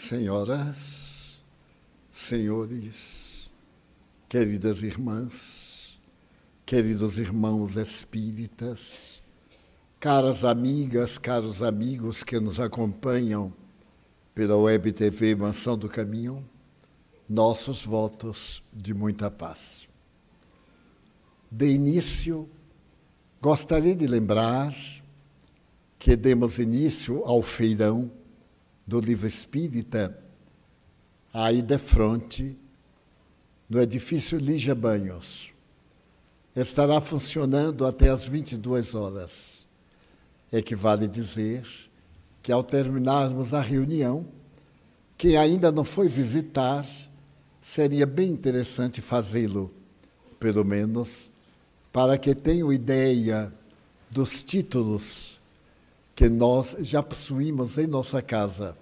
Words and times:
senhoras, 0.00 1.38
senhores, 2.10 3.50
queridas 4.28 4.82
irmãs, 4.82 5.98
queridos 6.64 7.18
irmãos 7.18 7.76
espíritas, 7.76 9.22
caras 10.00 10.44
amigas, 10.44 11.18
caros 11.18 11.62
amigos 11.62 12.22
que 12.22 12.40
nos 12.40 12.58
acompanham 12.58 13.52
pela 14.34 14.56
Web 14.56 14.92
TV 14.92 15.34
Mansão 15.34 15.76
do 15.76 15.88
Caminho, 15.88 16.48
nossos 17.28 17.84
votos 17.84 18.62
de 18.72 18.94
muita 18.94 19.30
paz. 19.30 19.86
De 21.50 21.66
início, 21.66 22.48
gostaria 23.40 23.94
de 23.94 24.06
lembrar 24.06 24.74
que 25.98 26.16
demos 26.16 26.58
início 26.58 27.22
ao 27.24 27.42
feirão 27.42 28.10
do 28.90 28.98
livro 28.98 29.28
espírita, 29.28 30.18
aí 31.32 31.62
de 31.62 31.78
frente, 31.78 32.58
no 33.68 33.80
edifício 33.80 34.36
Lígia 34.36 34.74
Banhos. 34.74 35.52
Estará 36.56 37.00
funcionando 37.00 37.86
até 37.86 38.08
às 38.08 38.24
22 38.24 38.96
horas. 38.96 39.64
Equivale 40.52 41.06
dizer 41.06 41.64
que, 42.42 42.50
ao 42.50 42.64
terminarmos 42.64 43.54
a 43.54 43.60
reunião, 43.60 44.26
quem 45.16 45.36
ainda 45.36 45.70
não 45.70 45.84
foi 45.84 46.08
visitar, 46.08 46.84
seria 47.60 48.06
bem 48.06 48.28
interessante 48.28 49.00
fazê-lo, 49.00 49.72
pelo 50.40 50.64
menos, 50.64 51.30
para 51.92 52.18
que 52.18 52.34
tenham 52.34 52.72
ideia 52.72 53.54
dos 54.10 54.42
títulos 54.42 55.29
que 56.20 56.28
nós 56.28 56.76
já 56.80 57.02
possuímos 57.02 57.78
em 57.78 57.86
nossa 57.86 58.20
casa, 58.20 58.76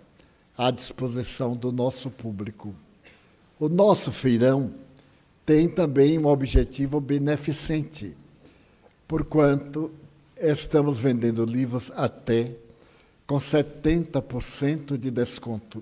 à 0.56 0.72
disposição 0.72 1.54
do 1.54 1.70
nosso 1.70 2.10
público. 2.10 2.74
O 3.60 3.68
nosso 3.68 4.10
feirão 4.10 4.72
tem 5.46 5.68
também 5.68 6.18
um 6.18 6.26
objetivo 6.26 7.00
beneficente, 7.00 8.16
porquanto 9.06 9.88
estamos 10.36 10.98
vendendo 10.98 11.44
livros 11.44 11.92
até 11.94 12.56
com 13.24 13.36
70% 13.36 14.98
de 14.98 15.08
desconto. 15.08 15.80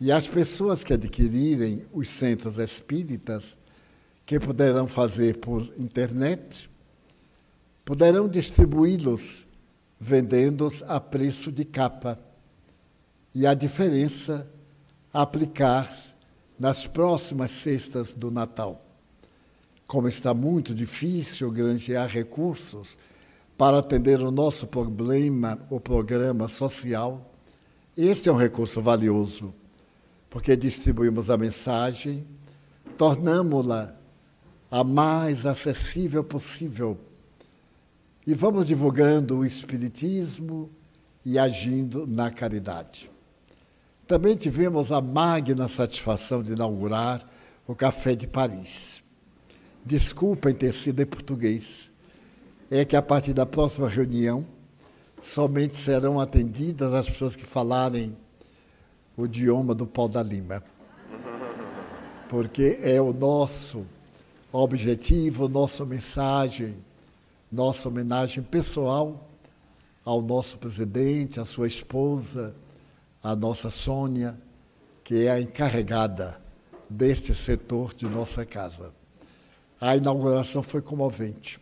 E 0.00 0.12
as 0.12 0.28
pessoas 0.28 0.84
que 0.84 0.92
adquirirem 0.92 1.84
os 1.92 2.08
centros 2.08 2.60
espíritas, 2.60 3.58
que 4.24 4.38
poderão 4.38 4.86
fazer 4.86 5.38
por 5.38 5.68
internet, 5.76 6.70
poderão 7.84 8.28
distribuí-los 8.28 9.43
vendendo-os 10.04 10.82
a 10.82 11.00
preço 11.00 11.50
de 11.50 11.64
capa. 11.64 12.18
E 13.34 13.46
a 13.46 13.54
diferença 13.54 14.46
aplicar 15.10 15.90
nas 16.60 16.86
próximas 16.86 17.50
cestas 17.50 18.12
do 18.12 18.30
Natal. 18.30 18.80
Como 19.86 20.06
está 20.06 20.34
muito 20.34 20.74
difícil 20.74 21.50
granjear 21.50 22.06
recursos 22.06 22.98
para 23.56 23.78
atender 23.78 24.20
o 24.20 24.30
nosso 24.30 24.66
problema, 24.66 25.58
o 25.70 25.80
programa 25.80 26.48
social, 26.48 27.32
este 27.96 28.28
é 28.28 28.32
um 28.32 28.36
recurso 28.36 28.82
valioso, 28.82 29.54
porque 30.28 30.54
distribuímos 30.54 31.30
a 31.30 31.38
mensagem, 31.38 32.26
tornamos-la 32.98 33.96
a 34.70 34.84
mais 34.84 35.46
acessível 35.46 36.22
possível 36.22 36.98
e 38.26 38.32
vamos 38.32 38.66
divulgando 38.66 39.38
o 39.38 39.44
Espiritismo 39.44 40.70
e 41.24 41.38
agindo 41.38 42.06
na 42.06 42.30
caridade. 42.30 43.10
Também 44.06 44.36
tivemos 44.36 44.92
a 44.92 45.00
magna 45.00 45.68
satisfação 45.68 46.42
de 46.42 46.52
inaugurar 46.52 47.26
o 47.66 47.74
Café 47.74 48.14
de 48.14 48.26
Paris. 48.26 49.02
Desculpem 49.84 50.54
ter 50.54 50.72
sido 50.72 51.00
em 51.00 51.06
português. 51.06 51.92
É 52.70 52.84
que 52.84 52.96
a 52.96 53.02
partir 53.02 53.34
da 53.34 53.44
próxima 53.44 53.88
reunião, 53.88 54.44
somente 55.20 55.76
serão 55.76 56.18
atendidas 56.18 56.92
as 56.92 57.08
pessoas 57.08 57.36
que 57.36 57.44
falarem 57.44 58.16
o 59.16 59.26
idioma 59.26 59.74
do 59.74 59.86
Pau 59.86 60.08
da 60.08 60.22
Lima. 60.22 60.62
Porque 62.28 62.78
é 62.82 63.00
o 63.00 63.12
nosso 63.12 63.86
objetivo, 64.50 65.48
nossa 65.48 65.84
mensagem 65.84 66.74
nossa 67.54 67.88
homenagem 67.88 68.42
pessoal 68.42 69.30
ao 70.04 70.20
nosso 70.20 70.58
presidente, 70.58 71.38
à 71.38 71.44
sua 71.44 71.68
esposa, 71.68 72.54
à 73.22 73.36
nossa 73.36 73.70
Sônia, 73.70 74.38
que 75.04 75.26
é 75.26 75.30
a 75.30 75.40
encarregada 75.40 76.40
deste 76.90 77.32
setor 77.32 77.94
de 77.94 78.06
nossa 78.06 78.44
casa. 78.44 78.92
A 79.80 79.96
inauguração 79.96 80.64
foi 80.64 80.82
comovente. 80.82 81.60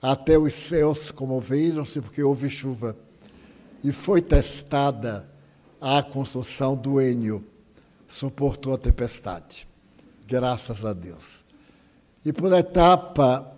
Até 0.00 0.38
os 0.38 0.54
céus 0.54 1.10
comoveram-se 1.10 2.00
porque 2.00 2.22
houve 2.22 2.48
chuva. 2.48 2.96
E 3.82 3.90
foi 3.90 4.22
testada 4.22 5.28
a 5.80 6.02
construção 6.04 6.76
do 6.76 7.00
Enio. 7.00 7.44
Suportou 8.06 8.74
a 8.74 8.78
tempestade. 8.78 9.66
Graças 10.24 10.84
a 10.84 10.92
Deus. 10.92 11.44
E 12.24 12.32
por 12.32 12.52
etapa 12.52 13.55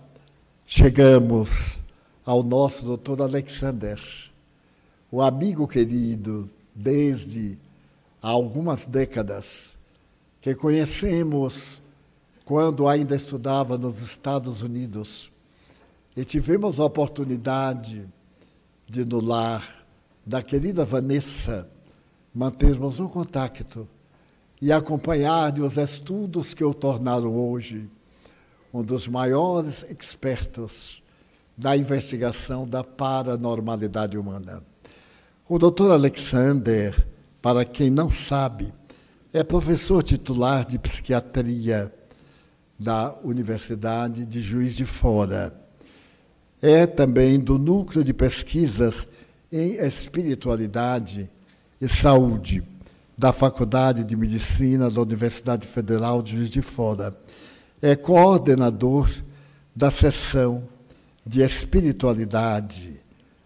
chegamos 0.70 1.82
ao 2.26 2.42
nosso 2.42 2.84
doutor 2.84 3.22
Alexander, 3.22 3.98
o 5.10 5.22
amigo 5.22 5.66
querido 5.66 6.48
desde 6.74 7.58
há 8.20 8.28
algumas 8.28 8.86
décadas, 8.86 9.78
que 10.42 10.54
conhecemos 10.54 11.80
quando 12.44 12.86
ainda 12.86 13.16
estudava 13.16 13.78
nos 13.78 14.02
Estados 14.02 14.60
Unidos. 14.60 15.32
E 16.14 16.22
tivemos 16.22 16.78
a 16.78 16.84
oportunidade 16.84 18.06
de, 18.86 19.06
no 19.06 19.24
lar 19.24 19.86
da 20.24 20.42
querida 20.42 20.84
Vanessa, 20.84 21.66
mantermos 22.34 23.00
um 23.00 23.08
contato 23.08 23.88
e 24.60 24.70
acompanhar 24.70 25.58
os 25.60 25.78
estudos 25.78 26.52
que 26.52 26.62
o 26.62 26.74
tornaram 26.74 27.34
hoje 27.34 27.88
um 28.78 28.82
dos 28.84 29.08
maiores 29.08 29.84
expertos 29.90 31.02
da 31.56 31.76
investigação 31.76 32.64
da 32.64 32.84
paranormalidade 32.84 34.16
humana. 34.16 34.62
O 35.48 35.58
Dr. 35.58 35.90
Alexander, 35.90 37.08
para 37.42 37.64
quem 37.64 37.90
não 37.90 38.08
sabe, 38.08 38.72
é 39.32 39.42
professor 39.42 40.00
titular 40.04 40.64
de 40.64 40.78
psiquiatria 40.78 41.92
da 42.78 43.18
Universidade 43.24 44.24
de 44.24 44.40
Juiz 44.40 44.76
de 44.76 44.84
Fora. 44.84 45.52
É 46.62 46.86
também 46.86 47.40
do 47.40 47.58
núcleo 47.58 48.04
de 48.04 48.14
pesquisas 48.14 49.08
em 49.50 49.72
espiritualidade 49.84 51.28
e 51.80 51.88
saúde 51.88 52.62
da 53.16 53.32
Faculdade 53.32 54.04
de 54.04 54.14
Medicina 54.14 54.88
da 54.88 55.00
Universidade 55.00 55.66
Federal 55.66 56.22
de 56.22 56.36
Juiz 56.36 56.50
de 56.50 56.62
Fora 56.62 57.16
é 57.80 57.94
coordenador 57.94 59.10
da 59.74 59.90
seção 59.90 60.68
de 61.24 61.42
espiritualidade, 61.42 62.96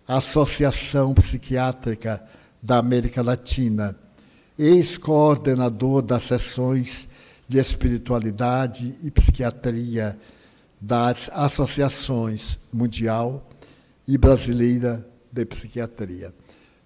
Associação 0.07 1.13
Psiquiátrica 1.15 2.23
da 2.63 2.79
América 2.79 3.23
Latina, 3.23 3.97
ex-coordenador 4.59 6.03
das 6.03 6.23
sessões 6.23 7.09
de 7.49 7.59
espiritualidade 7.59 8.95
e 9.03 9.11
psiquiatria 9.11 10.19
das 10.81 11.29
associações 11.33 12.59
mundial 12.73 13.47
e 14.07 14.17
brasileira 14.17 15.07
de 15.31 15.45
psiquiatria. 15.45 16.35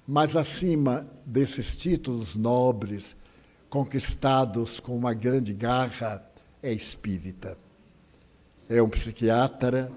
Mas 0.07 0.37
acima 0.37 1.07
desses 1.25 1.77
títulos 1.77 2.35
nobres, 2.35 3.17
conquistados 3.69 4.81
com 4.81 4.97
uma 4.97 5.13
grande 5.13 5.53
garra, 5.53 6.26
é 6.67 6.73
espírita. 6.73 7.57
É 8.69 8.83
um 8.83 8.89
psiquiatra 8.89 9.93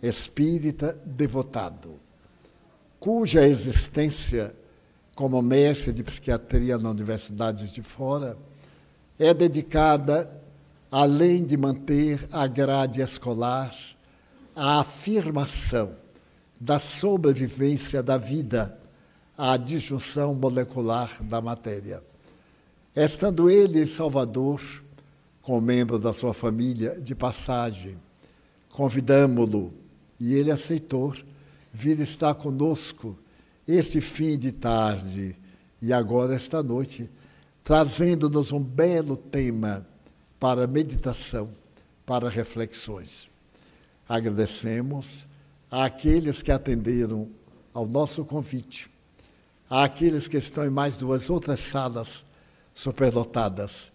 espírita 0.00 0.96
devotado, 1.04 1.98
cuja 3.00 3.46
existência 3.46 4.54
como 5.14 5.42
mestre 5.42 5.92
de 5.92 6.04
psiquiatria 6.04 6.78
na 6.78 6.90
Universidade 6.90 7.72
de 7.72 7.82
Fora 7.82 8.36
é 9.18 9.32
dedicada, 9.32 10.30
além 10.90 11.44
de 11.44 11.56
manter 11.56 12.22
a 12.32 12.46
grade 12.46 13.00
escolar, 13.00 13.74
à 14.54 14.80
afirmação 14.80 15.96
da 16.60 16.78
sobrevivência 16.78 18.02
da 18.02 18.16
vida 18.16 18.78
à 19.36 19.56
disjunção 19.56 20.34
molecular 20.34 21.22
da 21.22 21.40
matéria. 21.40 22.02
Estando 22.94 23.50
ele 23.50 23.82
em 23.82 23.86
Salvador, 23.86 24.85
com 25.46 25.60
membros 25.60 26.00
da 26.00 26.12
sua 26.12 26.34
família 26.34 27.00
de 27.00 27.14
passagem. 27.14 27.96
Convidamo-lo 28.68 29.72
e 30.18 30.34
ele 30.34 30.50
aceitou 30.50 31.14
vir 31.72 32.00
estar 32.00 32.34
conosco 32.34 33.16
esse 33.64 34.00
fim 34.00 34.36
de 34.36 34.50
tarde 34.50 35.36
e 35.80 35.92
agora, 35.92 36.34
esta 36.34 36.64
noite, 36.64 37.08
trazendo-nos 37.62 38.50
um 38.50 38.58
belo 38.58 39.16
tema 39.16 39.86
para 40.40 40.66
meditação, 40.66 41.50
para 42.04 42.28
reflexões. 42.28 43.30
Agradecemos 44.08 45.28
àqueles 45.70 46.42
que 46.42 46.50
atenderam 46.50 47.30
ao 47.72 47.86
nosso 47.86 48.24
convite, 48.24 48.90
àqueles 49.70 50.26
que 50.26 50.38
estão 50.38 50.66
em 50.66 50.70
mais 50.70 50.96
duas 50.96 51.30
outras 51.30 51.60
salas 51.60 52.26
superlotadas 52.74 53.94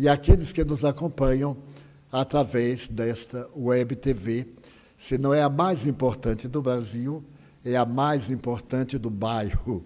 e 0.00 0.08
àqueles 0.08 0.50
que 0.50 0.64
nos 0.64 0.82
acompanham 0.82 1.58
através 2.10 2.88
desta 2.88 3.46
web 3.54 3.94
TV, 3.94 4.48
se 4.96 5.18
não 5.18 5.34
é 5.34 5.42
a 5.42 5.50
mais 5.50 5.86
importante 5.86 6.48
do 6.48 6.62
Brasil, 6.62 7.22
é 7.62 7.76
a 7.76 7.84
mais 7.84 8.30
importante 8.30 8.96
do 8.96 9.10
bairro 9.10 9.84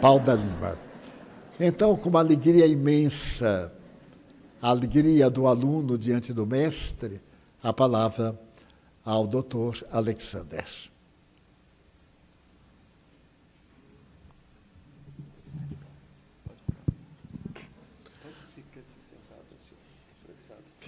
Pau 0.00 0.20
da 0.20 0.36
Lima. 0.36 0.78
Então, 1.58 1.96
com 1.96 2.08
uma 2.08 2.20
alegria 2.20 2.68
imensa, 2.68 3.72
a 4.60 4.68
alegria 4.68 5.28
do 5.28 5.48
aluno 5.48 5.98
diante 5.98 6.32
do 6.32 6.46
mestre, 6.46 7.20
a 7.60 7.72
palavra 7.72 8.38
ao 9.04 9.26
doutor 9.26 9.84
Alexander. 9.90 10.64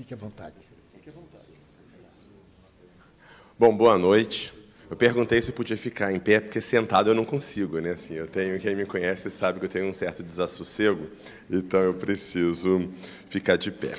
Fique 0.04 0.12
à 0.12 0.18
vontade. 0.18 0.54
Fique 0.92 1.08
à 1.08 1.12
vontade. 1.12 1.44
Bom, 3.58 3.74
boa 3.74 3.96
noite. 3.96 4.52
Eu 4.90 4.96
perguntei 4.96 5.40
se 5.40 5.50
podia 5.50 5.78
ficar 5.78 6.12
em 6.12 6.20
pé, 6.20 6.40
porque 6.40 6.60
sentado 6.60 7.08
eu 7.08 7.14
não 7.14 7.24
consigo, 7.24 7.80
né? 7.80 7.92
Assim, 7.92 8.12
eu 8.12 8.28
tenho, 8.28 8.60
quem 8.60 8.76
me 8.76 8.84
conhece 8.84 9.30
sabe 9.30 9.60
que 9.60 9.64
eu 9.64 9.68
tenho 9.70 9.86
um 9.86 9.94
certo 9.94 10.22
desassossego, 10.22 11.08
então 11.50 11.80
eu 11.80 11.94
preciso 11.94 12.90
ficar 13.30 13.56
de 13.56 13.70
pé. 13.70 13.96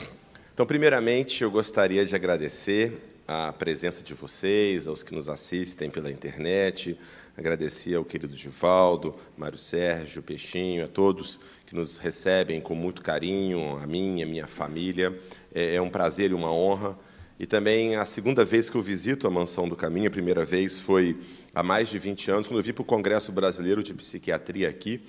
Então, 0.53 0.63
primeiramente, 0.63 1.43
eu 1.43 1.49
gostaria 1.49 2.05
de 2.05 2.15
agradecer 2.15 3.01
a 3.27 3.51
presença 3.51 4.03
de 4.03 4.13
vocês, 4.13 4.87
aos 4.87 5.01
que 5.01 5.11
nos 5.11 5.27
assistem 5.27 5.89
pela 5.89 6.11
internet, 6.11 6.99
agradecer 7.35 7.95
ao 7.95 8.05
querido 8.05 8.35
Divaldo, 8.35 9.15
Mário 9.35 9.57
Sérgio, 9.57 10.21
Peixinho, 10.21 10.85
a 10.85 10.87
todos 10.87 11.39
que 11.65 11.75
nos 11.75 11.97
recebem 11.97 12.61
com 12.61 12.75
muito 12.75 13.01
carinho, 13.01 13.77
a 13.77 13.87
mim, 13.87 14.21
a 14.21 14.25
minha 14.25 14.45
família. 14.45 15.19
É, 15.55 15.75
é 15.75 15.81
um 15.81 15.89
prazer 15.89 16.31
e 16.31 16.33
uma 16.33 16.51
honra. 16.51 16.97
E 17.39 17.45
também 17.45 17.95
a 17.95 18.05
segunda 18.05 18.43
vez 18.43 18.69
que 18.69 18.75
eu 18.75 18.81
visito 18.81 19.25
a 19.25 19.29
Mansão 19.29 19.67
do 19.67 19.75
Caminho, 19.75 20.07
a 20.07 20.11
primeira 20.11 20.45
vez 20.45 20.79
foi 20.79 21.17
há 21.53 21.63
mais 21.63 21.87
de 21.87 21.97
20 21.97 22.29
anos, 22.29 22.47
quando 22.47 22.59
eu 22.59 22.63
vim 22.63 22.73
para 22.73 22.81
o 22.81 22.85
Congresso 22.85 23.31
Brasileiro 23.31 23.81
de 23.81 23.93
Psiquiatria 23.93 24.69
aqui, 24.69 25.01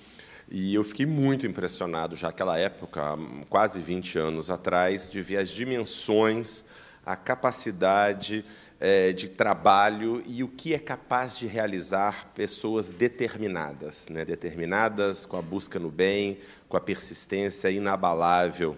e 0.48 0.72
eu 0.72 0.84
fiquei 0.84 1.06
muito 1.06 1.46
impressionado, 1.46 2.14
já 2.14 2.28
naquela 2.28 2.56
época, 2.56 3.18
quase 3.48 3.80
20 3.80 4.18
anos 4.18 4.50
atrás, 4.50 5.10
de 5.10 5.20
ver 5.20 5.38
as 5.38 5.50
dimensões, 5.50 6.64
a 7.04 7.16
capacidade 7.16 8.44
é, 8.80 9.12
de 9.12 9.28
trabalho 9.28 10.22
e 10.26 10.44
o 10.44 10.48
que 10.48 10.74
é 10.74 10.78
capaz 10.78 11.36
de 11.38 11.46
realizar 11.46 12.32
pessoas 12.34 12.90
determinadas, 12.90 14.08
né? 14.08 14.24
determinadas 14.24 15.24
com 15.24 15.36
a 15.36 15.42
busca 15.42 15.78
no 15.78 15.90
bem, 15.90 16.38
com 16.68 16.76
a 16.76 16.80
persistência 16.80 17.70
inabalável 17.70 18.76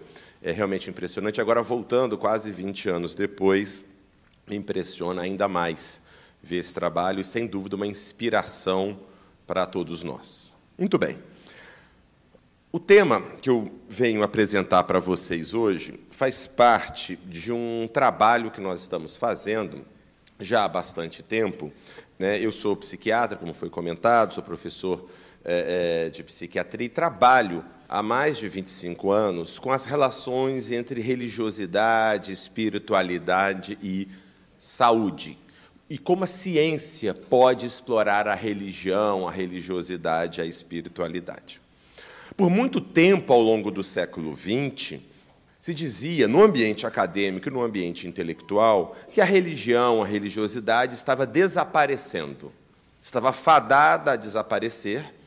é 0.48 0.52
realmente 0.52 0.88
impressionante. 0.88 1.42
Agora, 1.42 1.62
voltando 1.62 2.16
quase 2.16 2.50
20 2.50 2.88
anos 2.88 3.14
depois, 3.14 3.84
me 4.46 4.56
impressiona 4.56 5.20
ainda 5.20 5.46
mais 5.46 6.00
ver 6.42 6.56
esse 6.56 6.72
trabalho 6.72 7.20
e, 7.20 7.24
sem 7.24 7.46
dúvida, 7.46 7.76
uma 7.76 7.86
inspiração 7.86 8.98
para 9.46 9.66
todos 9.66 10.02
nós. 10.02 10.54
Muito 10.78 10.96
bem. 10.96 11.18
O 12.72 12.80
tema 12.80 13.20
que 13.42 13.50
eu 13.50 13.70
venho 13.88 14.22
apresentar 14.22 14.84
para 14.84 14.98
vocês 14.98 15.52
hoje 15.52 16.00
faz 16.10 16.46
parte 16.46 17.16
de 17.26 17.52
um 17.52 17.86
trabalho 17.92 18.50
que 18.50 18.60
nós 18.60 18.80
estamos 18.80 19.16
fazendo 19.16 19.84
já 20.40 20.64
há 20.64 20.68
bastante 20.68 21.22
tempo. 21.22 21.70
Né? 22.18 22.38
Eu 22.38 22.52
sou 22.52 22.74
psiquiatra, 22.74 23.36
como 23.36 23.52
foi 23.52 23.68
comentado, 23.68 24.32
sou 24.32 24.42
professor 24.42 25.10
é, 25.44 26.06
é, 26.06 26.10
de 26.10 26.24
psiquiatria 26.24 26.86
e 26.86 26.88
trabalho 26.88 27.62
há 27.88 28.02
mais 28.02 28.36
de 28.36 28.48
25 28.48 29.10
anos 29.10 29.58
com 29.58 29.72
as 29.72 29.86
relações 29.86 30.70
entre 30.70 31.00
religiosidade, 31.00 32.32
espiritualidade 32.32 33.78
e 33.82 34.06
saúde. 34.58 35.38
E 35.88 35.96
como 35.96 36.24
a 36.24 36.26
ciência 36.26 37.14
pode 37.14 37.64
explorar 37.64 38.28
a 38.28 38.34
religião, 38.34 39.26
a 39.26 39.30
religiosidade, 39.30 40.42
a 40.42 40.44
espiritualidade. 40.44 41.62
Por 42.36 42.50
muito 42.50 42.78
tempo 42.80 43.32
ao 43.32 43.40
longo 43.40 43.70
do 43.70 43.82
século 43.82 44.36
XX, 44.36 45.00
se 45.58 45.74
dizia, 45.74 46.28
no 46.28 46.42
ambiente 46.42 46.86
acadêmico 46.86 47.48
e 47.48 47.52
no 47.52 47.62
ambiente 47.62 48.06
intelectual, 48.06 48.94
que 49.12 49.20
a 49.20 49.24
religião, 49.24 50.02
a 50.02 50.06
religiosidade 50.06 50.94
estava 50.94 51.26
desaparecendo, 51.26 52.52
estava 53.02 53.32
fadada 53.32 54.12
a 54.12 54.16
desaparecer, 54.16 55.17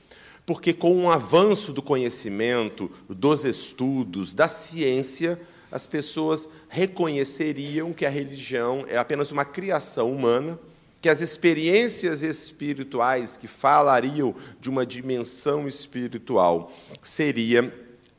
porque 0.52 0.74
com 0.74 1.06
o 1.06 1.10
avanço 1.10 1.72
do 1.72 1.82
conhecimento, 1.82 2.92
dos 3.08 3.46
estudos, 3.46 4.34
da 4.34 4.50
ciência, 4.50 5.40
as 5.72 5.88
pessoas 5.88 6.50
reconheceriam 6.68 7.94
que 7.94 8.06
a 8.06 8.10
religião 8.10 8.84
é 8.90 8.98
apenas 8.98 9.32
uma 9.32 9.46
criação 9.46 10.12
humana, 10.12 10.60
que 11.00 11.08
as 11.08 11.22
experiências 11.22 12.22
espirituais 12.22 13.38
que 13.38 13.48
falariam 13.48 14.36
de 14.60 14.70
uma 14.70 14.86
dimensão 14.86 15.70
espiritual 15.70 16.70
seria 17.02 17.74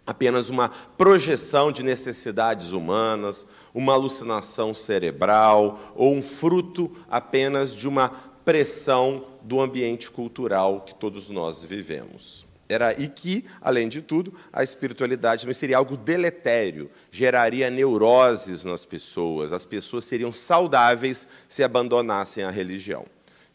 apenas 0.06 0.48
uma 0.48 0.70
projeção 0.70 1.70
de 1.70 1.82
necessidades 1.82 2.72
humanas, 2.72 3.46
uma 3.74 3.92
alucinação 3.92 4.72
cerebral 4.72 5.92
ou 5.94 6.14
um 6.14 6.22
fruto 6.22 6.90
apenas 7.10 7.76
de 7.76 7.86
uma 7.86 8.08
pressão 8.42 9.31
do 9.42 9.60
ambiente 9.60 10.10
cultural 10.10 10.82
que 10.82 10.94
todos 10.94 11.28
nós 11.28 11.64
vivemos. 11.64 12.46
Era 12.68 12.98
e 12.98 13.08
que, 13.08 13.44
além 13.60 13.88
de 13.88 14.00
tudo, 14.00 14.32
a 14.52 14.62
espiritualidade 14.62 15.42
também 15.42 15.54
seria 15.54 15.76
algo 15.76 15.96
deletério, 15.96 16.90
geraria 17.10 17.68
neuroses 17.68 18.64
nas 18.64 18.86
pessoas, 18.86 19.52
as 19.52 19.66
pessoas 19.66 20.04
seriam 20.04 20.32
saudáveis 20.32 21.28
se 21.48 21.62
abandonassem 21.62 22.44
a 22.44 22.50
religião. 22.50 23.04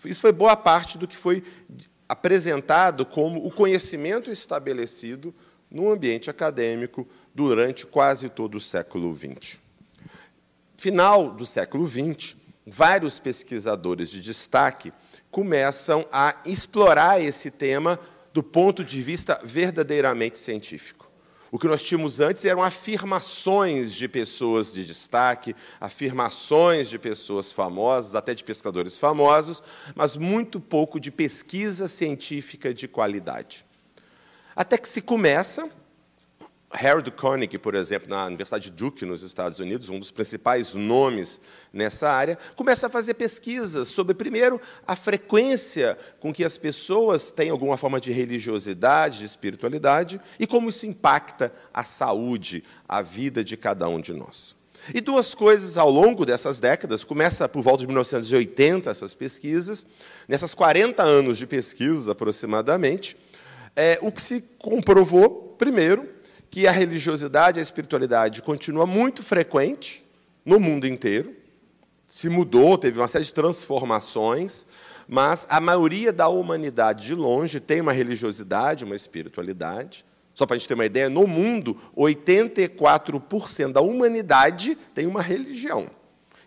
Isso 0.05 0.21
foi 0.21 0.31
boa 0.31 0.55
parte 0.55 0.97
do 0.97 1.07
que 1.07 1.17
foi 1.17 1.43
apresentado 2.07 3.05
como 3.05 3.45
o 3.45 3.51
conhecimento 3.51 4.31
estabelecido 4.31 5.33
no 5.69 5.91
ambiente 5.91 6.29
acadêmico 6.29 7.07
durante 7.33 7.85
quase 7.85 8.29
todo 8.29 8.55
o 8.55 8.61
século 8.61 9.13
XX. 9.15 9.57
Final 10.77 11.31
do 11.31 11.45
século 11.45 11.85
XX, 11.85 12.35
vários 12.65 13.19
pesquisadores 13.19 14.09
de 14.09 14.21
destaque 14.21 14.93
começam 15.37 16.03
a 16.11 16.35
explorar 16.45 17.21
esse 17.21 17.51
tema 17.51 17.99
do 18.33 18.41
ponto 18.41 18.83
de 18.83 18.99
vista 19.03 19.39
verdadeiramente 19.43 20.39
científico. 20.39 21.07
O 21.51 21.59
que 21.59 21.67
nós 21.67 21.83
tínhamos 21.83 22.19
antes 22.19 22.43
eram 22.43 22.63
afirmações 22.63 23.93
de 23.93 24.07
pessoas 24.07 24.73
de 24.73 24.83
destaque, 24.83 25.55
afirmações 25.79 26.89
de 26.89 26.97
pessoas 26.97 27.51
famosas, 27.51 28.15
até 28.15 28.33
de 28.33 28.43
pescadores 28.43 28.97
famosos, 28.97 29.61
mas 29.93 30.17
muito 30.17 30.59
pouco 30.59 30.99
de 30.99 31.11
pesquisa 31.11 31.87
científica 31.87 32.73
de 32.73 32.87
qualidade. 32.87 33.63
Até 34.55 34.75
que 34.75 34.89
se 34.89 35.03
começa 35.03 35.69
Harold 36.69 37.09
Koenig, 37.11 37.57
por 37.57 37.75
exemplo, 37.75 38.09
na 38.09 38.25
Universidade 38.25 38.69
Duke, 38.69 39.05
nos 39.05 39.23
Estados 39.23 39.59
Unidos, 39.59 39.89
um 39.89 39.97
dos 39.97 40.11
principais 40.11 40.73
nomes 40.73 41.39
nessa 41.71 42.09
área, 42.09 42.37
começa 42.57 42.87
a 42.87 42.89
fazer 42.89 43.13
pesquisas 43.13 43.87
sobre, 43.87 44.13
primeiro, 44.13 44.59
a 44.85 44.95
frequência 44.95 45.97
com 46.19 46.33
que 46.33 46.43
as 46.43 46.57
pessoas 46.57 47.31
têm 47.31 47.49
alguma 47.49 47.77
forma 47.77 48.01
de 48.01 48.11
religiosidade, 48.11 49.19
de 49.19 49.25
espiritualidade, 49.25 50.19
e 50.37 50.45
como 50.45 50.69
isso 50.69 50.85
impacta 50.85 51.53
a 51.73 51.85
saúde, 51.85 52.63
a 52.87 53.01
vida 53.01 53.45
de 53.45 53.55
cada 53.55 53.87
um 53.87 54.01
de 54.01 54.11
nós. 54.11 54.53
E 54.93 54.99
duas 54.99 55.33
coisas 55.33 55.77
ao 55.77 55.89
longo 55.89 56.25
dessas 56.25 56.59
décadas, 56.59 57.05
começa 57.05 57.47
por 57.47 57.61
volta 57.61 57.79
de 57.79 57.87
1980 57.87 58.89
essas 58.89 59.15
pesquisas, 59.15 59.85
nessas 60.27 60.53
40 60.53 61.01
anos 61.01 61.37
de 61.37 61.47
pesquisas 61.47 62.09
aproximadamente, 62.09 63.15
é, 63.73 63.97
o 64.01 64.11
que 64.11 64.21
se 64.21 64.43
comprovou, 64.59 65.55
primeiro, 65.57 66.16
que 66.49 66.67
a 66.67 66.71
religiosidade 66.71 67.59
e 67.59 67.61
a 67.61 67.63
espiritualidade 67.63 68.41
continua 68.41 68.85
muito 68.85 69.21
frequente 69.23 70.05
no 70.45 70.59
mundo 70.59 70.87
inteiro. 70.87 71.35
Se 72.07 72.29
mudou, 72.29 72.77
teve 72.77 72.99
uma 72.99 73.07
série 73.07 73.25
de 73.25 73.33
transformações, 73.33 74.65
mas 75.07 75.45
a 75.49 75.59
maioria 75.59 76.13
da 76.13 76.27
humanidade, 76.29 77.05
de 77.05 77.15
longe, 77.15 77.59
tem 77.59 77.81
uma 77.81 77.91
religiosidade, 77.91 78.85
uma 78.85 78.95
espiritualidade. 78.95 80.05
Só 80.33 80.45
para 80.45 80.55
a 80.55 80.57
gente 80.59 80.67
ter 80.67 80.73
uma 80.73 80.85
ideia, 80.85 81.09
no 81.09 81.25
mundo, 81.27 81.77
84% 81.97 83.71
da 83.71 83.81
humanidade 83.81 84.77
tem 84.93 85.05
uma 85.05 85.21
religião. 85.21 85.89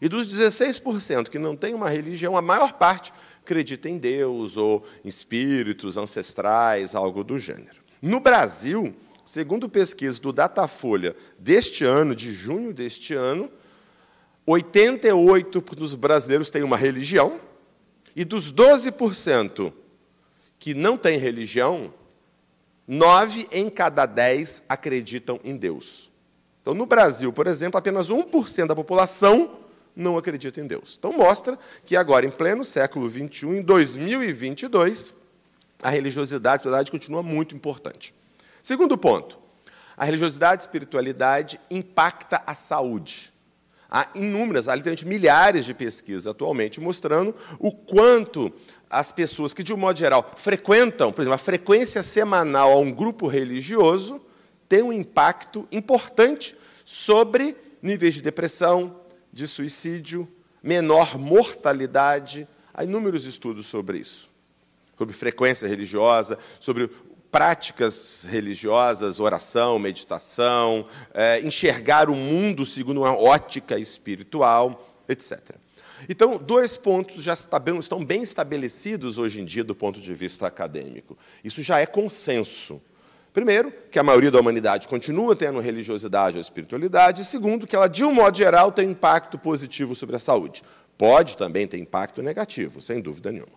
E 0.00 0.08
dos 0.08 0.32
16% 0.32 1.28
que 1.28 1.38
não 1.38 1.54
tem 1.54 1.74
uma 1.74 1.90
religião, 1.90 2.36
a 2.36 2.42
maior 2.42 2.72
parte 2.74 3.12
acredita 3.42 3.88
em 3.88 3.98
Deus 3.98 4.56
ou 4.56 4.86
em 5.04 5.08
espíritos 5.08 5.96
ancestrais, 5.96 6.94
algo 6.94 7.22
do 7.22 7.38
gênero. 7.38 7.80
No 8.00 8.20
Brasil, 8.20 8.94
segundo 9.30 9.68
pesquisa 9.68 10.20
do 10.20 10.32
Datafolha 10.32 11.14
deste 11.38 11.84
ano, 11.84 12.16
de 12.16 12.34
junho 12.34 12.74
deste 12.74 13.14
ano, 13.14 13.48
88% 14.44 15.76
dos 15.76 15.94
brasileiros 15.94 16.50
têm 16.50 16.64
uma 16.64 16.76
religião, 16.76 17.40
e 18.16 18.24
dos 18.24 18.52
12% 18.52 19.72
que 20.58 20.74
não 20.74 20.96
têm 20.98 21.16
religião, 21.16 21.94
nove 22.88 23.46
em 23.52 23.70
cada 23.70 24.04
dez 24.04 24.64
acreditam 24.68 25.38
em 25.44 25.56
Deus. 25.56 26.10
Então, 26.60 26.74
no 26.74 26.84
Brasil, 26.84 27.32
por 27.32 27.46
exemplo, 27.46 27.78
apenas 27.78 28.10
1% 28.10 28.66
da 28.66 28.74
população 28.74 29.60
não 29.94 30.18
acredita 30.18 30.60
em 30.60 30.66
Deus. 30.66 30.96
Então, 30.98 31.12
mostra 31.12 31.56
que 31.84 31.94
agora, 31.94 32.26
em 32.26 32.30
pleno 32.32 32.64
século 32.64 33.08
XXI, 33.08 33.46
em 33.46 33.62
2022, 33.62 35.14
a 35.80 35.88
religiosidade, 35.88 36.68
a 36.68 36.90
continua 36.90 37.22
muito 37.22 37.54
importante. 37.54 38.12
Segundo 38.70 38.96
ponto, 38.96 39.36
a 39.96 40.04
religiosidade 40.04 40.62
e 40.62 40.64
espiritualidade 40.64 41.58
impacta 41.68 42.40
a 42.46 42.54
saúde. 42.54 43.32
Há 43.90 44.08
inúmeras, 44.14 44.68
há 44.68 44.76
literalmente 44.76 45.08
milhares 45.08 45.64
de 45.64 45.74
pesquisas 45.74 46.28
atualmente 46.28 46.80
mostrando 46.80 47.34
o 47.58 47.72
quanto 47.72 48.52
as 48.88 49.10
pessoas 49.10 49.52
que, 49.52 49.64
de 49.64 49.74
um 49.74 49.76
modo 49.76 49.98
geral, 49.98 50.30
frequentam, 50.36 51.12
por 51.12 51.22
exemplo, 51.22 51.34
a 51.34 51.38
frequência 51.38 52.00
semanal 52.00 52.70
a 52.70 52.78
um 52.78 52.92
grupo 52.92 53.26
religioso 53.26 54.20
tem 54.68 54.84
um 54.84 54.92
impacto 54.92 55.66
importante 55.72 56.54
sobre 56.84 57.56
níveis 57.82 58.14
de 58.14 58.22
depressão, 58.22 59.00
de 59.32 59.48
suicídio, 59.48 60.28
menor 60.62 61.18
mortalidade. 61.18 62.46
Há 62.72 62.84
inúmeros 62.84 63.26
estudos 63.26 63.66
sobre 63.66 63.98
isso. 63.98 64.30
Sobre 64.96 65.12
frequência 65.12 65.66
religiosa, 65.66 66.38
sobre 66.60 66.88
práticas 67.30 68.26
religiosas, 68.28 69.20
oração, 69.20 69.78
meditação, 69.78 70.86
é, 71.14 71.40
enxergar 71.40 72.10
o 72.10 72.16
mundo 72.16 72.66
segundo 72.66 73.02
uma 73.02 73.16
ótica 73.16 73.78
espiritual, 73.78 74.84
etc. 75.08 75.56
Então, 76.08 76.38
dois 76.38 76.76
pontos 76.76 77.22
já 77.22 77.34
estão 77.34 78.04
bem 78.04 78.22
estabelecidos 78.22 79.18
hoje 79.18 79.40
em 79.40 79.44
dia 79.44 79.62
do 79.62 79.74
ponto 79.74 80.00
de 80.00 80.14
vista 80.14 80.46
acadêmico. 80.46 81.16
Isso 81.44 81.62
já 81.62 81.78
é 81.78 81.86
consenso. 81.86 82.80
Primeiro, 83.32 83.72
que 83.90 83.98
a 83.98 84.02
maioria 84.02 84.30
da 84.30 84.40
humanidade 84.40 84.88
continua 84.88 85.36
tendo 85.36 85.60
religiosidade 85.60 86.36
ou 86.36 86.40
espiritualidade. 86.40 87.22
E 87.22 87.24
segundo, 87.24 87.66
que 87.66 87.76
ela, 87.76 87.86
de 87.86 88.04
um 88.04 88.12
modo 88.12 88.36
geral, 88.36 88.72
tem 88.72 88.90
impacto 88.90 89.38
positivo 89.38 89.94
sobre 89.94 90.16
a 90.16 90.18
saúde. 90.18 90.62
Pode 90.98 91.36
também 91.36 91.66
ter 91.66 91.78
impacto 91.78 92.22
negativo, 92.22 92.82
sem 92.82 93.00
dúvida 93.00 93.30
nenhuma. 93.30 93.52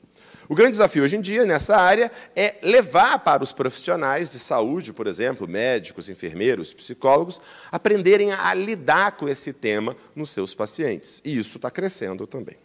O 0.49 0.55
grande 0.55 0.71
desafio 0.71 1.03
hoje 1.03 1.15
em 1.15 1.21
dia 1.21 1.45
nessa 1.45 1.75
área 1.75 2.11
é 2.35 2.55
levar 2.61 3.19
para 3.19 3.43
os 3.43 3.53
profissionais 3.53 4.29
de 4.29 4.39
saúde, 4.39 4.91
por 4.91 5.07
exemplo, 5.07 5.47
médicos, 5.47 6.09
enfermeiros, 6.09 6.73
psicólogos, 6.73 7.39
aprenderem 7.71 8.33
a 8.33 8.53
lidar 8.53 9.13
com 9.13 9.27
esse 9.29 9.53
tema 9.53 9.95
nos 10.15 10.31
seus 10.31 10.53
pacientes. 10.53 11.21
E 11.23 11.37
isso 11.37 11.57
está 11.57 11.71
crescendo 11.71 12.27
também. 12.27 12.57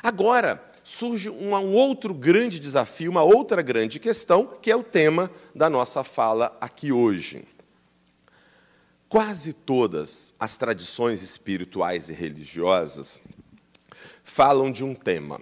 Agora, 0.00 0.62
surge 0.82 1.28
um, 1.28 1.52
outro 1.72 2.14
grande 2.14 2.60
desafio, 2.60 3.10
uma 3.10 3.22
outra 3.22 3.62
grande 3.62 3.98
questão, 3.98 4.46
que 4.62 4.70
é 4.70 4.76
o 4.76 4.84
tema 4.84 5.30
da 5.54 5.68
nossa 5.68 6.04
fala 6.04 6.56
aqui 6.60 6.92
hoje. 6.92 7.44
Quase 9.08 9.52
todas 9.52 10.36
as 10.38 10.56
tradições 10.56 11.20
espirituais 11.20 12.08
e 12.08 12.12
religiosas 12.12 13.20
falam 14.22 14.70
de 14.70 14.84
um 14.84 14.94
tema 14.94 15.40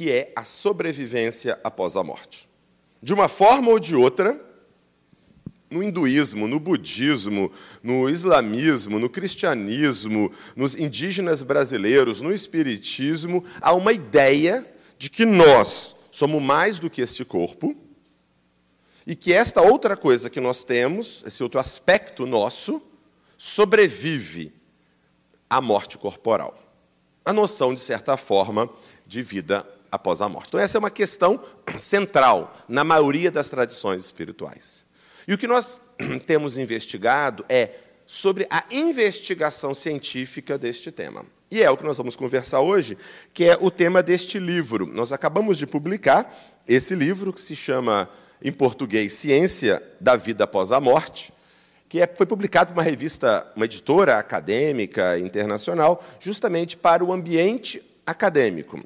que 0.00 0.10
é 0.10 0.32
a 0.34 0.44
sobrevivência 0.44 1.60
após 1.62 1.94
a 1.94 2.02
morte. 2.02 2.48
De 3.02 3.12
uma 3.12 3.28
forma 3.28 3.70
ou 3.70 3.78
de 3.78 3.94
outra, 3.94 4.42
no 5.68 5.82
hinduísmo, 5.82 6.48
no 6.48 6.58
budismo, 6.58 7.52
no 7.82 8.08
islamismo, 8.08 8.98
no 8.98 9.10
cristianismo, 9.10 10.32
nos 10.56 10.74
indígenas 10.74 11.42
brasileiros, 11.42 12.22
no 12.22 12.32
espiritismo, 12.32 13.44
há 13.60 13.74
uma 13.74 13.92
ideia 13.92 14.66
de 14.96 15.10
que 15.10 15.26
nós 15.26 15.94
somos 16.10 16.40
mais 16.40 16.80
do 16.80 16.88
que 16.88 17.02
este 17.02 17.22
corpo 17.22 17.76
e 19.06 19.14
que 19.14 19.34
esta 19.34 19.60
outra 19.60 19.98
coisa 19.98 20.30
que 20.30 20.40
nós 20.40 20.64
temos, 20.64 21.22
esse 21.26 21.42
outro 21.42 21.60
aspecto 21.60 22.24
nosso, 22.24 22.80
sobrevive 23.36 24.50
à 25.50 25.60
morte 25.60 25.98
corporal. 25.98 26.58
A 27.22 27.34
noção, 27.34 27.74
de 27.74 27.82
certa 27.82 28.16
forma, 28.16 28.66
de 29.06 29.20
vida 29.20 29.68
após 29.90 30.20
a 30.20 30.28
morte. 30.28 30.48
Então, 30.48 30.60
essa 30.60 30.78
é 30.78 30.80
uma 30.80 30.90
questão 30.90 31.40
central 31.76 32.56
na 32.68 32.84
maioria 32.84 33.30
das 33.30 33.50
tradições 33.50 34.04
espirituais. 34.04 34.86
E 35.26 35.34
o 35.34 35.38
que 35.38 35.46
nós 35.46 35.80
temos 36.26 36.56
investigado 36.56 37.44
é 37.48 37.70
sobre 38.06 38.46
a 38.50 38.64
investigação 38.72 39.72
científica 39.74 40.58
deste 40.58 40.90
tema. 40.90 41.24
E 41.50 41.62
é 41.62 41.70
o 41.70 41.76
que 41.76 41.84
nós 41.84 41.98
vamos 41.98 42.16
conversar 42.16 42.60
hoje, 42.60 42.96
que 43.34 43.44
é 43.44 43.56
o 43.60 43.70
tema 43.70 44.02
deste 44.02 44.38
livro. 44.38 44.86
Nós 44.86 45.12
acabamos 45.12 45.58
de 45.58 45.66
publicar 45.66 46.32
esse 46.66 46.94
livro, 46.94 47.32
que 47.32 47.40
se 47.40 47.56
chama, 47.56 48.08
em 48.42 48.52
português, 48.52 49.14
Ciência 49.14 49.82
da 50.00 50.16
Vida 50.16 50.44
Após 50.44 50.72
a 50.72 50.80
Morte, 50.80 51.32
que 51.88 52.00
é, 52.00 52.06
foi 52.06 52.26
publicado 52.26 52.72
uma 52.72 52.82
revista, 52.82 53.46
uma 53.56 53.64
editora 53.64 54.18
acadêmica 54.18 55.18
internacional, 55.18 56.04
justamente 56.20 56.76
para 56.76 57.04
o 57.04 57.12
ambiente 57.12 57.82
acadêmico 58.06 58.80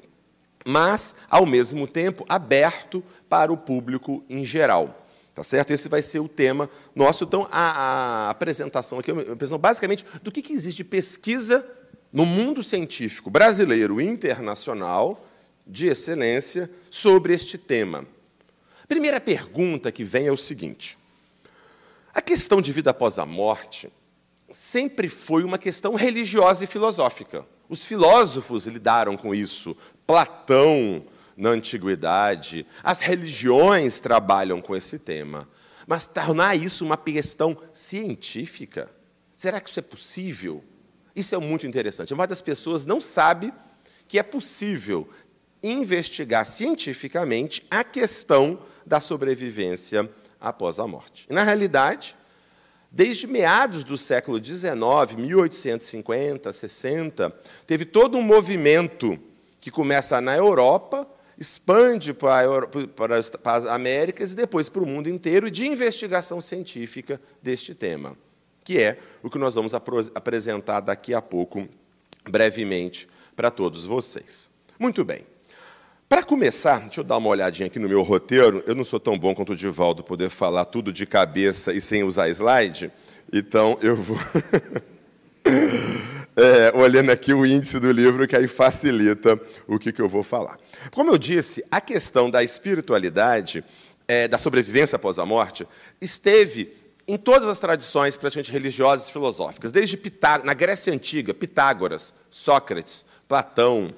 mas, 0.65 1.13
ao 1.29 1.45
mesmo 1.45 1.87
tempo, 1.87 2.25
aberto 2.27 3.03
para 3.29 3.53
o 3.53 3.57
público 3.57 4.23
em 4.27 4.43
geral. 4.43 5.05
Tá 5.35 5.43
certo? 5.43 5.71
Esse 5.71 5.87
vai 5.87 6.01
ser 6.01 6.19
o 6.19 6.27
tema 6.27 6.69
nosso. 6.95 7.23
Então, 7.25 7.47
a, 7.51 8.27
a 8.27 8.29
apresentação 8.31 8.99
aqui 8.99 9.11
é 9.11 9.13
uma 9.13 9.21
apresentação 9.21 9.59
basicamente 9.59 10.05
do 10.23 10.31
que, 10.31 10.41
que 10.41 10.53
existe 10.53 10.77
de 10.77 10.83
pesquisa 10.83 11.65
no 12.11 12.25
mundo 12.25 12.63
científico 12.63 13.29
brasileiro 13.29 13.99
e 13.99 14.05
internacional 14.05 15.27
de 15.67 15.87
excelência 15.87 16.71
sobre 16.89 17.33
este 17.33 17.57
tema. 17.57 18.05
A 18.83 18.87
primeira 18.87 19.19
pergunta 19.19 19.91
que 19.91 20.03
vem 20.03 20.27
é 20.27 20.31
o 20.31 20.37
seguinte: 20.37 20.97
a 22.13 22.21
questão 22.21 22.61
de 22.61 22.71
vida 22.71 22.91
após 22.91 23.19
a 23.19 23.25
morte 23.25 23.91
sempre 24.49 25.09
foi 25.09 25.43
uma 25.43 25.57
questão 25.57 25.95
religiosa 25.95 26.63
e 26.63 26.67
filosófica. 26.67 27.45
Os 27.67 27.85
filósofos 27.85 28.67
lidaram 28.67 29.17
com 29.17 29.35
isso. 29.35 29.75
Platão, 30.05 31.05
na 31.35 31.49
antiguidade, 31.49 32.65
as 32.83 32.99
religiões 32.99 33.99
trabalham 33.99 34.61
com 34.61 34.75
esse 34.75 34.97
tema. 34.97 35.47
Mas 35.87 36.07
tornar 36.07 36.55
isso 36.55 36.85
uma 36.85 36.97
questão 36.97 37.57
científica, 37.73 38.89
será 39.35 39.59
que 39.59 39.69
isso 39.69 39.79
é 39.79 39.83
possível? 39.83 40.63
Isso 41.15 41.35
é 41.35 41.37
muito 41.37 41.67
interessante. 41.67 42.13
A 42.13 42.15
maioria 42.15 42.29
das 42.29 42.41
pessoas 42.41 42.85
não 42.85 42.99
sabe 42.99 43.53
que 44.07 44.19
é 44.19 44.23
possível 44.23 45.09
investigar 45.61 46.45
cientificamente 46.45 47.65
a 47.69 47.83
questão 47.83 48.59
da 48.85 48.99
sobrevivência 48.99 50.09
após 50.39 50.79
a 50.79 50.87
morte. 50.87 51.25
E, 51.29 51.33
na 51.33 51.43
realidade, 51.43 52.15
Desde 52.95 53.27
meados 53.27 53.83
do 53.83 53.97
século 53.97 54.41
XIX, 54.41 55.15
1850, 55.17 56.53
60, 56.53 57.29
teve 57.67 57.83
todo 57.83 58.17
um 58.17 58.21
movimento 58.21 59.19
que 59.65 59.71
começa 59.71 60.21
na 60.21 60.37
Europa, 60.37 61.07
expande 61.39 62.13
para, 62.13 62.67
para, 62.67 63.23
para 63.23 63.55
as 63.55 63.65
Américas 63.65 64.33
e 64.33 64.35
depois 64.35 64.69
para 64.69 64.83
o 64.83 64.85
mundo 64.85 65.09
inteiro, 65.09 65.49
de 65.49 65.65
investigação 65.65 66.39
científica 66.39 67.19
deste 67.41 67.73
tema, 67.73 68.15
que 68.63 68.77
é 68.77 68.99
o 69.23 69.29
que 69.29 69.39
nós 69.39 69.55
vamos 69.55 69.73
apresentar 69.73 70.81
daqui 70.81 71.15
a 71.15 71.21
pouco, 71.21 71.67
brevemente, 72.29 73.07
para 73.35 73.49
todos 73.49 73.85
vocês. 73.85 74.51
Muito 74.77 75.03
bem. 75.03 75.25
Para 76.07 76.21
começar, 76.21 76.81
deixa 76.81 76.99
eu 76.99 77.03
dar 77.03 77.17
uma 77.17 77.29
olhadinha 77.29 77.65
aqui 77.65 77.79
no 77.79 77.89
meu 77.89 78.03
roteiro. 78.03 78.63
Eu 78.67 78.75
não 78.75 78.83
sou 78.83 78.99
tão 78.99 79.17
bom 79.17 79.33
quanto 79.33 79.53
o 79.53 79.55
Divaldo 79.55 80.03
poder 80.03 80.29
falar 80.29 80.65
tudo 80.65 80.93
de 80.93 81.07
cabeça 81.07 81.73
e 81.73 81.81
sem 81.81 82.03
usar 82.03 82.29
slide, 82.29 82.91
então 83.33 83.79
eu 83.81 83.95
vou. 83.95 84.19
é, 86.35 86.77
olhando 86.77 87.11
aqui 87.11 87.33
o 87.33 87.45
índice 87.45 87.79
do 87.79 87.91
livro, 87.91 88.27
que 88.27 88.35
aí 88.35 88.47
facilita 88.47 89.39
o 89.67 89.79
que, 89.79 89.91
que 89.91 90.01
eu 90.01 90.09
vou 90.09 90.23
falar. 90.23 90.59
Como 90.91 91.11
eu 91.11 91.17
disse, 91.17 91.63
a 91.71 91.79
questão 91.79 92.29
da 92.29 92.43
espiritualidade, 92.43 93.63
é, 94.07 94.27
da 94.27 94.37
sobrevivência 94.37 94.97
após 94.97 95.17
a 95.17 95.25
morte, 95.25 95.67
esteve 96.01 96.73
em 97.07 97.17
todas 97.17 97.47
as 97.47 97.59
tradições 97.59 98.17
praticamente 98.17 98.51
religiosas 98.51 99.07
e 99.07 99.11
filosóficas, 99.11 99.71
desde 99.71 99.95
Pitá 99.95 100.41
na 100.43 100.53
Grécia 100.53 100.91
Antiga, 100.91 101.33
Pitágoras, 101.33 102.13
Sócrates, 102.29 103.05
Platão, 103.27 103.93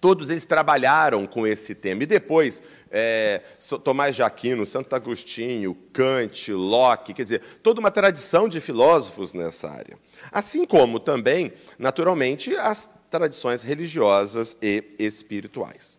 Todos 0.00 0.30
eles 0.30 0.46
trabalharam 0.46 1.26
com 1.26 1.46
esse 1.46 1.74
tema. 1.74 2.02
E 2.02 2.06
depois, 2.06 2.62
é, 2.90 3.42
Tomás 3.82 4.14
de 4.14 4.22
Aquino, 4.22 4.66
Santo 4.66 4.94
Agostinho, 4.94 5.74
Kant, 5.92 6.52
Locke, 6.52 7.14
quer 7.14 7.24
dizer, 7.24 7.42
toda 7.62 7.80
uma 7.80 7.90
tradição 7.90 8.48
de 8.48 8.60
filósofos 8.60 9.32
nessa 9.32 9.70
área. 9.70 9.98
Assim 10.30 10.64
como 10.64 10.98
também, 10.98 11.52
naturalmente, 11.78 12.54
as 12.56 12.90
tradições 13.10 13.62
religiosas 13.62 14.56
e 14.60 14.84
espirituais. 14.98 15.98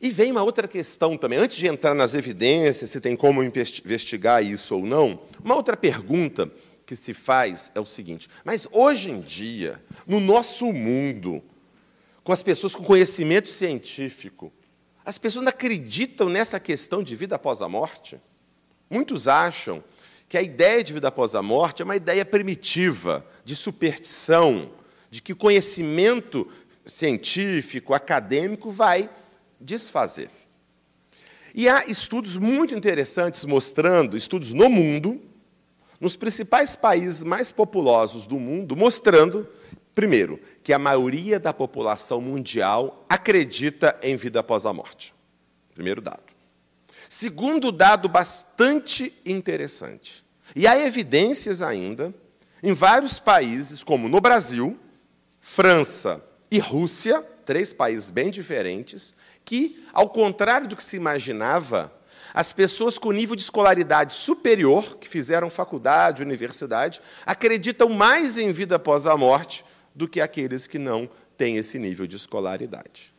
E 0.00 0.10
vem 0.10 0.30
uma 0.30 0.44
outra 0.44 0.68
questão 0.68 1.16
também, 1.16 1.38
antes 1.38 1.56
de 1.56 1.66
entrar 1.66 1.94
nas 1.94 2.14
evidências, 2.14 2.90
se 2.90 3.00
tem 3.00 3.16
como 3.16 3.42
investigar 3.42 4.44
isso 4.44 4.76
ou 4.76 4.86
não, 4.86 5.20
uma 5.42 5.56
outra 5.56 5.76
pergunta 5.76 6.50
que 6.86 6.94
se 6.94 7.12
faz 7.12 7.72
é 7.74 7.80
o 7.80 7.86
seguinte: 7.86 8.28
mas 8.44 8.68
hoje 8.70 9.10
em 9.10 9.20
dia, 9.20 9.82
no 10.06 10.20
nosso 10.20 10.72
mundo, 10.72 11.42
com 12.28 12.32
as 12.34 12.42
pessoas 12.42 12.74
com 12.74 12.84
conhecimento 12.84 13.48
científico, 13.48 14.52
as 15.02 15.16
pessoas 15.16 15.42
não 15.44 15.48
acreditam 15.48 16.28
nessa 16.28 16.60
questão 16.60 17.02
de 17.02 17.16
vida 17.16 17.36
após 17.36 17.62
a 17.62 17.70
morte? 17.70 18.20
Muitos 18.90 19.26
acham 19.26 19.82
que 20.28 20.36
a 20.36 20.42
ideia 20.42 20.84
de 20.84 20.92
vida 20.92 21.08
após 21.08 21.34
a 21.34 21.40
morte 21.40 21.80
é 21.80 21.86
uma 21.86 21.96
ideia 21.96 22.26
primitiva, 22.26 23.26
de 23.46 23.56
superstição, 23.56 24.70
de 25.10 25.22
que 25.22 25.32
o 25.32 25.36
conhecimento 25.36 26.46
científico, 26.84 27.94
acadêmico 27.94 28.68
vai 28.68 29.08
desfazer. 29.58 30.28
E 31.54 31.66
há 31.66 31.86
estudos 31.86 32.36
muito 32.36 32.74
interessantes 32.74 33.46
mostrando, 33.46 34.18
estudos 34.18 34.52
no 34.52 34.68
mundo, 34.68 35.18
nos 35.98 36.14
principais 36.14 36.76
países 36.76 37.24
mais 37.24 37.50
populosos 37.50 38.26
do 38.26 38.38
mundo, 38.38 38.76
mostrando, 38.76 39.48
primeiro, 39.98 40.38
que 40.62 40.72
a 40.72 40.78
maioria 40.78 41.40
da 41.40 41.52
população 41.52 42.20
mundial 42.20 43.04
acredita 43.08 43.98
em 44.00 44.14
vida 44.14 44.38
após 44.38 44.64
a 44.64 44.72
morte. 44.72 45.12
Primeiro 45.74 46.00
dado. 46.00 46.22
Segundo 47.08 47.72
dado 47.72 48.08
bastante 48.08 49.12
interessante. 49.26 50.24
E 50.54 50.68
há 50.68 50.78
evidências 50.78 51.62
ainda 51.62 52.14
em 52.62 52.72
vários 52.72 53.18
países, 53.18 53.82
como 53.82 54.08
no 54.08 54.20
Brasil, 54.20 54.78
França 55.40 56.24
e 56.48 56.60
Rússia, 56.60 57.20
três 57.44 57.72
países 57.72 58.12
bem 58.12 58.30
diferentes, 58.30 59.12
que, 59.44 59.84
ao 59.92 60.08
contrário 60.08 60.68
do 60.68 60.76
que 60.76 60.84
se 60.84 60.94
imaginava, 60.94 61.92
as 62.32 62.52
pessoas 62.52 63.00
com 63.00 63.10
nível 63.10 63.34
de 63.34 63.42
escolaridade 63.42 64.14
superior, 64.14 64.96
que 64.98 65.08
fizeram 65.08 65.50
faculdade, 65.50 66.22
universidade, 66.22 67.02
acreditam 67.26 67.88
mais 67.88 68.38
em 68.38 68.52
vida 68.52 68.76
após 68.76 69.04
a 69.04 69.16
morte 69.16 69.64
do 69.98 70.06
que 70.06 70.20
aqueles 70.20 70.68
que 70.68 70.78
não 70.78 71.10
têm 71.36 71.56
esse 71.56 71.76
nível 71.76 72.06
de 72.06 72.14
escolaridade. 72.14 73.12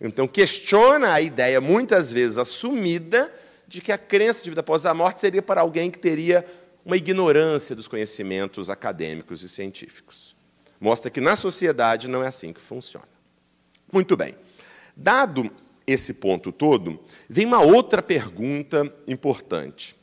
Então, 0.00 0.28
questiona 0.28 1.12
a 1.12 1.20
ideia, 1.20 1.60
muitas 1.60 2.12
vezes 2.12 2.38
assumida, 2.38 3.34
de 3.66 3.80
que 3.80 3.90
a 3.90 3.98
crença 3.98 4.44
de 4.44 4.50
vida 4.50 4.60
após 4.60 4.86
a 4.86 4.94
morte 4.94 5.20
seria 5.20 5.42
para 5.42 5.60
alguém 5.60 5.90
que 5.90 5.98
teria 5.98 6.46
uma 6.84 6.96
ignorância 6.96 7.74
dos 7.74 7.88
conhecimentos 7.88 8.70
acadêmicos 8.70 9.42
e 9.42 9.48
científicos. 9.48 10.36
Mostra 10.78 11.10
que 11.10 11.20
na 11.20 11.34
sociedade 11.34 12.06
não 12.06 12.22
é 12.22 12.28
assim 12.28 12.52
que 12.52 12.60
funciona. 12.60 13.08
Muito 13.92 14.16
bem. 14.16 14.36
Dado 14.96 15.50
esse 15.84 16.14
ponto 16.14 16.52
todo, 16.52 17.00
vem 17.28 17.44
uma 17.44 17.60
outra 17.60 18.00
pergunta 18.00 18.94
importante. 19.08 19.96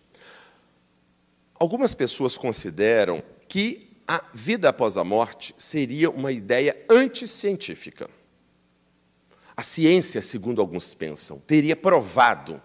Algumas 1.58 1.95
pessoas 1.95 2.36
consideram 2.36 3.24
que 3.47 3.90
a 4.12 4.26
vida 4.34 4.67
após 4.67 4.97
a 4.97 5.06
morte 5.06 5.56
seria 5.58 6.10
uma 6.10 6.34
ideia 6.34 6.76
anticientífica. 6.89 8.10
A 9.56 9.62
ciência, 9.62 10.21
segundo 10.21 10.60
alguns 10.60 10.93
pensam, 10.93 11.39
teria 11.47 11.78
provado 11.78 12.62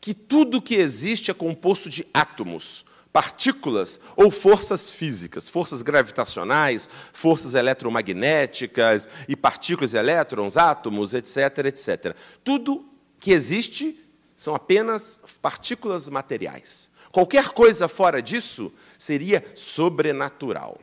que 0.00 0.14
tudo 0.14 0.62
que 0.62 0.74
existe 0.74 1.30
é 1.30 1.34
composto 1.34 1.90
de 1.90 2.06
átomos, 2.14 2.82
partículas 3.12 4.00
ou 4.16 4.30
forças 4.30 4.90
físicas, 4.90 5.50
forças 5.50 5.82
gravitacionais, 5.82 6.88
forças 7.12 7.52
eletromagnéticas 7.52 9.06
e 9.28 9.36
partículas, 9.36 9.92
elétrons, 9.92 10.56
átomos, 10.56 11.12
etc, 11.12 11.66
etc. 11.66 12.16
Tudo 12.42 12.88
que 13.20 13.32
existe 13.32 14.02
são 14.34 14.54
apenas 14.54 15.20
partículas 15.42 16.08
materiais. 16.08 16.90
Qualquer 17.12 17.50
coisa 17.50 17.86
fora 17.86 18.22
disso 18.22 18.72
seria 18.96 19.44
sobrenatural. 19.54 20.78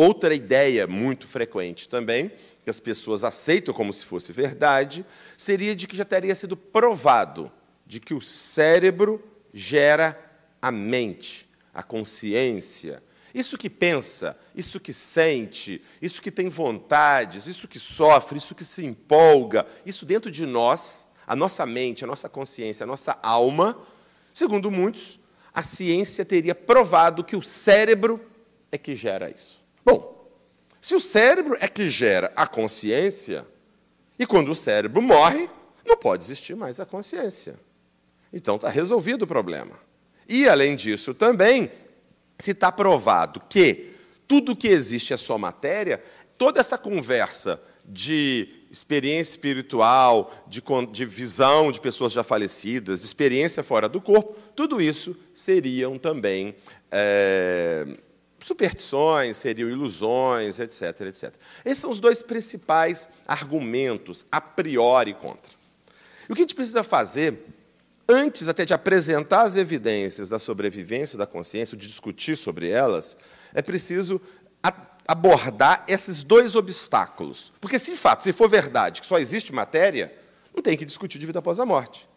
Outra 0.00 0.32
ideia 0.32 0.86
muito 0.86 1.26
frequente 1.26 1.88
também, 1.88 2.30
que 2.62 2.70
as 2.70 2.78
pessoas 2.78 3.24
aceitam 3.24 3.74
como 3.74 3.92
se 3.92 4.06
fosse 4.06 4.32
verdade, 4.32 5.04
seria 5.36 5.74
de 5.74 5.88
que 5.88 5.96
já 5.96 6.04
teria 6.04 6.36
sido 6.36 6.56
provado 6.56 7.50
de 7.84 7.98
que 7.98 8.14
o 8.14 8.20
cérebro 8.20 9.20
gera 9.52 10.16
a 10.62 10.70
mente, 10.70 11.48
a 11.74 11.82
consciência, 11.82 13.02
isso 13.34 13.58
que 13.58 13.68
pensa, 13.68 14.38
isso 14.54 14.78
que 14.78 14.92
sente, 14.92 15.82
isso 16.00 16.22
que 16.22 16.30
tem 16.30 16.48
vontades, 16.48 17.48
isso 17.48 17.66
que 17.66 17.80
sofre, 17.80 18.38
isso 18.38 18.54
que 18.54 18.64
se 18.64 18.86
empolga, 18.86 19.66
isso 19.84 20.06
dentro 20.06 20.30
de 20.30 20.46
nós, 20.46 21.08
a 21.26 21.34
nossa 21.34 21.66
mente, 21.66 22.04
a 22.04 22.06
nossa 22.06 22.28
consciência, 22.28 22.84
a 22.84 22.86
nossa 22.86 23.18
alma, 23.20 23.76
segundo 24.32 24.70
muitos, 24.70 25.18
a 25.52 25.60
ciência 25.60 26.24
teria 26.24 26.54
provado 26.54 27.24
que 27.24 27.34
o 27.34 27.42
cérebro 27.42 28.24
é 28.70 28.78
que 28.78 28.94
gera 28.94 29.28
isso. 29.28 29.66
Bom, 29.88 30.30
se 30.82 30.94
o 30.94 31.00
cérebro 31.00 31.56
é 31.60 31.66
que 31.66 31.88
gera 31.88 32.30
a 32.36 32.46
consciência, 32.46 33.46
e 34.18 34.26
quando 34.26 34.50
o 34.50 34.54
cérebro 34.54 35.00
morre, 35.00 35.48
não 35.84 35.96
pode 35.96 36.24
existir 36.24 36.54
mais 36.54 36.78
a 36.78 36.84
consciência. 36.84 37.58
Então 38.30 38.56
está 38.56 38.68
resolvido 38.68 39.22
o 39.22 39.26
problema. 39.26 39.78
E, 40.28 40.46
além 40.46 40.76
disso, 40.76 41.14
também, 41.14 41.72
se 42.38 42.50
está 42.50 42.70
provado 42.70 43.40
que 43.48 43.94
tudo 44.26 44.54
que 44.54 44.68
existe 44.68 45.14
é 45.14 45.16
só 45.16 45.38
matéria, 45.38 46.02
toda 46.36 46.60
essa 46.60 46.76
conversa 46.76 47.58
de 47.82 48.66
experiência 48.70 49.30
espiritual, 49.30 50.30
de, 50.46 50.62
de, 50.92 51.06
visão 51.06 51.72
de 51.72 51.80
pessoas 51.80 52.12
já 52.12 52.22
falecidas, 52.22 53.00
de 53.00 53.06
experiência 53.06 53.62
fora 53.62 53.88
do 53.88 54.02
corpo, 54.02 54.36
tudo 54.54 54.82
isso 54.82 55.16
seriam 55.32 55.98
também 55.98 56.54
é, 56.90 57.86
superstições, 58.40 59.36
seriam 59.36 59.68
ilusões, 59.68 60.60
etc, 60.60 61.00
etc. 61.02 61.34
Esses 61.64 61.78
são 61.78 61.90
os 61.90 62.00
dois 62.00 62.22
principais 62.22 63.08
argumentos 63.26 64.24
a 64.30 64.40
priori 64.40 65.14
contra. 65.14 65.52
E 66.28 66.32
o 66.32 66.34
que 66.34 66.42
a 66.42 66.44
gente 66.44 66.54
precisa 66.54 66.82
fazer 66.82 67.46
antes 68.08 68.48
até 68.48 68.64
de 68.64 68.72
apresentar 68.72 69.42
as 69.42 69.56
evidências 69.56 70.28
da 70.28 70.38
sobrevivência 70.38 71.18
da 71.18 71.26
consciência, 71.26 71.76
de 71.76 71.86
discutir 71.86 72.36
sobre 72.36 72.70
elas, 72.70 73.16
é 73.52 73.60
preciso 73.60 74.20
abordar 75.06 75.84
esses 75.88 76.22
dois 76.22 76.54
obstáculos. 76.54 77.52
Porque, 77.60 77.78
se 77.78 77.92
de 77.92 77.96
fato, 77.96 78.22
se 78.22 78.32
for 78.32 78.48
verdade 78.48 79.00
que 79.00 79.06
só 79.06 79.18
existe 79.18 79.52
matéria, 79.52 80.14
não 80.54 80.62
tem 80.62 80.76
que 80.76 80.84
discutir 80.84 81.18
de 81.18 81.26
vida 81.26 81.38
após 81.38 81.60
a 81.60 81.66
morte. 81.66 82.07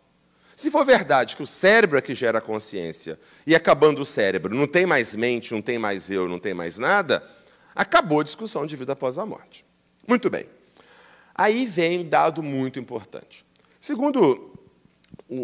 Se 0.62 0.70
for 0.70 0.86
verdade 0.86 1.36
que 1.36 1.42
o 1.42 1.48
cérebro 1.48 1.98
é 1.98 2.04
que 2.04 2.14
gera 2.14 2.38
a 2.38 2.42
consciência, 2.42 3.20
e 3.48 3.56
acabando 3.56 4.00
o 4.00 4.06
cérebro, 4.06 4.56
não 4.56 4.68
tem 4.68 4.86
mais 4.86 5.16
mente, 5.16 5.52
não 5.52 5.60
tem 5.60 5.80
mais 5.80 6.12
eu, 6.12 6.30
não 6.30 6.38
tem 6.38 6.54
mais 6.54 6.78
nada, 6.78 7.28
acabou 7.74 8.20
a 8.20 8.24
discussão 8.24 8.64
de 8.68 8.76
vida 8.76 8.94
após 8.94 9.18
a 9.18 9.26
morte. 9.26 9.66
Muito 10.08 10.30
bem. 10.30 10.46
Aí 11.34 11.66
vem 11.66 12.02
um 12.02 12.08
dado 12.08 12.44
muito 12.44 12.80
importante. 12.80 13.44
Segundo 13.80 14.54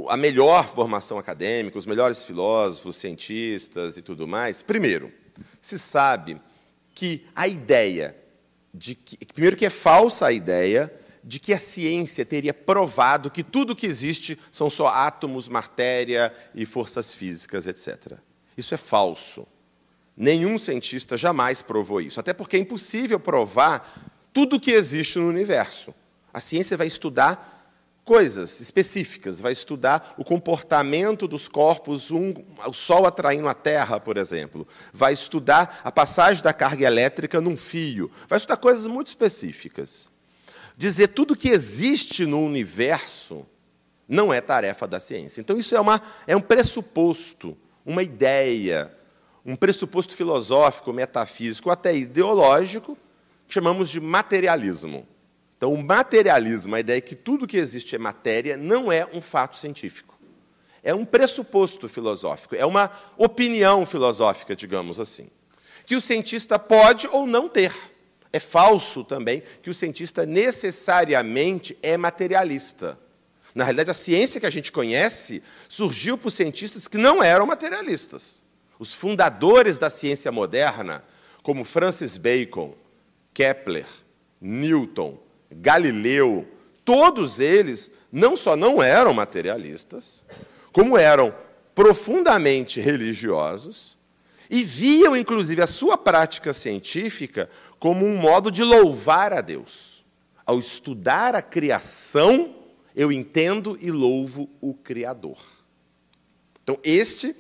a 0.07 0.15
melhor 0.15 0.67
formação 0.67 1.17
acadêmica, 1.17 1.79
os 1.79 1.87
melhores 1.87 2.23
filósofos, 2.23 2.95
cientistas 2.97 3.97
e 3.97 4.03
tudo 4.03 4.27
mais, 4.27 4.61
primeiro, 4.61 5.11
se 5.59 5.79
sabe 5.79 6.39
que 6.93 7.25
a 7.35 7.47
ideia 7.47 8.15
de 8.71 8.93
que, 8.93 9.17
primeiro 9.33 9.57
que 9.57 9.65
é 9.65 9.71
falsa 9.71 10.27
a 10.27 10.31
ideia 10.31 10.93
de 11.27 11.39
que 11.39 11.53
a 11.53 11.59
ciência 11.59 12.25
teria 12.25 12.53
provado 12.53 13.29
que 13.29 13.43
tudo 13.43 13.75
que 13.75 13.85
existe 13.85 14.39
são 14.49 14.69
só 14.69 14.87
átomos, 14.87 15.49
matéria 15.49 16.33
e 16.55 16.65
forças 16.65 17.13
físicas, 17.13 17.67
etc. 17.67 18.13
Isso 18.55 18.73
é 18.73 18.77
falso. 18.77 19.45
Nenhum 20.15 20.57
cientista 20.57 21.17
jamais 21.17 21.61
provou 21.61 21.99
isso, 21.99 22.17
até 22.17 22.33
porque 22.33 22.55
é 22.55 22.59
impossível 22.59 23.19
provar 23.19 24.31
tudo 24.31 24.59
que 24.59 24.71
existe 24.71 25.19
no 25.19 25.27
universo. 25.27 25.93
A 26.33 26.39
ciência 26.39 26.77
vai 26.77 26.87
estudar 26.87 27.55
coisas 28.05 28.61
específicas, 28.61 29.41
vai 29.41 29.51
estudar 29.51 30.15
o 30.17 30.23
comportamento 30.23 31.27
dos 31.27 31.49
corpos, 31.49 32.09
um, 32.09 32.33
o 32.65 32.71
Sol 32.71 33.05
atraindo 33.05 33.49
a 33.49 33.53
Terra, 33.53 33.99
por 33.99 34.15
exemplo, 34.15 34.65
vai 34.93 35.11
estudar 35.11 35.81
a 35.83 35.91
passagem 35.91 36.41
da 36.41 36.53
carga 36.53 36.87
elétrica 36.87 37.41
num 37.41 37.57
fio, 37.57 38.09
vai 38.29 38.37
estudar 38.37 38.55
coisas 38.55 38.87
muito 38.87 39.07
específicas. 39.07 40.09
Dizer 40.77 41.07
tudo 41.07 41.35
que 41.35 41.49
existe 41.49 42.27
no 42.27 42.39
universo 42.39 43.43
não 44.07 44.31
é 44.31 44.39
tarefa 44.39 44.87
da 44.87 44.99
ciência. 44.99 45.41
Então, 45.41 45.57
isso 45.57 45.75
é, 45.75 45.81
uma, 45.81 45.99
é 46.27 46.35
um 46.35 46.41
pressuposto, 46.41 47.57
uma 47.83 48.03
ideia, 48.03 48.95
um 49.43 49.55
pressuposto 49.55 50.15
filosófico, 50.15 50.93
metafísico, 50.93 51.71
até 51.71 51.97
ideológico, 51.97 52.95
que 53.47 53.53
chamamos 53.55 53.89
de 53.89 53.99
materialismo. 53.99 55.07
Então, 55.57 55.73
o 55.73 55.83
materialismo, 55.83 56.75
a 56.75 56.79
ideia 56.79 56.99
é 56.99 57.01
que 57.01 57.15
tudo 57.15 57.47
que 57.47 57.57
existe 57.57 57.95
é 57.95 57.99
matéria, 57.99 58.55
não 58.55 58.91
é 58.91 59.03
um 59.11 59.19
fato 59.19 59.57
científico. 59.57 60.15
É 60.83 60.93
um 60.93 61.03
pressuposto 61.03 61.89
filosófico, 61.89 62.55
é 62.55 62.65
uma 62.65 62.91
opinião 63.17 63.83
filosófica, 63.83 64.55
digamos 64.55 64.99
assim, 64.99 65.29
que 65.87 65.95
o 65.95 66.01
cientista 66.01 66.59
pode 66.59 67.07
ou 67.07 67.25
não 67.25 67.49
ter. 67.49 67.73
É 68.37 68.39
falso 68.39 69.03
também 69.03 69.41
que 69.63 69.69
o 69.69 69.73
cientista 69.73 70.23
necessariamente 70.23 71.75
é 71.81 71.97
materialista. 71.97 72.95
Na 73.55 73.63
realidade, 73.63 73.89
a 73.89 73.95
ciência 73.95 74.39
que 74.39 74.45
a 74.45 74.51
gente 74.51 74.71
conhece 74.71 75.41
surgiu 75.67 76.19
por 76.19 76.29
cientistas 76.29 76.87
que 76.87 76.99
não 76.99 77.23
eram 77.23 77.47
materialistas. 77.47 78.43
Os 78.77 78.93
fundadores 78.93 79.79
da 79.79 79.89
ciência 79.89 80.31
moderna, 80.31 81.03
como 81.41 81.65
Francis 81.65 82.15
Bacon, 82.15 82.75
Kepler, 83.33 83.87
Newton, 84.39 85.17
Galileu, 85.49 86.47
todos 86.85 87.39
eles 87.39 87.89
não 88.11 88.35
só 88.35 88.55
não 88.55 88.83
eram 88.83 89.15
materialistas, 89.15 90.23
como 90.71 90.95
eram 90.95 91.33
profundamente 91.73 92.79
religiosos 92.79 93.97
e 94.49 94.63
viam, 94.63 95.15
inclusive, 95.15 95.61
a 95.61 95.67
sua 95.67 95.97
prática 95.97 96.53
científica 96.53 97.49
como 97.79 98.05
um 98.05 98.17
modo 98.17 98.51
de 98.51 98.63
louvar 98.63 99.33
a 99.33 99.41
Deus. 99.41 100.05
Ao 100.45 100.59
estudar 100.59 101.35
a 101.35 101.41
criação, 101.41 102.55
eu 102.95 103.11
entendo 103.11 103.77
e 103.81 103.91
louvo 103.91 104.49
o 104.61 104.73
Criador. 104.73 105.37
Então, 106.63 106.79
este 106.83 107.35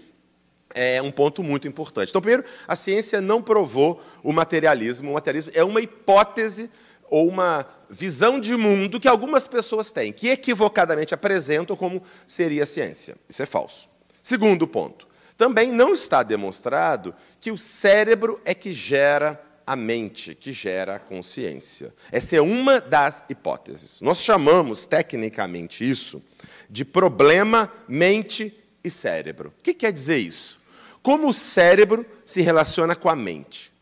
é 0.73 1.01
um 1.01 1.11
ponto 1.11 1.41
muito 1.41 1.67
importante. 1.67 2.09
Então, 2.09 2.21
primeiro, 2.21 2.45
a 2.67 2.75
ciência 2.75 3.19
não 3.19 3.41
provou 3.41 4.01
o 4.23 4.31
materialismo. 4.31 5.09
O 5.09 5.13
materialismo 5.13 5.51
é 5.55 5.63
uma 5.63 5.81
hipótese 5.81 6.69
ou 7.09 7.27
uma 7.27 7.65
visão 7.89 8.39
de 8.39 8.55
mundo 8.55 8.99
que 8.99 9.07
algumas 9.07 9.47
pessoas 9.47 9.91
têm, 9.91 10.11
que 10.11 10.27
equivocadamente 10.27 11.13
apresentam 11.13 11.75
como 11.75 12.03
seria 12.25 12.63
a 12.63 12.67
ciência. 12.67 13.15
Isso 13.27 13.41
é 13.41 13.45
falso. 13.45 13.89
Segundo 14.21 14.67
ponto, 14.67 15.07
também 15.37 15.71
não 15.71 15.93
está 15.93 16.21
demonstrado 16.21 17.15
que 17.39 17.51
o 17.51 17.57
cérebro 17.57 18.41
é 18.43 18.53
que 18.53 18.73
gera 18.73 19.41
a 19.67 19.75
mente, 19.75 20.33
que 20.33 20.53
gera 20.53 20.95
a 20.95 20.99
consciência. 20.99 21.93
Essa 22.09 22.37
é 22.37 22.41
uma 22.41 22.79
das 22.79 23.25
hipóteses. 23.27 23.99
Nós 23.99 24.23
chamamos 24.23 24.87
tecnicamente 24.87 25.87
isso 25.87 26.23
de 26.69 26.85
problema 26.85 27.69
mente 27.85 28.57
e 28.81 28.89
cérebro. 28.89 29.53
O 29.59 29.61
que 29.61 29.73
quer 29.73 29.91
dizer 29.91 30.19
isso? 30.19 30.57
Como 31.03 31.27
o 31.27 31.33
cérebro 31.33 32.05
se 32.25 32.41
relaciona 32.41 32.95
com 32.95 33.09
a 33.09 33.15
mente? 33.15 33.73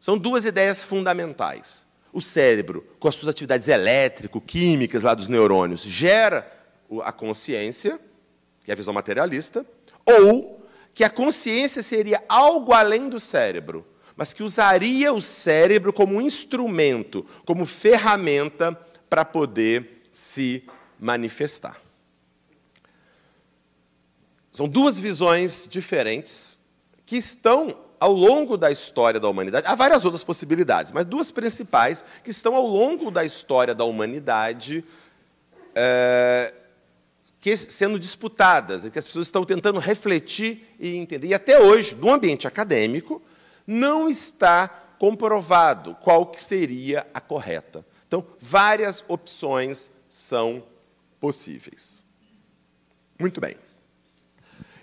São 0.00 0.18
duas 0.18 0.44
ideias 0.44 0.82
fundamentais. 0.82 1.86
O 2.12 2.20
cérebro, 2.20 2.84
com 2.98 3.06
as 3.06 3.14
suas 3.14 3.30
atividades 3.30 3.68
elétrico-químicas 3.68 5.04
lá 5.04 5.14
dos 5.14 5.28
neurônios, 5.28 5.82
gera 5.82 6.44
a 7.04 7.12
consciência, 7.12 8.00
que 8.64 8.70
é 8.72 8.74
a 8.74 8.76
visão 8.76 8.92
materialista, 8.92 9.64
ou 10.04 10.66
que 10.92 11.04
a 11.04 11.10
consciência 11.10 11.84
seria 11.84 12.22
algo 12.28 12.72
além 12.72 13.08
do 13.08 13.20
cérebro, 13.20 13.86
mas 14.16 14.32
que 14.32 14.42
usaria 14.42 15.12
o 15.12 15.20
cérebro 15.20 15.92
como 15.92 16.20
instrumento, 16.20 17.26
como 17.44 17.64
ferramenta 17.66 18.72
para 19.08 19.24
poder 19.24 20.02
se 20.12 20.64
manifestar. 20.98 21.80
São 24.52 24.68
duas 24.68 25.00
visões 25.00 25.66
diferentes 25.68 26.60
que 27.04 27.16
estão 27.16 27.76
ao 27.98 28.12
longo 28.12 28.56
da 28.56 28.70
história 28.70 29.18
da 29.18 29.28
humanidade. 29.28 29.66
Há 29.66 29.74
várias 29.74 30.04
outras 30.04 30.22
possibilidades, 30.22 30.92
mas 30.92 31.06
duas 31.06 31.30
principais 31.30 32.04
que 32.22 32.30
estão 32.30 32.54
ao 32.54 32.66
longo 32.66 33.10
da 33.10 33.24
história 33.24 33.74
da 33.74 33.84
humanidade 33.84 34.84
é, 35.74 36.54
que, 37.40 37.56
sendo 37.56 37.98
disputadas, 37.98 38.84
e 38.84 38.90
que 38.90 38.98
as 38.98 39.06
pessoas 39.06 39.26
estão 39.26 39.44
tentando 39.44 39.80
refletir 39.80 40.74
e 40.78 40.96
entender. 40.96 41.28
E 41.28 41.34
até 41.34 41.60
hoje, 41.60 41.96
no 41.96 42.10
ambiente 42.10 42.46
acadêmico, 42.46 43.20
não 43.66 44.08
está 44.08 44.68
comprovado 44.98 45.94
qual 45.96 46.26
que 46.26 46.42
seria 46.42 47.06
a 47.12 47.20
correta. 47.20 47.84
Então, 48.06 48.24
várias 48.40 49.04
opções 49.08 49.90
são 50.08 50.62
possíveis. 51.18 52.04
Muito 53.18 53.40
bem. 53.40 53.56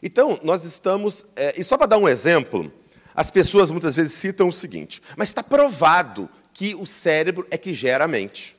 Então, 0.02 0.40
nós 0.44 0.66
estamos. 0.66 1.26
É, 1.36 1.60
e 1.60 1.64
só 1.64 1.78
para 1.78 1.88
dar 1.88 1.98
um 1.98 2.08
exemplo, 2.08 2.72
as 3.14 3.30
pessoas 3.30 3.72
muitas 3.72 3.96
vezes 3.96 4.14
citam 4.14 4.48
o 4.48 4.54
seguinte: 4.54 5.02
mas 5.16 5.30
está 5.30 5.44
provado 5.44 6.30
que 6.54 6.76
o 6.76 6.86
cérebro 6.86 7.48
é 7.50 7.58
que 7.58 7.74
gera 7.74 8.06
a 8.06 8.08
mente. 8.08 8.58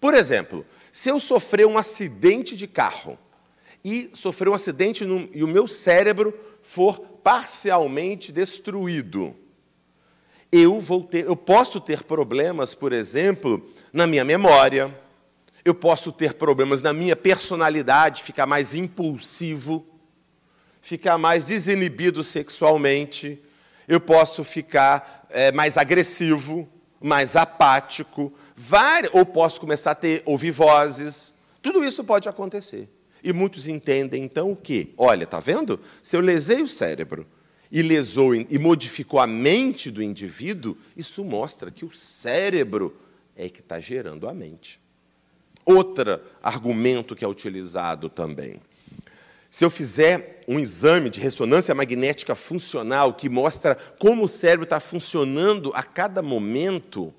Por 0.00 0.14
exemplo, 0.14 0.66
se 0.90 1.08
eu 1.08 1.20
sofrer 1.20 1.66
um 1.66 1.78
acidente 1.78 2.56
de 2.56 2.66
carro 2.66 3.18
e 3.84 4.10
sofrer 4.12 4.48
um 4.48 4.54
acidente 4.54 5.04
no, 5.04 5.28
e 5.32 5.42
o 5.42 5.48
meu 5.48 5.66
cérebro 5.66 6.38
for 6.60 7.00
parcialmente 7.22 8.32
destruído, 8.32 9.34
eu 10.52 10.78
vou 10.78 11.02
ter, 11.02 11.24
eu 11.24 11.34
posso 11.34 11.80
ter 11.80 12.02
problemas, 12.04 12.74
por 12.74 12.92
exemplo, 12.92 13.66
na 13.90 14.06
minha 14.06 14.22
memória, 14.22 14.94
eu 15.64 15.74
posso 15.74 16.12
ter 16.12 16.34
problemas 16.34 16.82
na 16.82 16.92
minha 16.92 17.16
personalidade, 17.16 18.22
ficar 18.22 18.46
mais 18.46 18.74
impulsivo, 18.74 19.86
ficar 20.82 21.16
mais 21.16 21.44
desinibido 21.44 22.22
sexualmente, 22.22 23.42
eu 23.88 23.98
posso 23.98 24.44
ficar 24.44 25.26
é, 25.30 25.50
mais 25.50 25.78
agressivo, 25.78 26.68
mais 27.00 27.34
apático, 27.34 28.30
ou 29.12 29.24
posso 29.24 29.58
começar 29.58 29.92
a 29.92 29.94
ter, 29.94 30.22
ouvir 30.26 30.50
vozes. 30.50 31.34
Tudo 31.62 31.82
isso 31.82 32.04
pode 32.04 32.28
acontecer. 32.28 32.88
E 33.24 33.32
muitos 33.32 33.68
entendem, 33.68 34.22
então, 34.22 34.50
o 34.50 34.56
quê? 34.56 34.90
Olha, 34.98 35.24
está 35.24 35.40
vendo? 35.40 35.80
Se 36.02 36.16
eu 36.16 36.20
lesei 36.20 36.60
o 36.60 36.68
cérebro 36.68 37.26
e 37.72 37.80
lesou 37.80 38.34
e 38.34 38.58
modificou 38.58 39.18
a 39.18 39.26
mente 39.26 39.90
do 39.90 40.02
indivíduo, 40.02 40.76
isso 40.94 41.24
mostra 41.24 41.70
que 41.70 41.86
o 41.86 41.90
cérebro 41.90 42.94
é 43.34 43.48
que 43.48 43.60
está 43.60 43.80
gerando 43.80 44.28
a 44.28 44.34
mente. 44.34 44.78
Outro 45.64 46.20
argumento 46.42 47.14
que 47.14 47.24
é 47.24 47.28
utilizado 47.28 48.10
também. 48.10 48.60
Se 49.50 49.64
eu 49.64 49.70
fizer 49.70 50.42
um 50.46 50.58
exame 50.58 51.08
de 51.08 51.18
ressonância 51.18 51.74
magnética 51.74 52.34
funcional 52.34 53.14
que 53.14 53.30
mostra 53.30 53.74
como 53.98 54.24
o 54.24 54.28
cérebro 54.28 54.64
está 54.64 54.78
funcionando 54.78 55.72
a 55.74 55.82
cada 55.82 56.20
momento, 56.20 57.14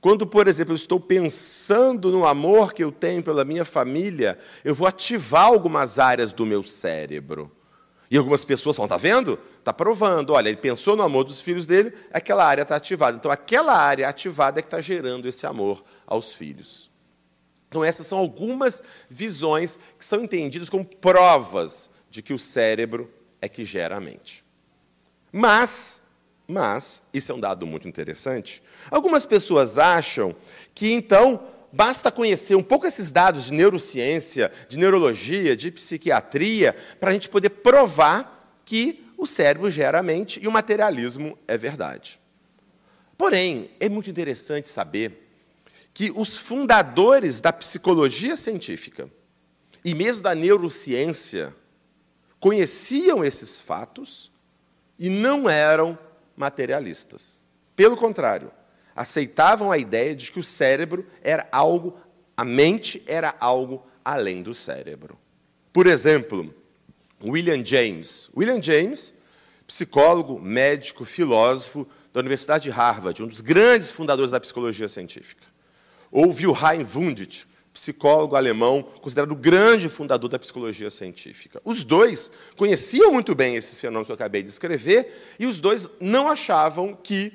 quando, 0.00 0.24
por 0.24 0.46
exemplo, 0.46 0.72
eu 0.72 0.76
estou 0.76 1.00
pensando 1.00 2.12
no 2.12 2.24
amor 2.24 2.72
que 2.72 2.84
eu 2.84 2.92
tenho 2.92 3.24
pela 3.24 3.44
minha 3.44 3.64
família, 3.64 4.38
eu 4.64 4.74
vou 4.74 4.86
ativar 4.86 5.46
algumas 5.46 5.98
áreas 5.98 6.32
do 6.32 6.46
meu 6.46 6.62
cérebro. 6.62 7.50
E 8.10 8.16
algumas 8.16 8.44
pessoas 8.44 8.76
falam, 8.76 8.86
está 8.86 8.96
vendo? 8.96 9.36
Está 9.64 9.72
provando. 9.72 10.34
Olha, 10.34 10.50
ele 10.50 10.58
pensou 10.58 10.94
no 10.94 11.02
amor 11.02 11.24
dos 11.24 11.40
filhos 11.40 11.66
dele, 11.66 11.94
aquela 12.12 12.44
área 12.44 12.60
está 12.60 12.76
ativada. 12.76 13.16
Então, 13.16 13.30
aquela 13.30 13.72
área 13.72 14.06
ativada 14.06 14.60
é 14.60 14.62
que 14.62 14.66
está 14.66 14.78
gerando 14.78 15.26
esse 15.26 15.46
amor 15.46 15.82
aos 16.06 16.34
filhos. 16.34 16.90
Então, 17.70 17.82
essas 17.82 18.06
são 18.06 18.18
algumas 18.18 18.82
visões 19.08 19.78
que 19.98 20.04
são 20.04 20.22
entendidas 20.22 20.68
como 20.68 20.84
provas 20.84 21.88
de 22.10 22.20
que 22.20 22.34
o 22.34 22.38
cérebro 22.38 23.10
é 23.40 23.48
que 23.48 23.64
gera 23.64 23.96
a 23.96 24.00
mente. 24.02 24.44
Mas, 25.32 26.02
mas, 26.46 27.02
isso 27.12 27.32
é 27.32 27.34
um 27.34 27.40
dado 27.40 27.66
muito 27.66 27.88
interessante, 27.88 28.62
algumas 28.90 29.24
pessoas 29.24 29.78
acham 29.78 30.36
que, 30.74 30.92
então, 30.92 31.48
basta 31.72 32.12
conhecer 32.12 32.54
um 32.54 32.62
pouco 32.62 32.86
esses 32.86 33.10
dados 33.10 33.46
de 33.46 33.54
neurociência, 33.54 34.52
de 34.68 34.76
neurologia, 34.76 35.56
de 35.56 35.70
psiquiatria, 35.70 36.76
para 37.00 37.08
a 37.08 37.12
gente 37.14 37.30
poder 37.30 37.48
provar 37.48 38.60
que 38.64 39.03
o 39.16 39.26
cérebro 39.26 39.70
gera 39.70 39.98
a 39.98 40.02
mente 40.02 40.42
e 40.42 40.48
o 40.48 40.52
materialismo 40.52 41.38
é 41.46 41.56
verdade. 41.56 42.20
Porém, 43.16 43.70
é 43.78 43.88
muito 43.88 44.10
interessante 44.10 44.68
saber 44.68 45.24
que 45.92 46.12
os 46.14 46.38
fundadores 46.38 47.40
da 47.40 47.52
psicologia 47.52 48.36
científica 48.36 49.08
e 49.84 49.94
mesmo 49.94 50.24
da 50.24 50.34
neurociência 50.34 51.54
conheciam 52.40 53.24
esses 53.24 53.60
fatos 53.60 54.32
e 54.98 55.08
não 55.08 55.48
eram 55.48 55.98
materialistas. 56.36 57.40
Pelo 57.76 57.96
contrário, 57.96 58.50
aceitavam 58.94 59.70
a 59.70 59.78
ideia 59.78 60.14
de 60.14 60.30
que 60.30 60.38
o 60.38 60.44
cérebro 60.44 61.06
era 61.22 61.48
algo, 61.50 61.98
a 62.36 62.44
mente 62.44 63.02
era 63.06 63.34
algo 63.38 63.86
além 64.04 64.42
do 64.42 64.54
cérebro. 64.54 65.18
Por 65.72 65.86
exemplo, 65.86 66.54
William 67.24 67.64
James. 67.64 68.30
William 68.36 68.62
James, 68.62 69.14
psicólogo, 69.66 70.40
médico, 70.40 71.04
filósofo 71.04 71.86
da 72.12 72.20
Universidade 72.20 72.64
de 72.64 72.70
Harvard, 72.70 73.22
um 73.22 73.26
dos 73.26 73.40
grandes 73.40 73.90
fundadores 73.90 74.30
da 74.30 74.38
psicologia 74.38 74.88
científica. 74.88 75.42
Ou 76.10 76.28
Wilhelm 76.28 76.86
Wundt, 76.94 77.46
psicólogo 77.72 78.36
alemão, 78.36 78.82
considerado 79.00 79.32
o 79.32 79.36
grande 79.36 79.88
fundador 79.88 80.30
da 80.30 80.38
psicologia 80.38 80.90
científica. 80.90 81.60
Os 81.64 81.84
dois 81.84 82.30
conheciam 82.56 83.12
muito 83.12 83.34
bem 83.34 83.56
esses 83.56 83.80
fenômenos 83.80 84.06
que 84.06 84.12
eu 84.12 84.14
acabei 84.14 84.44
de 84.44 84.50
escrever, 84.50 85.34
e 85.40 85.46
os 85.46 85.60
dois 85.60 85.88
não 86.00 86.28
achavam 86.28 86.94
que 86.94 87.32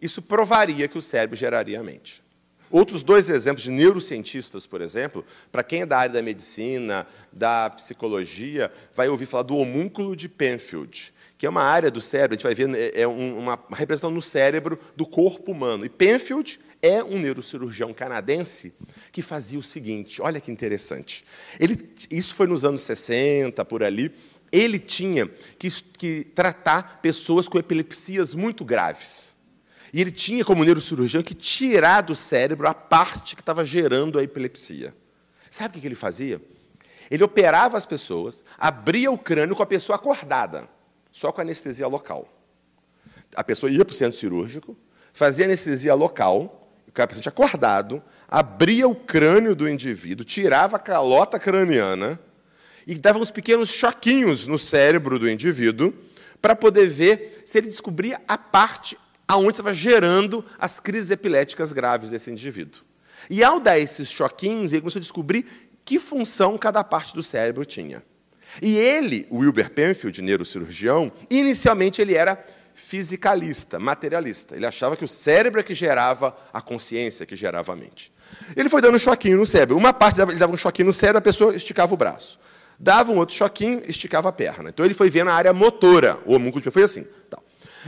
isso 0.00 0.20
provaria 0.20 0.86
que 0.86 0.98
o 0.98 1.02
cérebro 1.02 1.34
geraria 1.36 1.80
a 1.80 1.82
mente. 1.82 2.22
Outros 2.70 3.02
dois 3.02 3.30
exemplos 3.30 3.64
de 3.64 3.70
neurocientistas, 3.70 4.66
por 4.66 4.80
exemplo, 4.80 5.24
para 5.50 5.62
quem 5.62 5.82
é 5.82 5.86
da 5.86 5.98
área 5.98 6.14
da 6.14 6.22
medicina, 6.22 7.06
da 7.32 7.70
psicologia, 7.70 8.70
vai 8.94 9.08
ouvir 9.08 9.26
falar 9.26 9.44
do 9.44 9.56
homúnculo 9.56 10.14
de 10.14 10.28
Penfield, 10.28 11.12
que 11.38 11.46
é 11.46 11.48
uma 11.48 11.62
área 11.62 11.90
do 11.90 12.00
cérebro, 12.00 12.34
a 12.34 12.36
gente 12.36 12.42
vai 12.42 12.54
ver, 12.54 12.92
é 12.94 13.06
uma 13.06 13.58
representação 13.70 14.10
no 14.10 14.20
cérebro 14.20 14.78
do 14.96 15.06
corpo 15.06 15.52
humano. 15.52 15.84
E 15.84 15.88
Penfield 15.88 16.58
é 16.82 17.02
um 17.02 17.18
neurocirurgião 17.18 17.94
canadense 17.94 18.72
que 19.12 19.22
fazia 19.22 19.58
o 19.58 19.62
seguinte, 19.62 20.20
olha 20.20 20.40
que 20.40 20.50
interessante. 20.50 21.24
Ele, 21.58 21.78
isso 22.10 22.34
foi 22.34 22.46
nos 22.46 22.64
anos 22.64 22.82
60, 22.82 23.64
por 23.64 23.82
ali. 23.82 24.12
Ele 24.50 24.78
tinha 24.78 25.28
que, 25.58 25.68
que 25.70 26.24
tratar 26.34 27.00
pessoas 27.00 27.46
com 27.46 27.58
epilepsias 27.58 28.34
muito 28.34 28.64
graves. 28.64 29.37
E 29.92 30.00
ele 30.00 30.12
tinha, 30.12 30.44
como 30.44 30.64
neurocirurgião, 30.64 31.22
que 31.22 31.34
tirar 31.34 32.02
do 32.02 32.14
cérebro 32.14 32.68
a 32.68 32.74
parte 32.74 33.34
que 33.34 33.42
estava 33.42 33.64
gerando 33.64 34.18
a 34.18 34.22
epilepsia. 34.22 34.94
Sabe 35.50 35.78
o 35.78 35.80
que 35.80 35.86
ele 35.86 35.94
fazia? 35.94 36.40
Ele 37.10 37.24
operava 37.24 37.76
as 37.76 37.86
pessoas, 37.86 38.44
abria 38.58 39.10
o 39.10 39.18
crânio 39.18 39.56
com 39.56 39.62
a 39.62 39.66
pessoa 39.66 39.96
acordada, 39.96 40.68
só 41.10 41.32
com 41.32 41.40
anestesia 41.40 41.86
local. 41.86 42.28
A 43.34 43.42
pessoa 43.42 43.70
ia 43.70 43.84
para 43.84 43.92
o 43.92 43.96
centro 43.96 44.18
cirúrgico, 44.18 44.76
fazia 45.12 45.46
anestesia 45.46 45.94
local, 45.94 46.70
o 46.86 46.92
paciente 46.92 47.28
acordado, 47.28 48.02
abria 48.26 48.88
o 48.88 48.94
crânio 48.94 49.54
do 49.54 49.68
indivíduo, 49.68 50.24
tirava 50.24 50.76
a 50.76 50.80
calota 50.80 51.38
craniana 51.38 52.18
e 52.86 52.94
dava 52.94 53.18
uns 53.18 53.30
pequenos 53.30 53.70
choquinhos 53.70 54.46
no 54.46 54.58
cérebro 54.58 55.18
do 55.18 55.28
indivíduo 55.28 55.94
para 56.42 56.56
poder 56.56 56.88
ver 56.88 57.42
se 57.46 57.58
ele 57.58 57.68
descobria 57.68 58.20
a 58.26 58.36
parte 58.36 58.98
aonde 59.28 59.52
estava 59.52 59.74
gerando 59.74 60.42
as 60.58 60.80
crises 60.80 61.10
epiléticas 61.10 61.72
graves 61.72 62.08
desse 62.08 62.30
indivíduo. 62.30 62.80
E 63.28 63.44
ao 63.44 63.60
dar 63.60 63.78
esses 63.78 64.08
choquinhos, 64.08 64.72
ele 64.72 64.80
começou 64.80 64.98
a 64.98 65.02
descobrir 65.02 65.44
que 65.84 65.98
função 65.98 66.56
cada 66.56 66.82
parte 66.82 67.14
do 67.14 67.22
cérebro 67.22 67.64
tinha. 67.64 68.02
E 68.62 68.78
ele, 68.78 69.28
Wilber 69.30 69.70
Penfield, 69.70 70.22
neurocirurgião, 70.22 71.12
inicialmente 71.28 72.00
ele 72.00 72.14
era 72.14 72.42
fisicalista, 72.74 73.78
materialista. 73.78 74.56
Ele 74.56 74.64
achava 74.64 74.96
que 74.96 75.04
o 75.04 75.08
cérebro 75.08 75.60
é 75.60 75.62
que 75.62 75.74
gerava 75.74 76.34
a 76.52 76.60
consciência, 76.60 77.26
que 77.26 77.36
gerava 77.36 77.72
a 77.72 77.76
mente. 77.76 78.12
Ele 78.56 78.68
foi 78.68 78.80
dando 78.80 78.94
um 78.94 78.98
choquinho 78.98 79.36
no 79.36 79.46
cérebro. 79.46 79.76
Uma 79.76 79.92
parte 79.92 80.20
ele 80.20 80.34
dava 80.34 80.52
um 80.52 80.56
choquinho 80.56 80.86
no 80.86 80.92
cérebro, 80.92 81.18
a 81.18 81.22
pessoa 81.22 81.54
esticava 81.54 81.92
o 81.92 81.96
braço. 81.96 82.38
Dava 82.78 83.10
um 83.10 83.16
outro 83.16 83.34
choquinho, 83.34 83.82
esticava 83.86 84.28
a 84.28 84.32
perna. 84.32 84.70
Então 84.70 84.86
ele 84.86 84.94
foi 84.94 85.10
vendo 85.10 85.28
a 85.28 85.34
área 85.34 85.52
motora. 85.52 86.18
O 86.24 86.34
homúnculo 86.34 86.70
foi 86.70 86.84
assim. 86.84 87.04
Tal. 87.28 87.42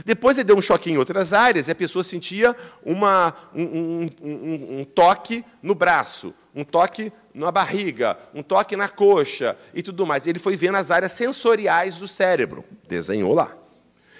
Depois 0.05 0.37
ele 0.37 0.45
deu 0.45 0.57
um 0.57 0.61
choque 0.61 0.91
em 0.91 0.97
outras 0.97 1.33
áreas 1.33 1.67
e 1.67 1.71
a 1.71 1.75
pessoa 1.75 2.03
sentia 2.03 2.55
uma, 2.83 3.33
um, 3.53 3.63
um, 3.63 4.09
um, 4.21 4.79
um, 4.79 4.85
toque 4.85 5.43
no 5.61 5.75
braço, 5.75 6.33
um 6.55 6.63
toque 6.63 7.11
na 7.33 7.51
barriga, 7.51 8.17
um 8.33 8.41
toque 8.41 8.75
na 8.75 8.87
coxa 8.87 9.57
e 9.73 9.81
tudo 9.81 10.05
mais. 10.05 10.27
Ele 10.27 10.39
foi 10.39 10.55
vendo 10.55 10.75
as 10.75 10.91
áreas 10.91 11.11
sensoriais 11.11 11.97
do 11.97 12.07
cérebro. 12.07 12.63
Desenhou 12.87 13.33
lá. 13.33 13.55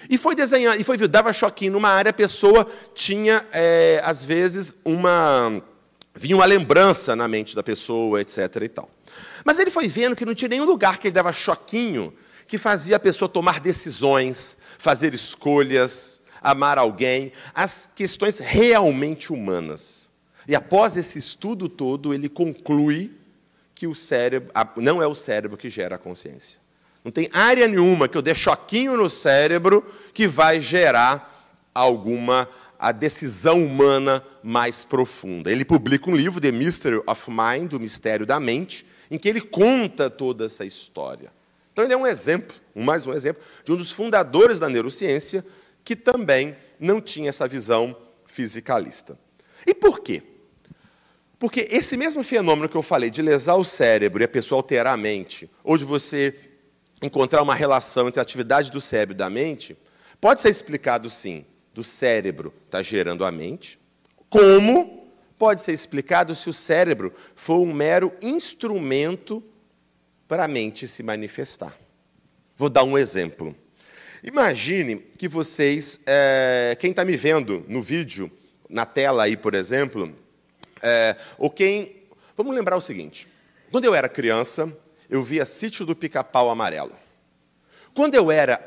E 0.10 0.18
foi 0.18 0.36
desenhando, 0.36 0.80
e 0.80 0.84
foi 0.84 0.98
dava 1.08 1.32
choquinho 1.32 1.74
numa 1.74 1.90
área, 1.90 2.10
a 2.10 2.14
pessoa 2.14 2.68
tinha, 2.94 3.46
é, 3.52 4.02
às 4.04 4.26
vezes, 4.26 4.76
uma. 4.84 5.62
vinha 6.16 6.36
uma 6.36 6.46
lembrança 6.46 7.16
na 7.16 7.28
mente 7.28 7.56
da 7.56 7.62
pessoa, 7.62 8.20
etc. 8.20 8.38
e 8.64 8.68
tal. 8.68 8.90
Mas 9.46 9.60
ele 9.60 9.70
foi 9.70 9.88
vendo 9.88 10.16
que 10.16 10.26
não 10.26 10.34
tinha 10.34 10.50
nenhum 10.50 10.66
lugar 10.66 10.98
que 10.98 11.08
ele 11.08 11.14
dava 11.14 11.32
choquinho 11.32 12.14
que 12.52 12.58
fazia 12.58 12.98
a 12.98 13.00
pessoa 13.00 13.30
tomar 13.30 13.62
decisões, 13.62 14.58
fazer 14.78 15.14
escolhas, 15.14 16.22
amar 16.42 16.78
alguém, 16.78 17.32
as 17.56 17.90
questões 17.96 18.40
realmente 18.40 19.32
humanas. 19.32 20.10
E 20.46 20.54
após 20.54 20.98
esse 20.98 21.18
estudo 21.18 21.70
todo, 21.70 22.14
ele 22.14 22.28
conclui 22.28 23.14
que 23.74 23.88
o 23.88 23.96
cérebro 23.96 24.52
não 24.76 25.02
é 25.02 25.08
o 25.08 25.16
cérebro 25.16 25.58
que 25.58 25.70
gera 25.70 25.96
a 25.96 25.98
consciência. 25.98 26.60
Não 27.06 27.10
tem 27.10 27.30
área 27.32 27.66
nenhuma 27.70 28.10
que 28.10 28.18
eu 28.18 28.22
dê 28.22 28.36
choquinho 28.36 28.98
no 28.98 29.10
cérebro 29.10 29.86
que 30.14 30.28
vai 30.28 30.60
gerar 30.60 31.56
alguma 31.74 32.50
a 32.78 32.92
decisão 32.92 33.66
humana 33.66 34.22
mais 34.44 34.84
profunda. 34.84 35.50
Ele 35.50 35.64
publica 35.64 36.10
um 36.10 36.16
livro, 36.18 36.42
The 36.42 36.52
Mystery 36.52 37.02
of 37.08 37.32
Mind, 37.32 37.72
o 37.72 37.80
mistério 37.80 38.26
da 38.26 38.42
mente, 38.42 38.86
em 39.10 39.18
que 39.18 39.30
ele 39.30 39.40
conta 39.40 40.10
toda 40.10 40.48
essa 40.48 40.66
história. 40.66 41.32
Então, 41.72 41.86
ele 41.86 41.94
é 41.94 41.98
um 41.98 42.06
exemplo, 42.06 42.56
mais 42.76 43.08
um 43.08 43.14
exemplo, 43.14 43.42
de 43.64 43.72
um 43.72 43.78
dos 43.78 43.92
fundadores 43.92 44.60
da 44.60 44.68
neurociência 44.68 45.46
que 45.84 45.96
também 45.96 46.56
não 46.80 47.00
tinha 47.00 47.30
essa 47.30 47.48
visão 47.48 47.96
fisicalista. 48.26 49.18
E 49.66 49.74
por 49.74 50.02
quê? 50.02 50.24
Porque 51.40 51.68
esse 51.72 51.98
mesmo 51.98 52.24
fenômeno 52.24 52.70
que 52.70 52.78
eu 52.78 52.82
falei, 52.82 53.10
de 53.10 53.22
lesar 53.22 53.56
o 53.56 53.64
cérebro 53.64 54.22
e 54.22 54.26
a 54.26 54.28
pessoa 54.28 54.60
alterar 54.60 54.94
a 54.94 54.98
mente, 54.98 55.50
ou 55.64 55.78
de 55.78 55.84
você 55.84 56.36
encontrar 57.02 57.42
uma 57.42 57.56
relação 57.56 58.08
entre 58.08 58.20
a 58.20 58.24
atividade 58.24 58.70
do 58.70 58.80
cérebro 58.80 59.16
e 59.16 59.18
da 59.18 59.30
mente, 59.30 59.76
pode 60.20 60.42
ser 60.42 60.50
explicado, 60.50 61.10
sim, 61.10 61.46
do 61.74 61.84
cérebro 61.84 62.54
está 62.66 62.84
gerando 62.84 63.26
a 63.26 63.32
mente, 63.32 63.80
como 64.30 65.10
pode 65.38 65.64
ser 65.64 65.74
explicado 65.74 66.36
se 66.36 66.48
o 66.50 66.54
cérebro 66.54 67.12
for 67.36 67.60
um 67.60 67.74
mero 67.74 68.14
instrumento 68.22 69.44
para 70.32 70.46
a 70.46 70.48
mente 70.48 70.88
se 70.88 71.04
manifestar. 71.04 71.78
Vou 72.56 72.70
dar 72.70 72.86
um 72.86 72.98
exemplo. 72.98 73.54
Imagine 74.24 74.96
que 75.18 75.28
vocês, 75.28 76.00
é, 76.06 76.78
quem 76.80 76.92
está 76.92 77.04
me 77.04 77.18
vendo 77.18 77.66
no 77.68 77.82
vídeo, 77.82 78.32
na 78.70 78.86
tela 78.86 79.24
aí, 79.24 79.36
por 79.36 79.54
exemplo, 79.54 80.16
é, 80.82 81.18
ou 81.38 81.50
quem. 81.50 82.04
Vamos 82.38 82.56
lembrar 82.56 82.78
o 82.78 82.82
seguinte: 82.82 83.28
quando 83.72 83.84
eu 83.84 83.94
era 83.94 84.08
criança, 84.08 84.72
eu 85.10 85.22
via 85.22 85.44
Sítio 85.44 85.86
do 85.86 85.94
Pica-Pau 85.94 86.50
Amarelo. 86.50 86.96
Quando 87.94 88.16
eu 88.16 88.32
era. 88.32 88.66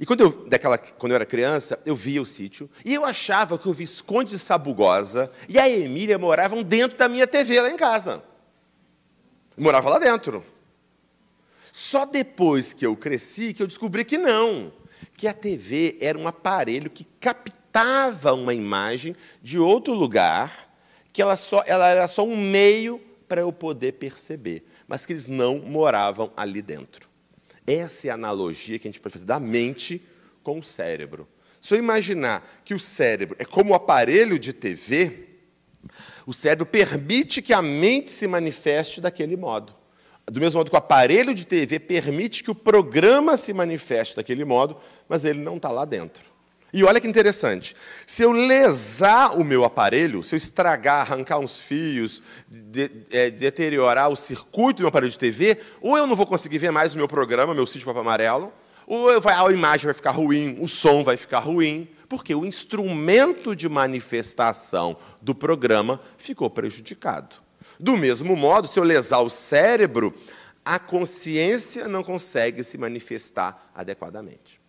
E 0.00 0.06
quando 0.06 0.22
eu, 0.22 0.48
daquela, 0.48 0.78
quando 0.78 1.12
eu 1.12 1.16
era 1.16 1.26
criança, 1.26 1.78
eu 1.84 1.94
via 1.94 2.22
o 2.22 2.24
sítio 2.24 2.70
e 2.82 2.94
eu 2.94 3.04
achava 3.04 3.58
que 3.58 3.68
o 3.68 3.74
Visconde 3.74 4.30
de 4.30 4.38
Sabugosa 4.38 5.30
e 5.50 5.58
a 5.58 5.68
Emília 5.68 6.18
moravam 6.18 6.62
dentro 6.62 6.96
da 6.96 7.10
minha 7.10 7.26
TV 7.26 7.60
lá 7.60 7.70
em 7.70 7.76
casa. 7.76 8.22
Eu 9.54 9.62
morava 9.62 9.90
lá 9.90 9.98
dentro. 9.98 10.42
Só 11.72 12.04
depois 12.04 12.74
que 12.74 12.84
eu 12.84 12.94
cresci 12.94 13.54
que 13.54 13.62
eu 13.62 13.66
descobri 13.66 14.04
que 14.04 14.18
não, 14.18 14.70
que 15.16 15.26
a 15.26 15.32
TV 15.32 15.96
era 16.02 16.18
um 16.18 16.28
aparelho 16.28 16.90
que 16.90 17.06
captava 17.18 18.34
uma 18.34 18.52
imagem 18.52 19.16
de 19.42 19.58
outro 19.58 19.94
lugar, 19.94 20.70
que 21.14 21.22
ela, 21.22 21.34
só, 21.34 21.64
ela 21.66 21.88
era 21.88 22.06
só 22.06 22.24
um 22.24 22.36
meio 22.36 23.00
para 23.26 23.40
eu 23.40 23.50
poder 23.50 23.92
perceber, 23.92 24.66
mas 24.86 25.06
que 25.06 25.14
eles 25.14 25.28
não 25.28 25.60
moravam 25.60 26.30
ali 26.36 26.60
dentro. 26.60 27.08
Essa 27.66 28.08
é 28.08 28.10
a 28.10 28.14
analogia 28.14 28.78
que 28.78 28.86
a 28.86 28.90
gente 28.90 29.00
pode 29.00 29.14
fazer 29.14 29.24
da 29.24 29.40
mente 29.40 30.02
com 30.42 30.58
o 30.58 30.62
cérebro. 30.62 31.26
Se 31.58 31.72
eu 31.72 31.78
imaginar 31.78 32.60
que 32.64 32.74
o 32.74 32.80
cérebro 32.80 33.34
é 33.38 33.46
como 33.46 33.72
o 33.72 33.74
aparelho 33.74 34.38
de 34.38 34.52
TV, 34.52 35.28
o 36.26 36.34
cérebro 36.34 36.66
permite 36.66 37.40
que 37.40 37.54
a 37.54 37.62
mente 37.62 38.10
se 38.10 38.26
manifeste 38.28 39.00
daquele 39.00 39.38
modo. 39.38 39.81
Do 40.26 40.40
mesmo 40.40 40.58
modo 40.58 40.70
que 40.70 40.76
o 40.76 40.78
aparelho 40.78 41.34
de 41.34 41.46
TV 41.46 41.78
permite 41.78 42.44
que 42.44 42.50
o 42.50 42.54
programa 42.54 43.36
se 43.36 43.52
manifeste 43.52 44.16
daquele 44.16 44.44
modo, 44.44 44.76
mas 45.08 45.24
ele 45.24 45.40
não 45.40 45.56
está 45.56 45.70
lá 45.70 45.84
dentro. 45.84 46.32
E 46.72 46.82
olha 46.84 47.00
que 47.00 47.06
interessante. 47.06 47.76
Se 48.06 48.22
eu 48.22 48.32
lesar 48.32 49.38
o 49.38 49.44
meu 49.44 49.62
aparelho, 49.62 50.22
se 50.22 50.34
eu 50.34 50.38
estragar, 50.38 51.02
arrancar 51.02 51.38
uns 51.38 51.58
fios, 51.58 52.22
de, 52.48 52.90
é, 53.10 53.30
deteriorar 53.30 54.08
o 54.08 54.16
circuito 54.16 54.78
do 54.78 54.82
meu 54.82 54.88
aparelho 54.88 55.12
de 55.12 55.18
TV, 55.18 55.58
ou 55.82 55.98
eu 55.98 56.06
não 56.06 56.16
vou 56.16 56.26
conseguir 56.26 56.58
ver 56.58 56.70
mais 56.70 56.94
o 56.94 56.96
meu 56.96 57.06
programa, 57.06 57.54
meu 57.54 57.66
sítio 57.66 57.84
Papo 57.84 58.00
Amarelo, 58.00 58.50
ou 58.86 59.20
vai, 59.20 59.34
a 59.34 59.52
imagem 59.52 59.84
vai 59.86 59.94
ficar 59.94 60.12
ruim, 60.12 60.56
o 60.60 60.66
som 60.66 61.04
vai 61.04 61.18
ficar 61.18 61.40
ruim, 61.40 61.88
porque 62.08 62.34
o 62.34 62.46
instrumento 62.46 63.54
de 63.54 63.68
manifestação 63.68 64.96
do 65.20 65.34
programa 65.34 66.00
ficou 66.16 66.48
prejudicado. 66.48 67.36
Do 67.82 67.96
mesmo 67.96 68.36
modo, 68.36 68.68
se 68.68 68.78
eu 68.78 68.84
lesar 68.84 69.22
o 69.22 69.28
cérebro, 69.28 70.14
a 70.64 70.78
consciência 70.78 71.88
não 71.88 72.04
consegue 72.04 72.62
se 72.62 72.78
manifestar 72.78 73.72
adequadamente. 73.74 74.60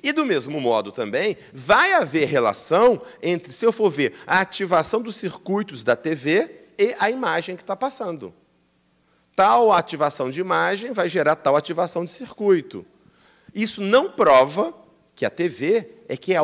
E 0.00 0.12
do 0.12 0.24
mesmo 0.24 0.60
modo 0.60 0.92
também, 0.92 1.36
vai 1.52 1.92
haver 1.92 2.28
relação 2.28 3.02
entre, 3.20 3.50
se 3.50 3.66
eu 3.66 3.72
for 3.72 3.90
ver, 3.90 4.14
a 4.24 4.38
ativação 4.38 5.02
dos 5.02 5.16
circuitos 5.16 5.82
da 5.82 5.96
TV 5.96 6.68
e 6.78 6.94
a 7.00 7.10
imagem 7.10 7.56
que 7.56 7.64
está 7.64 7.74
passando. 7.74 8.32
Tal 9.34 9.72
ativação 9.72 10.30
de 10.30 10.40
imagem 10.40 10.92
vai 10.92 11.08
gerar 11.08 11.34
tal 11.34 11.56
ativação 11.56 12.04
de 12.04 12.12
circuito. 12.12 12.86
Isso 13.52 13.82
não 13.82 14.08
prova 14.08 14.72
que 15.16 15.26
a 15.26 15.30
TV 15.30 15.90
é 16.08 16.16
que 16.16 16.32
é 16.32 16.36
a, 16.36 16.42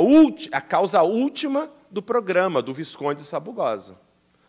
a 0.50 0.60
causa 0.60 1.00
última 1.04 1.72
do 1.88 2.02
programa 2.02 2.60
do 2.60 2.74
Visconde 2.74 3.20
de 3.20 3.26
Sabugosa. 3.28 3.96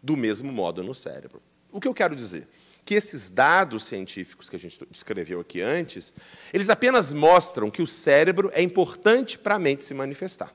Do 0.02 0.18
mesmo 0.18 0.52
modo 0.52 0.84
no 0.84 0.96
cérebro. 0.96 1.40
O 1.72 1.80
que 1.80 1.88
eu 1.88 1.94
quero 1.94 2.16
dizer? 2.16 2.48
Que 2.84 2.96
esses 2.96 3.30
dados 3.30 3.84
científicos 3.84 4.50
que 4.50 4.56
a 4.56 4.60
gente 4.60 4.80
descreveu 4.90 5.40
aqui 5.40 5.62
antes, 5.62 6.14
eles 6.54 6.70
apenas 6.70 7.14
mostram 7.14 7.70
que 7.70 7.82
o 7.82 7.88
cérebro 7.88 8.50
é 8.54 8.62
importante 8.62 9.38
para 9.38 9.56
a 9.56 9.60
mente 9.60 9.86
se 9.86 9.94
manifestar, 9.94 10.54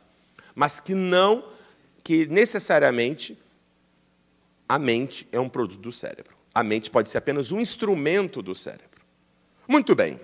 mas 0.54 0.80
que 0.80 0.94
não, 0.94 1.44
que 2.02 2.26
necessariamente 2.26 3.38
a 4.68 4.78
mente 4.78 5.28
é 5.30 5.38
um 5.38 5.48
produto 5.48 5.80
do 5.80 5.92
cérebro. 5.92 6.34
A 6.54 6.62
mente 6.62 6.90
pode 6.90 7.08
ser 7.08 7.18
apenas 7.18 7.52
um 7.52 7.60
instrumento 7.60 8.42
do 8.42 8.54
cérebro. 8.54 9.02
Muito 9.68 9.94
bem. 9.94 10.20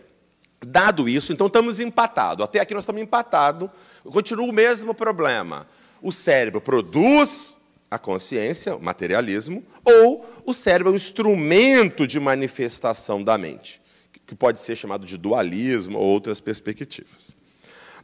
Dado 0.65 1.09
isso, 1.09 1.33
então 1.33 1.47
estamos 1.47 1.81
empatados. 1.81 2.45
Até 2.45 2.61
aqui 2.61 2.75
nós 2.75 2.83
estamos 2.83 3.01
empatados. 3.01 3.71
Continua 4.05 4.47
o 4.47 4.53
mesmo 4.53 4.95
problema. 4.95 5.67
O 6.03 6.13
cérebro 6.13 6.61
produz 6.61 7.60
a 7.91 7.99
consciência, 7.99 8.77
o 8.77 8.83
materialismo, 8.83 9.65
ou 9.85 10.25
o 10.47 10.55
cérebro 10.55 10.91
é 10.91 10.93
um 10.93 10.97
instrumento 10.97 12.07
de 12.07 12.21
manifestação 12.21 13.23
da 13.23 13.37
mente, 13.37 13.83
que 14.27 14.35
pode 14.35 14.61
ser 14.61 14.77
chamado 14.77 15.05
de 15.05 15.19
dualismo 15.19 15.99
ou 15.99 16.05
outras 16.05 16.41
perspectivas. 16.41 17.35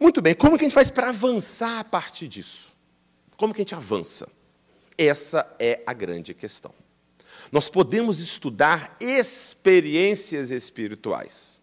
Muito 0.00 0.20
bem, 0.20 0.34
como 0.34 0.58
que 0.58 0.64
a 0.64 0.66
gente 0.66 0.74
faz 0.74 0.90
para 0.90 1.10
avançar 1.10 1.78
a 1.78 1.84
partir 1.84 2.26
disso? 2.26 2.74
Como 3.36 3.54
que 3.54 3.60
a 3.60 3.64
gente 3.64 3.74
avança? 3.74 4.28
Essa 4.98 5.46
é 5.58 5.82
a 5.86 5.92
grande 5.92 6.34
questão. 6.34 6.74
Nós 7.52 7.68
podemos 7.68 8.20
estudar 8.20 8.96
experiências 9.00 10.50
espirituais. 10.50 11.55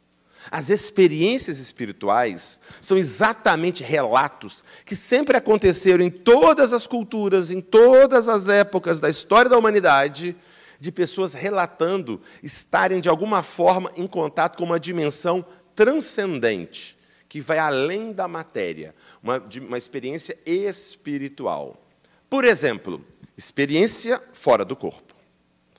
As 0.51 0.69
experiências 0.69 1.59
espirituais 1.59 2.59
são 2.81 2.97
exatamente 2.97 3.83
relatos 3.83 4.63
que 4.85 4.95
sempre 4.95 5.37
aconteceram 5.37 6.03
em 6.03 6.09
todas 6.11 6.73
as 6.73 6.87
culturas, 6.87 7.51
em 7.51 7.61
todas 7.61 8.27
as 8.29 8.47
épocas 8.47 8.99
da 8.99 9.09
história 9.09 9.49
da 9.49 9.57
humanidade, 9.57 10.35
de 10.79 10.91
pessoas 10.91 11.33
relatando 11.33 12.21
estarem 12.41 12.99
de 12.99 13.07
alguma 13.07 13.41
forma 13.41 13.91
em 13.95 14.05
contato 14.05 14.57
com 14.57 14.65
uma 14.65 14.79
dimensão 14.79 15.45
transcendente, 15.73 16.97
que 17.29 17.39
vai 17.39 17.57
além 17.57 18.11
da 18.11 18.27
matéria, 18.27 18.93
uma, 19.21 19.41
uma 19.61 19.77
experiência 19.77 20.37
espiritual. 20.45 21.81
Por 22.29 22.43
exemplo, 22.43 23.03
experiência 23.37 24.21
fora 24.33 24.65
do 24.65 24.75
corpo. 24.75 25.13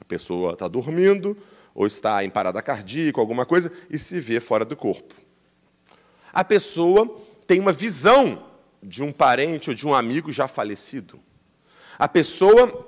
A 0.00 0.04
pessoa 0.04 0.54
está 0.54 0.68
dormindo, 0.68 1.36
ou 1.74 1.86
está 1.86 2.24
em 2.24 2.30
parada 2.30 2.62
cardíaca, 2.62 3.20
alguma 3.20 3.44
coisa, 3.44 3.72
e 3.90 3.98
se 3.98 4.20
vê 4.20 4.40
fora 4.40 4.64
do 4.64 4.76
corpo. 4.76 5.14
A 6.32 6.44
pessoa 6.44 7.20
tem 7.46 7.60
uma 7.60 7.72
visão 7.72 8.44
de 8.82 9.02
um 9.02 9.12
parente 9.12 9.70
ou 9.70 9.76
de 9.76 9.86
um 9.86 9.94
amigo 9.94 10.32
já 10.32 10.46
falecido. 10.46 11.20
A 11.98 12.08
pessoa 12.08 12.86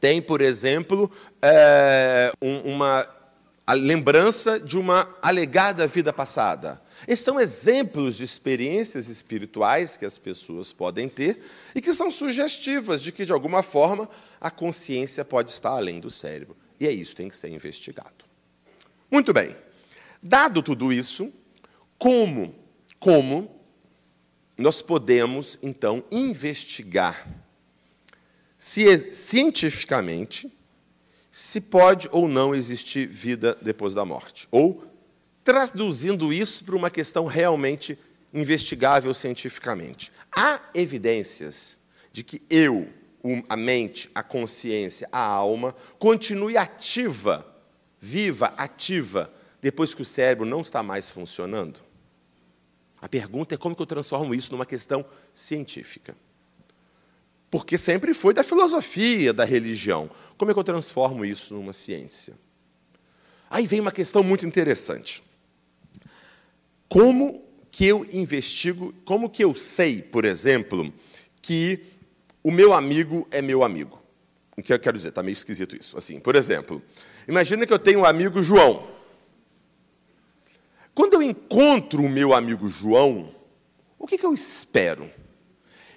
tem, 0.00 0.20
por 0.20 0.40
exemplo, 0.40 1.10
é, 1.42 2.32
uma 2.40 3.08
lembrança 3.74 4.58
de 4.58 4.78
uma 4.78 5.10
alegada 5.20 5.86
vida 5.86 6.12
passada. 6.12 6.80
Esses 7.06 7.24
são 7.24 7.38
exemplos 7.38 8.16
de 8.16 8.24
experiências 8.24 9.08
espirituais 9.08 9.96
que 9.96 10.04
as 10.04 10.18
pessoas 10.18 10.72
podem 10.72 11.08
ter 11.08 11.40
e 11.74 11.80
que 11.80 11.94
são 11.94 12.10
sugestivas 12.10 13.02
de 13.02 13.12
que, 13.12 13.24
de 13.24 13.32
alguma 13.32 13.62
forma, 13.62 14.08
a 14.40 14.50
consciência 14.50 15.24
pode 15.24 15.50
estar 15.50 15.70
além 15.70 16.00
do 16.00 16.10
cérebro. 16.10 16.56
E 16.80 16.86
é 16.86 16.92
isso 16.92 17.14
tem 17.14 17.28
que 17.28 17.36
ser 17.36 17.50
investigado. 17.50 18.17
Muito 19.10 19.32
bem. 19.32 19.56
Dado 20.22 20.62
tudo 20.62 20.92
isso, 20.92 21.32
como, 21.98 22.54
como 22.98 23.60
nós 24.56 24.82
podemos, 24.82 25.58
então, 25.62 26.04
investigar 26.10 27.26
se 28.58 28.98
cientificamente 29.12 30.52
se 31.30 31.60
pode 31.60 32.08
ou 32.10 32.26
não 32.26 32.52
existir 32.52 33.06
vida 33.06 33.56
depois 33.62 33.94
da 33.94 34.04
morte? 34.04 34.48
Ou 34.50 34.84
traduzindo 35.44 36.32
isso 36.32 36.64
para 36.64 36.74
uma 36.76 36.90
questão 36.90 37.24
realmente 37.24 37.96
investigável 38.34 39.14
cientificamente. 39.14 40.12
Há 40.30 40.60
evidências 40.74 41.78
de 42.12 42.24
que 42.24 42.42
eu, 42.50 42.88
a 43.48 43.56
mente, 43.56 44.10
a 44.14 44.22
consciência, 44.22 45.08
a 45.12 45.22
alma, 45.22 45.74
continue 45.98 46.56
ativa, 46.56 47.46
viva, 48.00 48.52
ativa, 48.56 49.32
depois 49.60 49.94
que 49.94 50.02
o 50.02 50.04
cérebro 50.04 50.46
não 50.46 50.60
está 50.60 50.82
mais 50.82 51.10
funcionando? 51.10 51.80
A 53.00 53.08
pergunta 53.08 53.54
é 53.54 53.58
como 53.58 53.76
que 53.76 53.82
eu 53.82 53.86
transformo 53.86 54.34
isso 54.34 54.52
numa 54.52 54.66
questão 54.66 55.04
científica. 55.32 56.16
Porque 57.50 57.78
sempre 57.78 58.12
foi 58.12 58.34
da 58.34 58.42
filosofia, 58.42 59.32
da 59.32 59.44
religião. 59.44 60.10
Como 60.36 60.50
é 60.50 60.54
que 60.54 60.60
eu 60.60 60.64
transformo 60.64 61.24
isso 61.24 61.54
numa 61.54 61.72
ciência? 61.72 62.34
Aí 63.48 63.66
vem 63.66 63.80
uma 63.80 63.92
questão 63.92 64.22
muito 64.22 64.44
interessante. 64.46 65.22
Como 66.88 67.42
que 67.70 67.86
eu 67.86 68.06
investigo, 68.12 68.92
como 69.04 69.30
que 69.30 69.44
eu 69.44 69.54
sei, 69.54 70.02
por 70.02 70.24
exemplo, 70.24 70.92
que 71.40 71.80
o 72.42 72.50
meu 72.50 72.72
amigo 72.72 73.26
é 73.30 73.40
meu 73.40 73.62
amigo. 73.62 74.02
O 74.56 74.62
que 74.62 74.72
eu 74.72 74.78
quero 74.78 74.96
dizer? 74.96 75.10
Está 75.10 75.22
meio 75.22 75.34
esquisito 75.34 75.76
isso. 75.76 75.96
Assim, 75.96 76.18
por 76.18 76.34
exemplo, 76.34 76.82
imagina 77.28 77.66
que 77.66 77.72
eu 77.72 77.78
tenho 77.78 78.00
um 78.00 78.04
amigo 78.04 78.42
João. 78.42 78.88
Quando 80.94 81.14
eu 81.14 81.22
encontro 81.22 82.02
o 82.02 82.08
meu 82.08 82.34
amigo 82.34 82.68
João, 82.68 83.32
o 83.98 84.06
que, 84.06 84.18
que 84.18 84.26
eu 84.26 84.34
espero? 84.34 85.08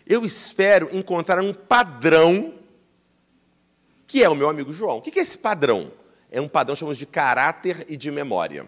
Eu 0.06 0.26
espero 0.26 0.90
encontrar 0.92 1.42
um 1.42 1.54
padrão 1.54 2.54
que 4.06 4.24
é 4.24 4.30
o 4.30 4.36
meu 4.36 4.50
amigo 4.50 4.74
João. 4.74 4.98
O 4.98 5.02
que 5.02 5.18
é 5.18 5.22
esse 5.22 5.38
padrão? 5.38 5.92
É 6.30 6.42
um 6.42 6.48
padrão 6.48 6.76
chamamos 6.76 6.98
de 6.98 7.06
caráter 7.06 7.86
e 7.88 7.96
de 7.96 8.12
memória. 8.12 8.68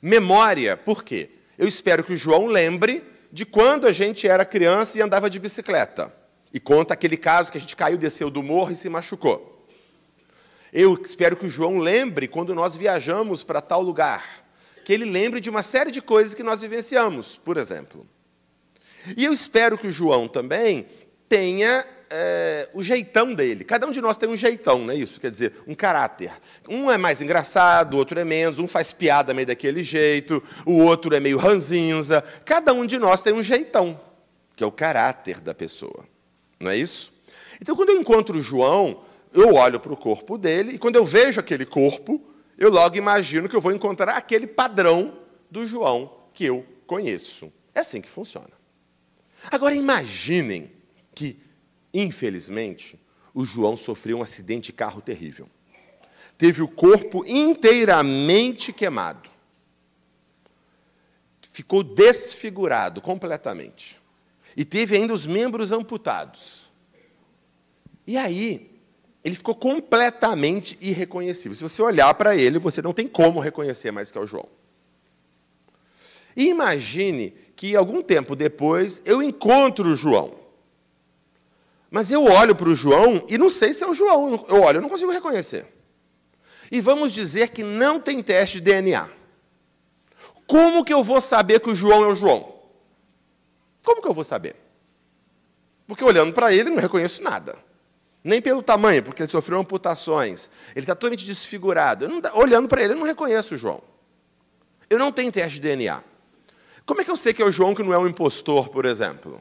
Memória, 0.00 0.76
por 0.76 1.04
quê? 1.04 1.30
Eu 1.58 1.68
espero 1.68 2.02
que 2.02 2.14
o 2.14 2.16
João 2.16 2.46
lembre 2.46 3.04
de 3.30 3.44
quando 3.44 3.86
a 3.86 3.92
gente 3.92 4.26
era 4.26 4.44
criança 4.44 4.98
e 4.98 5.02
andava 5.02 5.28
de 5.28 5.38
bicicleta. 5.38 6.12
E 6.52 6.58
conta 6.58 6.94
aquele 6.94 7.16
caso 7.16 7.52
que 7.52 7.58
a 7.58 7.60
gente 7.60 7.76
caiu, 7.76 7.98
desceu 7.98 8.30
do 8.30 8.42
morro 8.42 8.72
e 8.72 8.76
se 8.76 8.88
machucou. 8.88 9.55
Eu 10.78 10.92
espero 11.02 11.38
que 11.38 11.46
o 11.46 11.48
João 11.48 11.78
lembre 11.78 12.28
quando 12.28 12.54
nós 12.54 12.76
viajamos 12.76 13.42
para 13.42 13.62
tal 13.62 13.80
lugar. 13.80 14.44
Que 14.84 14.92
ele 14.92 15.06
lembre 15.06 15.40
de 15.40 15.48
uma 15.48 15.62
série 15.62 15.90
de 15.90 16.02
coisas 16.02 16.34
que 16.34 16.42
nós 16.42 16.60
vivenciamos, 16.60 17.34
por 17.34 17.56
exemplo. 17.56 18.06
E 19.16 19.24
eu 19.24 19.32
espero 19.32 19.78
que 19.78 19.86
o 19.86 19.90
João 19.90 20.28
também 20.28 20.84
tenha 21.30 21.82
é, 22.10 22.68
o 22.74 22.82
jeitão 22.82 23.32
dele. 23.32 23.64
Cada 23.64 23.86
um 23.86 23.90
de 23.90 24.02
nós 24.02 24.18
tem 24.18 24.28
um 24.28 24.36
jeitão, 24.36 24.84
não 24.84 24.92
é 24.92 24.96
isso? 24.96 25.18
Quer 25.18 25.30
dizer, 25.30 25.54
um 25.66 25.74
caráter. 25.74 26.30
Um 26.68 26.90
é 26.90 26.98
mais 26.98 27.22
engraçado, 27.22 27.94
o 27.94 27.96
outro 27.96 28.20
é 28.20 28.24
menos, 28.26 28.58
um 28.58 28.68
faz 28.68 28.92
piada 28.92 29.32
meio 29.32 29.46
daquele 29.46 29.82
jeito, 29.82 30.42
o 30.66 30.82
outro 30.82 31.16
é 31.16 31.20
meio 31.20 31.38
ranzinza. 31.38 32.22
Cada 32.44 32.74
um 32.74 32.84
de 32.84 32.98
nós 32.98 33.22
tem 33.22 33.32
um 33.32 33.42
jeitão, 33.42 33.98
que 34.54 34.62
é 34.62 34.66
o 34.66 34.72
caráter 34.72 35.40
da 35.40 35.54
pessoa. 35.54 36.04
Não 36.60 36.70
é 36.70 36.76
isso? 36.76 37.14
Então, 37.62 37.74
quando 37.74 37.88
eu 37.88 37.98
encontro 37.98 38.36
o 38.36 38.42
João, 38.42 39.05
eu 39.36 39.54
olho 39.54 39.78
para 39.78 39.92
o 39.92 39.96
corpo 39.96 40.36
dele, 40.36 40.72
e 40.72 40.78
quando 40.78 40.96
eu 40.96 41.04
vejo 41.04 41.38
aquele 41.38 41.64
corpo, 41.64 42.20
eu 42.58 42.70
logo 42.70 42.96
imagino 42.96 43.48
que 43.48 43.54
eu 43.54 43.60
vou 43.60 43.72
encontrar 43.72 44.16
aquele 44.16 44.46
padrão 44.46 45.18
do 45.50 45.66
João 45.66 46.12
que 46.32 46.44
eu 46.44 46.66
conheço. 46.86 47.52
É 47.74 47.80
assim 47.80 48.00
que 48.00 48.08
funciona. 48.08 48.50
Agora, 49.50 49.74
imaginem 49.74 50.72
que 51.14 51.38
Infelizmente, 51.98 53.00
o 53.32 53.42
João 53.42 53.74
sofreu 53.74 54.18
um 54.18 54.22
acidente 54.22 54.66
de 54.66 54.74
carro 54.74 55.00
terrível. 55.00 55.48
Teve 56.36 56.60
o 56.60 56.68
corpo 56.68 57.24
inteiramente 57.26 58.70
queimado. 58.70 59.30
Ficou 61.40 61.82
desfigurado 61.82 63.00
completamente. 63.00 63.98
E 64.54 64.62
teve 64.62 64.94
ainda 64.94 65.14
os 65.14 65.24
membros 65.24 65.72
amputados. 65.72 66.70
E 68.06 68.18
aí, 68.18 68.75
ele 69.26 69.34
ficou 69.34 69.56
completamente 69.56 70.78
irreconhecível. 70.80 71.52
Se 71.52 71.62
você 71.64 71.82
olhar 71.82 72.14
para 72.14 72.36
ele, 72.36 72.60
você 72.60 72.80
não 72.80 72.92
tem 72.92 73.08
como 73.08 73.40
reconhecer 73.40 73.90
mais 73.90 74.12
que 74.12 74.16
é 74.16 74.20
o 74.20 74.26
João. 74.26 74.48
E 76.36 76.46
imagine 76.46 77.34
que 77.56 77.74
algum 77.74 78.04
tempo 78.04 78.36
depois 78.36 79.02
eu 79.04 79.20
encontro 79.20 79.88
o 79.88 79.96
João. 79.96 80.38
Mas 81.90 82.12
eu 82.12 82.22
olho 82.22 82.54
para 82.54 82.68
o 82.68 82.74
João 82.76 83.20
e 83.28 83.36
não 83.36 83.50
sei 83.50 83.74
se 83.74 83.82
é 83.82 83.88
o 83.88 83.94
João. 83.94 84.46
Eu 84.48 84.62
olho, 84.62 84.76
eu 84.76 84.82
não 84.82 84.88
consigo 84.88 85.10
reconhecer. 85.10 85.66
E 86.70 86.80
vamos 86.80 87.12
dizer 87.12 87.48
que 87.48 87.64
não 87.64 87.98
tem 87.98 88.22
teste 88.22 88.60
de 88.60 88.70
DNA. 88.70 89.10
Como 90.46 90.84
que 90.84 90.94
eu 90.94 91.02
vou 91.02 91.20
saber 91.20 91.58
que 91.58 91.70
o 91.70 91.74
João 91.74 92.04
é 92.04 92.06
o 92.06 92.14
João? 92.14 92.54
Como 93.82 94.00
que 94.00 94.06
eu 94.06 94.14
vou 94.14 94.22
saber? 94.22 94.54
Porque 95.84 96.04
olhando 96.04 96.32
para 96.32 96.54
ele, 96.54 96.70
não 96.70 96.76
reconheço 96.76 97.24
nada. 97.24 97.66
Nem 98.26 98.42
pelo 98.42 98.60
tamanho, 98.60 99.04
porque 99.04 99.22
ele 99.22 99.30
sofreu 99.30 99.60
amputações. 99.60 100.50
Ele 100.74 100.82
está 100.82 100.96
totalmente 100.96 101.24
desfigurado. 101.24 102.08
Não, 102.08 102.20
olhando 102.34 102.68
para 102.68 102.82
ele, 102.82 102.94
eu 102.94 102.96
não 102.96 103.06
reconheço 103.06 103.54
o 103.54 103.56
João. 103.56 103.80
Eu 104.90 104.98
não 104.98 105.12
tenho 105.12 105.30
teste 105.30 105.54
de 105.54 105.60
DNA. 105.60 106.02
Como 106.84 107.00
é 107.00 107.04
que 107.04 107.10
eu 107.10 107.16
sei 107.16 107.32
que 107.32 107.40
é 107.40 107.44
o 107.44 107.52
João 107.52 107.72
que 107.72 107.84
não 107.84 107.94
é 107.94 107.98
um 107.98 108.06
impostor, 108.08 108.68
por 108.68 108.84
exemplo? 108.84 109.40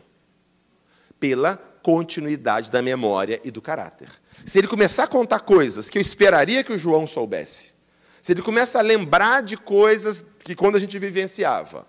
Pela 1.19 1.57
continuidade 1.81 2.69
da 2.69 2.79
memória 2.83 3.41
e 3.43 3.49
do 3.49 3.59
caráter. 3.59 4.09
Se 4.45 4.59
ele 4.59 4.67
começar 4.67 5.05
a 5.05 5.07
contar 5.07 5.39
coisas 5.39 5.89
que 5.89 5.97
eu 5.97 6.01
esperaria 6.01 6.63
que 6.63 6.71
o 6.71 6.77
João 6.77 7.07
soubesse, 7.07 7.73
se 8.21 8.33
ele 8.33 8.43
começa 8.43 8.77
a 8.77 8.83
lembrar 8.83 9.41
de 9.41 9.57
coisas 9.57 10.23
que 10.43 10.55
quando 10.55 10.75
a 10.75 10.79
gente 10.79 10.99
vivenciava, 10.99 11.87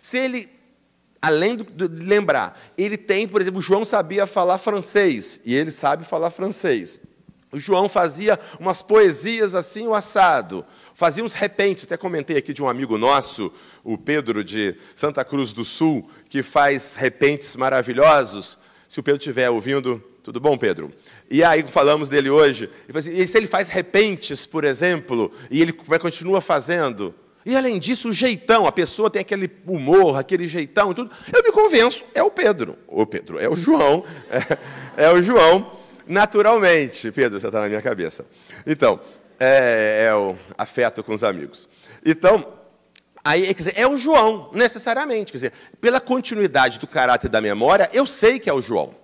se 0.00 0.16
ele, 0.16 0.50
além 1.22 1.56
de 1.56 1.86
lembrar, 1.88 2.60
ele 2.76 2.96
tem, 2.96 3.28
por 3.28 3.40
exemplo, 3.40 3.60
João 3.60 3.84
sabia 3.84 4.26
falar 4.26 4.58
francês, 4.58 5.40
e 5.44 5.54
ele 5.54 5.70
sabe 5.70 6.04
falar 6.04 6.32
francês. 6.32 7.00
O 7.52 7.58
João 7.58 7.88
fazia 7.88 8.40
umas 8.58 8.82
poesias 8.82 9.54
assim, 9.54 9.86
o 9.86 9.94
assado. 9.94 10.64
Fazia 10.94 11.22
uns 11.22 11.34
repentes. 11.34 11.84
Até 11.84 11.98
comentei 11.98 12.38
aqui 12.38 12.52
de 12.52 12.62
um 12.62 12.68
amigo 12.68 12.96
nosso, 12.96 13.52
o 13.84 13.98
Pedro 13.98 14.42
de 14.42 14.74
Santa 14.96 15.22
Cruz 15.22 15.52
do 15.52 15.62
Sul, 15.62 16.08
que 16.30 16.42
faz 16.42 16.94
repentes 16.94 17.54
maravilhosos. 17.54 18.58
Se 18.88 19.00
o 19.00 19.02
Pedro 19.02 19.18
estiver 19.18 19.50
ouvindo, 19.50 20.02
tudo 20.22 20.40
bom, 20.40 20.56
Pedro? 20.56 20.90
E 21.30 21.44
aí 21.44 21.62
falamos 21.64 22.08
dele 22.08 22.30
hoje. 22.30 22.70
Assim, 22.94 23.12
e 23.12 23.28
se 23.28 23.36
ele 23.36 23.46
faz 23.46 23.68
repentes, 23.68 24.46
por 24.46 24.64
exemplo, 24.64 25.30
e 25.50 25.60
ele 25.60 25.74
continua 25.74 26.40
fazendo? 26.40 27.14
E 27.44 27.56
além 27.56 27.78
disso, 27.78 28.10
o 28.10 28.12
jeitão, 28.12 28.66
a 28.66 28.72
pessoa 28.72 29.10
tem 29.10 29.20
aquele 29.20 29.50
humor, 29.66 30.18
aquele 30.18 30.46
jeitão 30.46 30.92
e 30.92 30.94
tudo. 30.94 31.10
Eu 31.32 31.42
me 31.42 31.50
convenço, 31.50 32.04
é 32.14 32.22
o 32.22 32.30
Pedro. 32.30 32.78
O 32.86 33.04
Pedro, 33.04 33.38
é 33.38 33.48
o 33.48 33.56
João. 33.56 34.04
É, 34.94 35.04
é 35.04 35.10
o 35.10 35.22
João 35.22 35.72
naturalmente. 36.06 37.10
Pedro, 37.10 37.40
você 37.40 37.46
está 37.46 37.60
na 37.60 37.68
minha 37.68 37.82
cabeça. 37.82 38.24
Então, 38.66 39.00
é, 39.38 40.06
é, 40.08 40.14
o 40.14 40.36
afeto 40.56 41.02
com 41.02 41.12
os 41.12 41.24
amigos. 41.24 41.68
Então, 42.04 42.46
aí, 43.24 43.46
quer 43.46 43.54
dizer, 43.54 43.74
é 43.76 43.86
o 43.86 43.96
João, 43.96 44.50
necessariamente. 44.52 45.32
Quer 45.32 45.38
dizer, 45.38 45.52
pela 45.80 46.00
continuidade 46.00 46.78
do 46.78 46.86
caráter 46.86 47.28
da 47.28 47.40
memória, 47.40 47.88
eu 47.92 48.06
sei 48.06 48.38
que 48.38 48.48
é 48.48 48.52
o 48.52 48.60
João. 48.60 48.94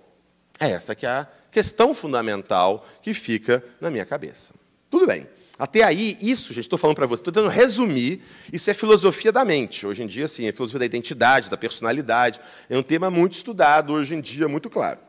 É 0.59 0.71
essa 0.71 0.93
que 0.93 1.05
é 1.05 1.09
a 1.09 1.27
questão 1.51 1.93
fundamental 1.93 2.85
que 3.01 3.13
fica 3.13 3.63
na 3.81 3.89
minha 3.89 4.05
cabeça. 4.05 4.53
Tudo 4.89 5.07
bem. 5.07 5.27
Até 5.59 5.83
aí, 5.83 6.17
isso, 6.21 6.53
gente, 6.53 6.63
estou 6.63 6.79
falando 6.79 6.95
para 6.95 7.05
você, 7.05 7.19
estou 7.19 7.33
tentando 7.33 7.51
resumir, 7.51 8.21
isso 8.51 8.71
é 8.71 8.73
filosofia 8.73 9.29
da 9.29 9.43
mente. 9.43 9.85
Hoje 9.85 10.01
em 10.01 10.07
dia, 10.07 10.25
sim, 10.25 10.47
é 10.47 10.53
filosofia 10.53 10.79
da 10.79 10.85
identidade, 10.85 11.49
da 11.49 11.57
personalidade. 11.57 12.39
É 12.69 12.77
um 12.77 12.81
tema 12.81 13.11
muito 13.11 13.33
estudado 13.33 13.91
hoje 13.91 14.15
em 14.15 14.21
dia, 14.21 14.47
muito 14.47 14.69
claro. 14.69 15.01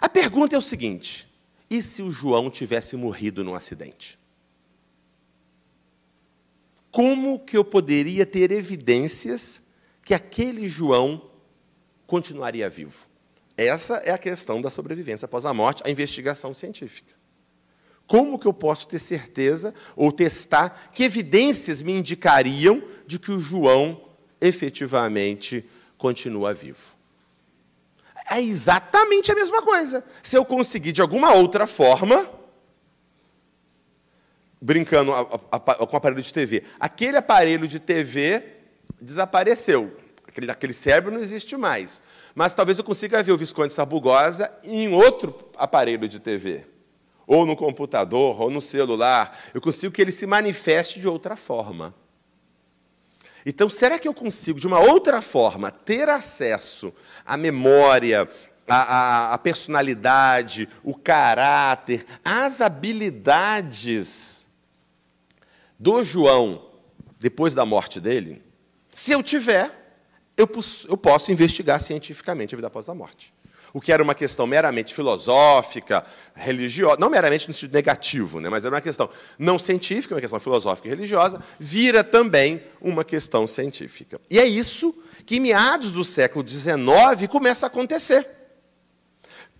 A 0.00 0.08
pergunta 0.08 0.54
é 0.54 0.58
o 0.58 0.62
seguinte: 0.62 1.28
e 1.68 1.82
se 1.82 2.00
o 2.00 2.12
João 2.12 2.48
tivesse 2.48 2.96
morrido 2.96 3.42
num 3.42 3.56
acidente? 3.56 4.16
Como 6.88 7.40
que 7.40 7.56
eu 7.56 7.64
poderia 7.64 8.24
ter 8.24 8.52
evidências 8.52 9.60
que 10.04 10.14
aquele 10.14 10.68
João 10.68 11.28
continuaria 12.06 12.70
vivo? 12.70 13.08
Essa 13.56 13.96
é 13.96 14.12
a 14.12 14.18
questão 14.18 14.60
da 14.60 14.70
sobrevivência 14.70 15.24
após 15.24 15.44
a 15.44 15.52
morte, 15.52 15.82
a 15.84 15.90
investigação 15.90 16.54
científica. 16.54 17.21
Como 18.12 18.38
que 18.38 18.46
eu 18.46 18.52
posso 18.52 18.86
ter 18.86 18.98
certeza 18.98 19.72
ou 19.96 20.12
testar 20.12 20.90
que 20.92 21.02
evidências 21.02 21.80
me 21.80 21.94
indicariam 21.94 22.82
de 23.06 23.18
que 23.18 23.32
o 23.32 23.40
João 23.40 24.02
efetivamente 24.38 25.64
continua 25.96 26.52
vivo? 26.52 26.92
é 28.30 28.38
exatamente 28.38 29.32
a 29.32 29.34
mesma 29.34 29.62
coisa. 29.62 30.04
Se 30.22 30.36
eu 30.36 30.44
conseguir, 30.44 30.92
de 30.92 31.00
alguma 31.00 31.32
outra 31.32 31.66
forma, 31.66 32.30
brincando 34.60 35.10
com 35.12 35.94
o 35.94 35.96
aparelho 35.96 36.22
de 36.22 36.32
TV, 36.32 36.64
aquele 36.78 37.16
aparelho 37.16 37.66
de 37.66 37.80
TV 37.80 38.42
desapareceu. 39.00 39.96
Aquele, 40.28 40.50
aquele 40.50 40.74
cérebro 40.74 41.10
não 41.10 41.20
existe 41.20 41.56
mais. 41.56 42.02
Mas 42.34 42.52
talvez 42.52 42.76
eu 42.76 42.84
consiga 42.84 43.22
ver 43.22 43.32
o 43.32 43.38
Visconde 43.38 43.72
Sabugosa 43.72 44.52
em 44.62 44.92
outro 44.92 45.50
aparelho 45.56 46.06
de 46.06 46.20
TV. 46.20 46.71
Ou 47.32 47.46
no 47.46 47.56
computador, 47.56 48.38
ou 48.42 48.50
no 48.50 48.60
celular. 48.60 49.38
Eu 49.54 49.60
consigo 49.62 49.90
que 49.90 50.02
ele 50.02 50.12
se 50.12 50.26
manifeste 50.26 51.00
de 51.00 51.08
outra 51.08 51.34
forma. 51.34 51.94
Então, 53.46 53.70
será 53.70 53.98
que 53.98 54.06
eu 54.06 54.12
consigo, 54.12 54.60
de 54.60 54.66
uma 54.66 54.78
outra 54.78 55.22
forma, 55.22 55.70
ter 55.70 56.10
acesso 56.10 56.92
à 57.24 57.38
memória, 57.38 58.28
à, 58.68 58.76
à, 58.76 59.32
à 59.32 59.38
personalidade, 59.38 60.68
o 60.84 60.94
caráter, 60.94 62.04
às 62.22 62.60
habilidades 62.60 64.46
do 65.78 66.02
João 66.02 66.66
depois 67.18 67.54
da 67.54 67.64
morte 67.64 67.98
dele? 67.98 68.42
Se 68.92 69.12
eu 69.12 69.22
tiver, 69.22 69.96
eu, 70.36 70.46
eu 70.86 70.98
posso 70.98 71.32
investigar 71.32 71.80
cientificamente 71.80 72.54
a 72.54 72.56
vida 72.56 72.66
após 72.66 72.90
a 72.90 72.94
morte 72.94 73.32
o 73.72 73.80
que 73.80 73.92
era 73.92 74.02
uma 74.02 74.14
questão 74.14 74.46
meramente 74.46 74.94
filosófica, 74.94 76.04
religiosa, 76.34 76.98
não 76.98 77.08
meramente 77.08 77.48
no 77.48 77.54
sentido 77.54 77.72
negativo, 77.72 78.40
né, 78.40 78.48
mas 78.48 78.64
era 78.64 78.74
uma 78.74 78.80
questão 78.80 79.08
não 79.38 79.58
científica, 79.58 80.14
uma 80.14 80.20
questão 80.20 80.40
filosófica 80.40 80.88
e 80.88 80.90
religiosa, 80.90 81.40
vira 81.58 82.04
também 82.04 82.62
uma 82.80 83.04
questão 83.04 83.46
científica. 83.46 84.20
E 84.30 84.38
é 84.38 84.44
isso 84.44 84.94
que, 85.24 85.36
em 85.36 85.40
meados 85.40 85.92
do 85.92 86.04
século 86.04 86.46
XIX, 86.46 87.28
começa 87.30 87.66
a 87.66 87.68
acontecer 87.68 88.41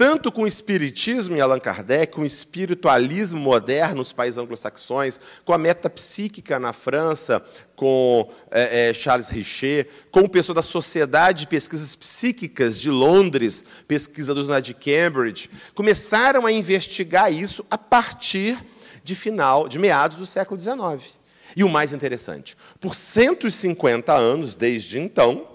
tanto 0.02 0.32
com 0.32 0.42
o 0.42 0.48
espiritismo 0.48 1.36
em 1.36 1.40
Allan 1.40 1.60
Kardec, 1.60 2.12
com 2.12 2.22
o 2.22 2.26
espiritualismo 2.26 3.38
moderno 3.38 3.98
nos 3.98 4.10
países 4.10 4.36
anglo-saxões, 4.36 5.20
com 5.44 5.52
a 5.52 5.58
metapsíquica 5.58 6.58
na 6.58 6.72
França, 6.72 7.40
com 7.76 8.28
é, 8.50 8.88
é, 8.88 8.92
Charles 8.92 9.28
Richer, 9.28 9.86
com 10.10 10.22
o 10.22 10.28
pessoal 10.28 10.56
da 10.56 10.62
Sociedade 10.62 11.42
de 11.42 11.46
Pesquisas 11.46 11.94
Psíquicas 11.94 12.80
de 12.80 12.90
Londres, 12.90 13.64
pesquisadores 13.86 14.48
lá 14.48 14.58
de 14.58 14.74
Cambridge, 14.74 15.48
começaram 15.72 16.46
a 16.46 16.50
investigar 16.50 17.32
isso 17.32 17.64
a 17.70 17.78
partir 17.78 18.58
de 19.04 19.14
final, 19.14 19.68
de 19.68 19.78
meados 19.78 20.18
do 20.18 20.26
século 20.26 20.60
XIX. 20.60 21.16
E 21.54 21.62
o 21.62 21.68
mais 21.68 21.92
interessante, 21.92 22.56
por 22.80 22.96
150 22.96 24.12
anos 24.12 24.56
desde 24.56 24.98
então, 24.98 25.51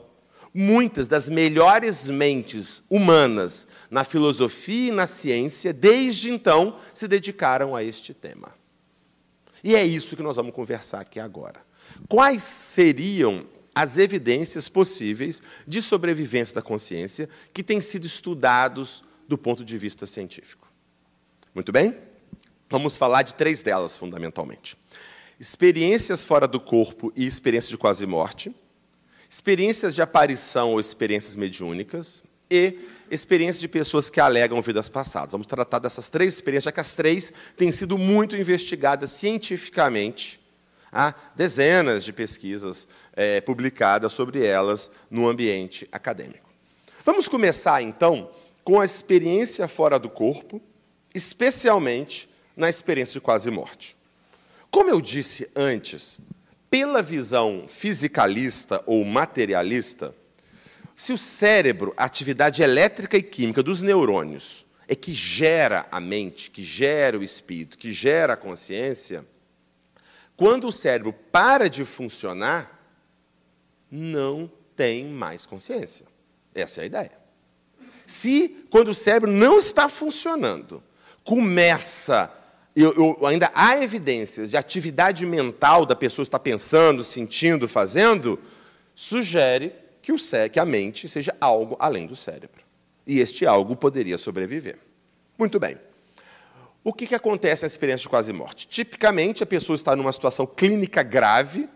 muitas 0.57 1.07
das 1.07 1.29
melhores 1.29 2.07
mentes 2.07 2.83
humanas 2.89 3.67
na 3.91 4.03
filosofia 4.03 4.87
e 4.87 4.91
na 4.91 5.05
ciência, 5.05 5.71
desde 5.71 6.31
então, 6.31 6.79
se 6.95 7.07
dedicaram 7.07 7.75
a 7.75 7.83
este 7.83 8.11
tema. 8.11 8.55
E 9.63 9.75
é 9.75 9.85
isso 9.85 10.15
que 10.15 10.23
nós 10.23 10.35
vamos 10.35 10.55
conversar 10.55 11.01
aqui 11.01 11.19
agora. 11.19 11.61
Quais 12.09 12.41
seriam 12.41 13.45
as 13.75 13.99
evidências 13.99 14.67
possíveis 14.67 15.43
de 15.67 15.79
sobrevivência 15.79 16.55
da 16.55 16.61
consciência 16.63 17.29
que 17.53 17.61
têm 17.61 17.79
sido 17.79 18.07
estudados 18.07 19.03
do 19.27 19.37
ponto 19.37 19.63
de 19.63 19.77
vista 19.77 20.07
científico? 20.07 20.67
Muito 21.53 21.71
bem? 21.71 21.95
Vamos 22.67 22.97
falar 22.97 23.21
de 23.21 23.35
três 23.35 23.61
delas, 23.61 23.95
fundamentalmente: 23.95 24.75
experiências 25.39 26.23
fora 26.23 26.47
do 26.47 26.59
corpo 26.59 27.13
e 27.15 27.27
experiências 27.27 27.69
de 27.69 27.77
quase 27.77 28.07
morte 28.07 28.51
experiências 29.29 29.93
de 29.93 30.01
aparição 30.01 30.71
ou 30.71 30.79
experiências 30.79 31.35
mediúnicas 31.35 32.23
e 32.49 32.79
experiências 33.11 33.59
de 33.59 33.67
pessoas 33.67 34.09
que 34.09 34.19
alegam 34.19 34.61
vidas 34.61 34.89
passadas. 34.89 35.31
Vamos 35.31 35.47
tratar 35.47 35.79
dessas 35.79 36.09
três 36.09 36.35
experiências, 36.35 36.65
já 36.65 36.71
que 36.71 36.79
as 36.79 36.95
três 36.95 37.31
têm 37.55 37.71
sido 37.71 37.97
muito 37.97 38.35
investigadas 38.35 39.11
cientificamente. 39.11 40.39
Há 40.91 41.13
dezenas 41.35 42.03
de 42.03 42.13
pesquisas 42.13 42.87
é, 43.13 43.41
publicadas 43.41 44.13
sobre 44.13 44.45
elas 44.45 44.89
no 45.11 45.27
ambiente 45.27 45.87
acadêmico. 45.91 46.49
Vamos 47.03 47.27
começar, 47.27 47.81
então, 47.81 48.31
com 48.63 48.79
a 48.79 48.85
experiência 48.85 49.67
fora 49.67 49.99
do 49.99 50.09
corpo, 50.09 50.61
especialmente 51.13 52.29
na 52.55 52.69
experiência 52.69 53.13
de 53.13 53.21
quase 53.21 53.49
morte. 53.51 53.97
Como 54.71 54.89
eu 54.89 54.99
disse 54.99 55.49
antes, 55.55 56.19
pela 56.69 57.01
visão 57.01 57.65
fisicalista 57.67 58.83
ou 58.85 59.03
materialista, 59.05 60.13
se 60.95 61.13
o 61.13 61.17
cérebro, 61.17 61.93
a 61.95 62.05
atividade 62.05 62.61
elétrica 62.61 63.17
e 63.17 63.21
química 63.21 63.61
dos 63.61 63.81
neurônios, 63.81 64.65
é 64.87 64.95
que 64.95 65.13
gera 65.13 65.85
a 65.91 65.99
mente, 65.99 66.49
que 66.49 66.63
gera 66.63 67.19
o 67.19 67.23
espírito, 67.23 67.77
que 67.77 67.93
gera 67.93 68.33
a 68.33 68.37
consciência, 68.37 69.25
quando 70.35 70.67
o 70.67 70.71
cérebro 70.71 71.13
para 71.13 71.69
de 71.69 71.83
funcionar, 71.83 72.77
não 73.89 74.51
tem 74.75 75.05
mais 75.05 75.45
consciência. 75.45 76.05
Essa 76.53 76.81
é 76.81 76.83
a 76.83 76.85
ideia. 76.85 77.17
Se, 78.05 78.65
quando 78.69 78.89
o 78.89 78.95
cérebro 78.95 79.31
não 79.31 79.57
está 79.57 79.89
funcionando, 79.89 80.83
começa 81.23 82.31
eu, 82.83 82.93
eu, 82.93 83.25
ainda 83.25 83.51
há 83.55 83.81
evidências 83.81 84.51
de 84.51 84.57
atividade 84.57 85.25
mental 85.25 85.85
da 85.85 85.95
pessoa 85.95 86.23
estar 86.23 86.37
pensando, 86.37 87.03
sentindo, 87.03 87.67
fazendo, 87.67 88.39
sugere 88.93 89.73
que, 90.01 90.11
o 90.11 90.17
que 90.51 90.59
a 90.59 90.65
mente 90.65 91.09
seja 91.09 91.35
algo 91.41 91.75
além 91.79 92.05
do 92.05 92.15
cérebro. 92.15 92.61
E 93.05 93.19
este 93.19 93.45
algo 93.45 93.75
poderia 93.75 94.17
sobreviver. 94.17 94.77
Muito 95.37 95.59
bem. 95.59 95.77
O 96.83 96.93
que, 96.93 97.07
que 97.07 97.15
acontece 97.15 97.63
na 97.63 97.67
experiência 97.67 98.03
de 98.03 98.09
quase 98.09 98.31
morte? 98.31 98.67
Tipicamente, 98.67 99.43
a 99.43 99.45
pessoa 99.45 99.75
está 99.75 99.95
numa 99.95 100.13
situação 100.13 100.45
clínica 100.45 101.03
grave, 101.03 101.67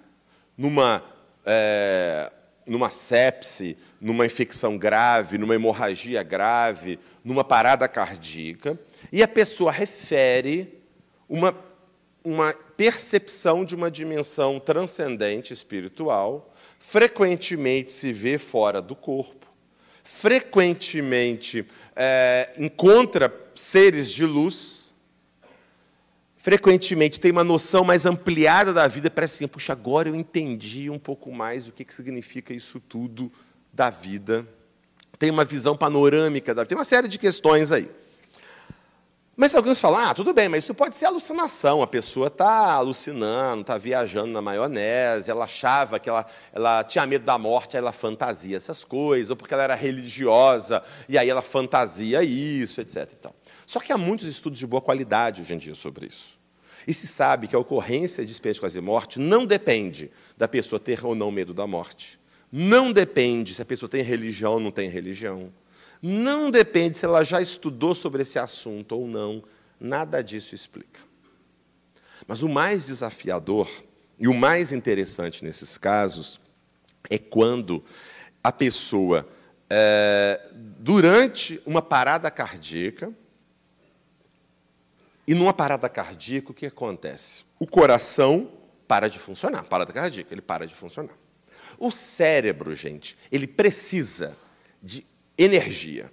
numa, 0.57 1.03
é, 1.45 2.31
numa 2.65 2.89
sepse, 2.89 3.75
numa 3.99 4.25
infecção 4.25 4.77
grave, 4.77 5.37
numa 5.37 5.55
hemorragia 5.55 6.23
grave, 6.23 6.99
numa 7.23 7.43
parada 7.43 7.87
cardíaca, 7.87 8.79
e 9.11 9.21
a 9.21 9.27
pessoa 9.27 9.71
refere 9.71 10.80
uma, 11.32 11.55
uma 12.25 12.53
percepção 12.75 13.63
de 13.63 13.73
uma 13.73 13.89
dimensão 13.89 14.59
transcendente 14.59 15.53
espiritual, 15.53 16.53
frequentemente 16.77 17.93
se 17.93 18.11
vê 18.11 18.38
fora 18.38 18.82
do 18.82 18.97
corpo, 18.97 19.47
frequentemente 20.03 21.65
é, 21.95 22.53
encontra 22.57 23.34
seres 23.55 24.11
de 24.11 24.25
luz, 24.25 24.93
frequentemente 26.36 27.17
tem 27.17 27.32
uma 27.32 27.45
noção 27.45 27.86
mais 27.86 28.05
ampliada 28.05 28.73
da 28.73 28.86
vida, 28.89 29.09
parece 29.09 29.36
assim, 29.36 29.47
puxa, 29.47 29.71
agora 29.71 30.09
eu 30.09 30.15
entendi 30.15 30.89
um 30.89 30.99
pouco 30.99 31.32
mais 31.32 31.69
o 31.69 31.71
que, 31.71 31.86
que 31.86 31.95
significa 31.95 32.53
isso 32.53 32.77
tudo 32.82 33.32
da 33.71 33.89
vida. 33.89 34.45
Tem 35.17 35.29
uma 35.29 35.45
visão 35.45 35.77
panorâmica 35.77 36.53
da 36.53 36.63
vida, 36.63 36.69
tem 36.69 36.77
uma 36.77 36.84
série 36.84 37.07
de 37.07 37.17
questões 37.17 37.71
aí. 37.71 37.89
Mas 39.36 39.55
alguns 39.55 39.79
falam, 39.79 40.01
ah, 40.01 40.13
tudo 40.13 40.34
bem, 40.34 40.49
mas 40.49 40.65
isso 40.65 40.73
pode 40.73 40.95
ser 40.95 41.05
alucinação. 41.05 41.82
A 41.82 41.88
pessoa 41.88 42.27
está 42.27 42.73
alucinando, 42.73 43.61
está 43.61 43.77
viajando 43.77 44.32
na 44.32 44.41
maionese, 44.41 45.32
ela 45.32 45.45
achava 45.45 45.99
que 45.99 46.09
ela, 46.09 46.25
ela 46.51 46.84
tinha 46.84 47.05
medo 47.07 47.23
da 47.23 47.38
morte, 47.38 47.77
aí 47.77 47.82
ela 47.82 47.93
fantasia 47.93 48.57
essas 48.57 48.84
coisas, 48.84 49.29
ou 49.29 49.36
porque 49.36 49.53
ela 49.53 49.63
era 49.63 49.75
religiosa, 49.75 50.84
e 51.07 51.17
aí 51.17 51.29
ela 51.29 51.41
fantasia 51.41 52.21
isso, 52.23 52.82
etc. 52.82 53.09
Então, 53.17 53.34
só 53.65 53.79
que 53.79 53.93
há 53.93 53.97
muitos 53.97 54.27
estudos 54.27 54.59
de 54.59 54.67
boa 54.67 54.82
qualidade 54.82 55.41
hoje 55.41 55.53
em 55.53 55.57
dia 55.57 55.75
sobre 55.75 56.07
isso. 56.07 56.38
E 56.86 56.93
se 56.93 57.07
sabe 57.07 57.47
que 57.47 57.55
a 57.55 57.59
ocorrência 57.59 58.25
de 58.25 58.32
experiência 58.32 58.59
quase 58.59 58.82
morte 58.82 59.17
não 59.17 59.45
depende 59.45 60.11
da 60.38 60.47
pessoa 60.47 60.79
ter 60.79 61.05
ou 61.05 61.15
não 61.15 61.32
medo 61.32 61.53
da 61.53 61.65
morte. 61.65 62.19
Não 62.51 62.91
depende 62.91 63.55
se 63.55 63.61
a 63.61 63.65
pessoa 63.65 63.88
tem 63.88 64.03
religião 64.03 64.53
ou 64.53 64.59
não 64.59 64.71
tem 64.71 64.89
religião. 64.89 65.53
Não 66.01 66.49
depende 66.49 66.97
se 66.97 67.05
ela 67.05 67.23
já 67.23 67.41
estudou 67.41 67.93
sobre 67.93 68.23
esse 68.23 68.39
assunto 68.39 68.93
ou 68.93 69.07
não. 69.07 69.43
Nada 69.79 70.21
disso 70.21 70.55
explica. 70.55 70.99
Mas 72.27 72.41
o 72.41 72.49
mais 72.49 72.85
desafiador 72.85 73.69
e 74.17 74.27
o 74.27 74.33
mais 74.33 74.71
interessante 74.71 75.43
nesses 75.43 75.77
casos 75.77 76.39
é 77.09 77.17
quando 77.17 77.83
a 78.43 78.51
pessoa, 78.51 79.27
é, 79.69 80.49
durante 80.53 81.61
uma 81.65 81.81
parada 81.81 82.31
cardíaca, 82.31 83.13
e 85.27 85.33
numa 85.33 85.53
parada 85.53 85.87
cardíaca, 85.87 86.51
o 86.51 86.53
que 86.53 86.65
acontece? 86.65 87.45
O 87.59 87.67
coração 87.67 88.51
para 88.87 89.07
de 89.07 89.19
funcionar, 89.19 89.63
parada 89.63 89.93
cardíaca, 89.93 90.33
ele 90.33 90.41
para 90.41 90.65
de 90.65 90.73
funcionar. 90.73 91.15
O 91.77 91.91
cérebro, 91.91 92.75
gente, 92.75 93.17
ele 93.31 93.47
precisa 93.47 94.35
de 94.81 95.05
energia. 95.38 96.11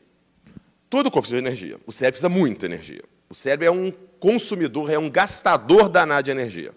Todo 0.89 1.09
o 1.09 1.11
corpo 1.11 1.29
precisa 1.29 1.43
de 1.43 1.49
energia. 1.49 1.79
O 1.87 1.93
cérebro 1.93 2.21
precisa 2.21 2.29
muita 2.29 2.67
energia. 2.67 3.03
O 3.29 3.35
cérebro 3.35 3.67
é 3.67 3.71
um 3.71 3.93
consumidor, 4.19 4.91
é 4.91 4.99
um 4.99 5.11
gastador 5.11 5.89
danado 5.89 6.25
de 6.25 6.31
energia. 6.31 6.73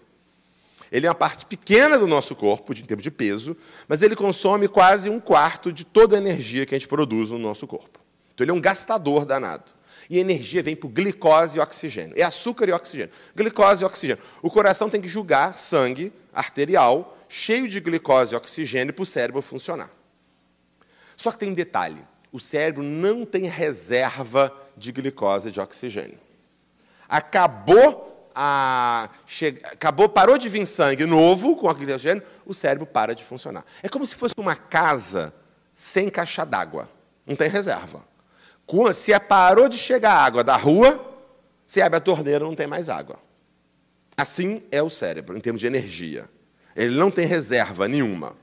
Ele 0.90 1.06
é 1.06 1.08
uma 1.08 1.14
parte 1.14 1.46
pequena 1.46 1.98
do 1.98 2.06
nosso 2.06 2.36
corpo, 2.36 2.74
em 2.74 2.84
termos 2.84 3.02
de 3.02 3.10
peso, 3.10 3.56
mas 3.88 4.02
ele 4.02 4.14
consome 4.14 4.68
quase 4.68 5.08
um 5.08 5.18
quarto 5.18 5.72
de 5.72 5.86
toda 5.86 6.16
a 6.16 6.18
energia 6.18 6.66
que 6.66 6.74
a 6.74 6.78
gente 6.78 6.86
produz 6.86 7.30
no 7.30 7.38
nosso 7.38 7.66
corpo. 7.66 7.98
Então, 8.34 8.44
ele 8.44 8.50
é 8.50 8.54
um 8.54 8.60
gastador 8.60 9.24
danado. 9.24 9.72
E 10.10 10.18
a 10.18 10.20
energia 10.20 10.62
vem 10.62 10.76
por 10.76 10.88
glicose 10.88 11.56
e 11.56 11.60
oxigênio. 11.60 12.14
É 12.18 12.22
açúcar 12.22 12.68
e 12.68 12.72
oxigênio. 12.72 13.10
Glicose 13.34 13.82
e 13.82 13.86
oxigênio. 13.86 14.22
O 14.42 14.50
coração 14.50 14.90
tem 14.90 15.00
que 15.00 15.08
julgar 15.08 15.58
sangue 15.58 16.12
arterial 16.34 17.16
cheio 17.26 17.66
de 17.66 17.80
glicose 17.80 18.34
e 18.34 18.36
oxigênio 18.36 18.92
para 18.92 19.02
o 19.02 19.06
cérebro 19.06 19.40
funcionar. 19.40 19.90
Só 21.16 21.32
que 21.32 21.38
tem 21.38 21.48
um 21.48 21.54
detalhe 21.54 22.02
o 22.32 22.40
cérebro 22.40 22.82
não 22.82 23.26
tem 23.26 23.44
reserva 23.44 24.52
de 24.76 24.90
glicose 24.90 25.50
e 25.50 25.52
de 25.52 25.60
oxigênio. 25.60 26.18
Acabou 27.08 28.30
a 28.34 29.10
che... 29.26 29.58
acabou 29.64 30.08
parou 30.08 30.38
de 30.38 30.48
vir 30.48 30.66
sangue 30.66 31.04
novo 31.04 31.54
com 31.54 31.68
oxigênio, 31.68 32.22
o 32.46 32.54
cérebro 32.54 32.86
para 32.86 33.14
de 33.14 33.22
funcionar. 33.22 33.64
É 33.82 33.88
como 33.88 34.06
se 34.06 34.16
fosse 34.16 34.34
uma 34.38 34.56
casa 34.56 35.34
sem 35.74 36.08
caixa 36.08 36.44
d'água, 36.44 36.88
não 37.26 37.36
tem 37.36 37.48
reserva. 37.48 38.02
Se 38.94 39.18
parou 39.20 39.68
de 39.68 39.76
chegar 39.76 40.14
água 40.14 40.42
da 40.42 40.56
rua, 40.56 41.12
se 41.66 41.82
abre 41.82 41.98
a 41.98 42.00
torneira, 42.00 42.44
não 42.44 42.54
tem 42.54 42.66
mais 42.66 42.88
água. 42.88 43.18
Assim 44.16 44.62
é 44.70 44.82
o 44.82 44.88
cérebro, 44.88 45.36
em 45.36 45.40
termos 45.40 45.60
de 45.60 45.66
energia. 45.66 46.28
Ele 46.74 46.96
não 46.96 47.10
tem 47.10 47.26
reserva 47.26 47.86
nenhuma. 47.86 48.34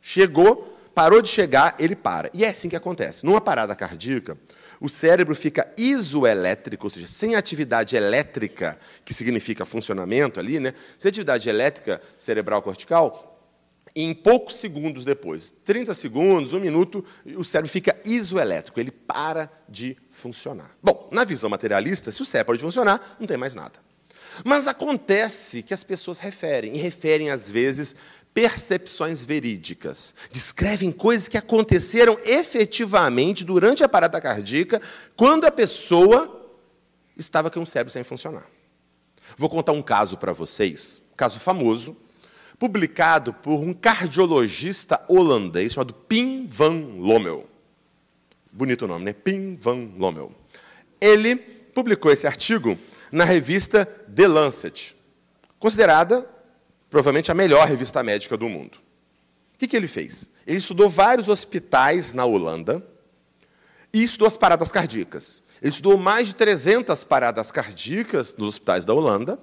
Chegou, 0.00 0.69
parou 0.94 1.22
de 1.22 1.28
chegar, 1.28 1.74
ele 1.78 1.96
para. 1.96 2.30
E 2.32 2.44
é 2.44 2.48
assim 2.48 2.68
que 2.68 2.76
acontece. 2.76 3.24
Numa 3.24 3.40
parada 3.40 3.74
cardíaca, 3.74 4.36
o 4.80 4.88
cérebro 4.88 5.34
fica 5.34 5.70
isoelétrico, 5.76 6.86
ou 6.86 6.90
seja, 6.90 7.06
sem 7.06 7.34
atividade 7.34 7.96
elétrica, 7.96 8.78
que 9.04 9.12
significa 9.12 9.64
funcionamento 9.64 10.40
ali, 10.40 10.58
né? 10.58 10.74
sem 10.98 11.10
atividade 11.10 11.48
elétrica 11.48 12.00
cerebral 12.18 12.62
cortical, 12.62 13.30
em 13.94 14.14
poucos 14.14 14.56
segundos 14.56 15.04
depois, 15.04 15.52
30 15.64 15.92
segundos, 15.94 16.54
um 16.54 16.60
minuto, 16.60 17.04
o 17.36 17.44
cérebro 17.44 17.70
fica 17.70 18.00
isoelétrico, 18.04 18.78
ele 18.78 18.90
para 18.90 19.50
de 19.68 19.96
funcionar. 20.10 20.76
Bom, 20.82 21.08
na 21.10 21.24
visão 21.24 21.50
materialista, 21.50 22.12
se 22.12 22.22
o 22.22 22.24
cérebro 22.24 22.52
para 22.52 22.58
de 22.58 22.64
funcionar, 22.64 23.16
não 23.18 23.26
tem 23.26 23.36
mais 23.36 23.54
nada. 23.54 23.80
Mas 24.44 24.66
acontece 24.66 25.62
que 25.62 25.74
as 25.74 25.84
pessoas 25.84 26.18
referem, 26.18 26.76
e 26.76 26.78
referem 26.78 27.30
às 27.30 27.50
vezes 27.50 27.96
percepções 28.34 29.22
verídicas. 29.22 30.14
Descrevem 30.30 30.92
coisas 30.92 31.28
que 31.28 31.36
aconteceram 31.36 32.18
efetivamente 32.24 33.44
durante 33.44 33.82
a 33.82 33.88
parada 33.88 34.20
cardíaca, 34.20 34.80
quando 35.16 35.44
a 35.44 35.50
pessoa 35.50 36.52
estava 37.16 37.50
com 37.50 37.62
o 37.62 37.66
cérebro 37.66 37.92
sem 37.92 38.04
funcionar. 38.04 38.46
Vou 39.36 39.48
contar 39.48 39.72
um 39.72 39.82
caso 39.82 40.16
para 40.16 40.32
vocês, 40.32 41.02
caso 41.16 41.38
famoso, 41.38 41.96
publicado 42.58 43.32
por 43.32 43.60
um 43.60 43.72
cardiologista 43.72 45.02
holandês 45.08 45.72
chamado 45.72 45.94
Pim 45.94 46.46
van 46.46 46.96
Lommel. 46.98 47.48
Bonito 48.52 48.86
nome, 48.86 49.04
né? 49.04 49.12
Pim 49.12 49.56
van 49.56 49.90
Lommel. 49.96 50.32
Ele 51.00 51.36
publicou 51.36 52.12
esse 52.12 52.26
artigo 52.26 52.78
na 53.10 53.24
revista 53.24 53.86
The 53.86 54.28
Lancet, 54.28 54.96
considerada 55.58 56.28
provavelmente 56.90 57.30
a 57.30 57.34
melhor 57.34 57.66
revista 57.66 58.02
médica 58.02 58.36
do 58.36 58.48
mundo. 58.48 58.78
O 59.54 59.58
que, 59.58 59.68
que 59.68 59.76
ele 59.76 59.86
fez? 59.86 60.28
Ele 60.46 60.58
estudou 60.58 60.88
vários 60.88 61.28
hospitais 61.28 62.12
na 62.12 62.24
Holanda 62.24 62.84
e 63.92 64.02
estudou 64.02 64.26
as 64.26 64.36
paradas 64.36 64.72
cardíacas. 64.72 65.42
Ele 65.62 65.70
estudou 65.70 65.96
mais 65.96 66.28
de 66.28 66.34
300 66.34 67.04
paradas 67.04 67.52
cardíacas 67.52 68.34
nos 68.36 68.48
hospitais 68.48 68.84
da 68.84 68.92
Holanda 68.92 69.38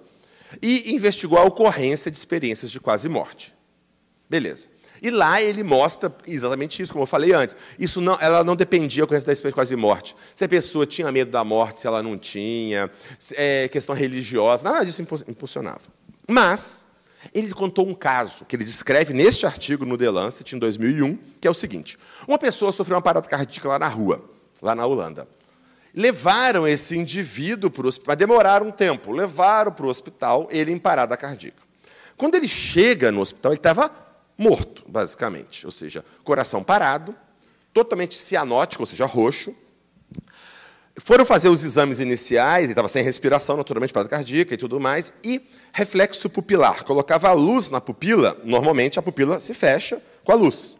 e 0.61 0.93
investigou 0.93 1.37
a 1.37 1.43
ocorrência 1.43 2.11
de 2.11 2.17
experiências 2.17 2.71
de 2.71 2.79
quase 2.79 3.07
morte. 3.07 3.55
Beleza. 4.29 4.67
E 4.99 5.11
lá 5.11 5.39
ele 5.39 5.63
mostra 5.63 6.13
exatamente 6.25 6.81
isso, 6.81 6.91
como 6.91 7.03
eu 7.03 7.07
falei 7.07 7.31
antes. 7.31 7.55
Isso 7.77 8.01
não, 8.01 8.17
ela 8.19 8.43
não 8.43 8.55
dependia 8.55 9.05
da 9.05 9.17
experiência 9.17 9.49
de 9.49 9.53
quase 9.53 9.75
morte. 9.75 10.15
Se 10.35 10.43
a 10.43 10.49
pessoa 10.49 10.87
tinha 10.87 11.11
medo 11.11 11.29
da 11.29 11.43
morte, 11.43 11.81
se 11.81 11.85
ela 11.85 12.01
não 12.01 12.17
tinha, 12.17 12.89
é, 13.33 13.67
questão 13.67 13.93
religiosa, 13.93 14.63
nada 14.63 14.83
disso 14.83 15.01
impulsionava. 15.01 15.81
Mas 16.27 16.86
ele 17.33 17.51
contou 17.51 17.87
um 17.87 17.93
caso 17.93 18.45
que 18.45 18.55
ele 18.55 18.63
descreve 18.63 19.13
neste 19.13 19.45
artigo 19.45 19.85
no 19.85 19.97
The 19.97 20.09
Lancet, 20.09 20.55
em 20.55 20.59
2001, 20.59 21.17
que 21.41 21.47
é 21.47 21.51
o 21.51 21.53
seguinte: 21.53 21.97
uma 22.27 22.37
pessoa 22.37 22.71
sofreu 22.71 22.95
uma 22.95 23.01
parada 23.01 23.27
cardíaca 23.27 23.67
lá 23.67 23.79
na 23.79 23.87
rua, 23.87 24.23
lá 24.61 24.75
na 24.75 24.85
Holanda. 24.85 25.27
Levaram 25.93 26.67
esse 26.67 26.95
indivíduo 26.95 27.71
para 27.71 27.85
o 27.85 27.89
hospital, 27.89 28.13
mas 28.13 28.17
demoraram 28.17 28.67
um 28.67 28.71
tempo, 28.71 29.11
levaram 29.11 29.71
para 29.71 29.85
o 29.85 29.89
hospital, 29.89 30.47
ele 30.51 30.71
em 30.71 30.77
parada 30.77 31.17
cardíaca. 31.17 31.63
Quando 32.15 32.35
ele 32.35 32.47
chega 32.47 33.11
no 33.11 33.21
hospital, 33.21 33.51
ele 33.51 33.59
estava 33.59 33.91
morto, 34.37 34.83
basicamente, 34.87 35.65
ou 35.65 35.71
seja, 35.71 36.05
coração 36.23 36.63
parado, 36.63 37.15
totalmente 37.73 38.15
cianótico, 38.15 38.83
ou 38.83 38.87
seja, 38.87 39.05
roxo, 39.05 39.55
foram 40.99 41.25
fazer 41.25 41.49
os 41.49 41.63
exames 41.63 41.99
iniciais, 41.99 42.63
ele 42.63 42.71
estava 42.71 42.89
sem 42.89 43.03
respiração, 43.03 43.55
naturalmente, 43.55 43.93
parada 43.93 44.09
cardíaca 44.09 44.53
e 44.53 44.57
tudo 44.57 44.79
mais, 44.79 45.13
e 45.23 45.41
reflexo 45.71 46.29
pupilar. 46.29 46.83
Colocava 46.83 47.29
a 47.29 47.33
luz 47.33 47.69
na 47.69 47.79
pupila, 47.79 48.37
normalmente 48.43 48.97
a 48.97 49.01
pupila 49.01 49.39
se 49.39 49.53
fecha 49.53 50.01
com 50.23 50.31
a 50.31 50.35
luz. 50.35 50.77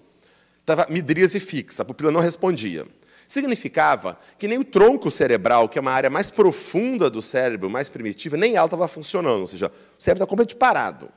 Estava 0.60 0.88
midríase 0.90 1.40
fixa, 1.40 1.84
a 1.84 1.86
pupila 1.86 2.12
não 2.12 2.20
respondia. 2.20 2.86
Significava 3.28 4.20
que 4.40 4.48
nem 4.48 4.58
o 4.58 4.64
tronco 4.64 5.12
cerebral, 5.12 5.70
que 5.70 5.78
é 5.78 5.82
uma 5.82 5.92
área 5.92 6.10
mais 6.10 6.32
profunda 6.32 7.10
do 7.10 7.22
cérebro, 7.22 7.70
mais 7.70 7.90
primitiva, 7.90 8.38
nem 8.38 8.56
ela 8.56 8.66
estava 8.66 8.88
funcionando, 8.88 9.42
ou 9.42 9.48
seja, 9.48 9.68
o 9.68 10.02
cérebro 10.02 10.24
estava 10.24 10.30
completamente 10.30 10.58
parado. 10.58 11.10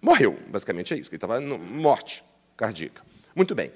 Morreu, 0.00 0.36
basicamente 0.48 0.92
é 0.92 0.98
isso, 0.98 1.08
ele 1.08 1.16
estava 1.16 1.40
morte 1.40 2.24
cardíaca. 2.56 3.02
Muito 3.34 3.54
bem. 3.54 3.72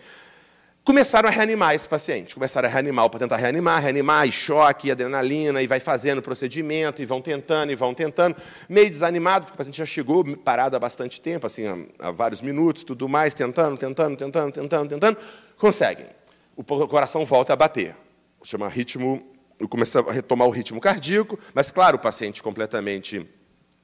Começaram 0.87 1.29
a 1.29 1.33
reanimar 1.33 1.75
esse 1.75 1.89
paciente, 1.89 2.33
começaram 2.33 2.69
a 2.69 2.71
reanimar 2.71 3.11
para 3.11 3.19
tentar 3.19 3.39
reanimar, 3.39 3.83
reanimar, 3.83 4.29
e 4.29 4.31
choque, 4.31 4.87
e 4.87 4.93
adrenalina, 4.93 5.61
e 5.61 5.67
vai 5.67 5.81
fazendo 5.81 6.19
o 6.19 6.23
procedimento, 6.23 7.03
e 7.03 7.05
vão 7.05 7.21
tentando, 7.21 7.73
e 7.73 7.75
vão 7.75 7.93
tentando, 7.93 8.37
meio 8.69 8.89
desanimado, 8.89 9.47
porque 9.47 9.55
o 9.57 9.59
paciente 9.59 9.79
já 9.79 9.85
chegou 9.85 10.25
parado 10.37 10.77
há 10.77 10.79
bastante 10.79 11.21
tempo, 11.21 11.45
assim, 11.45 11.67
há, 11.67 12.07
há 12.07 12.13
vários 12.13 12.41
minutos, 12.41 12.85
tudo 12.85 13.09
mais, 13.09 13.35
tentando, 13.35 13.77
tentando, 13.77 14.17
tentando, 14.17 14.53
tentando, 14.53 14.89
tentando, 14.89 15.19
conseguem. 15.59 16.07
O 16.55 16.63
coração 16.63 17.25
volta 17.25 17.53
a 17.53 17.57
bater, 17.57 17.97
chama 18.45 18.69
ritmo, 18.69 19.27
começa 19.69 19.99
a 19.99 20.13
retomar 20.13 20.47
o 20.47 20.53
ritmo 20.53 20.81
cardíaco, 20.81 21.37
mas, 21.53 21.73
claro, 21.73 21.97
o 21.97 22.01
paciente 22.01 22.41
completamente 22.41 23.29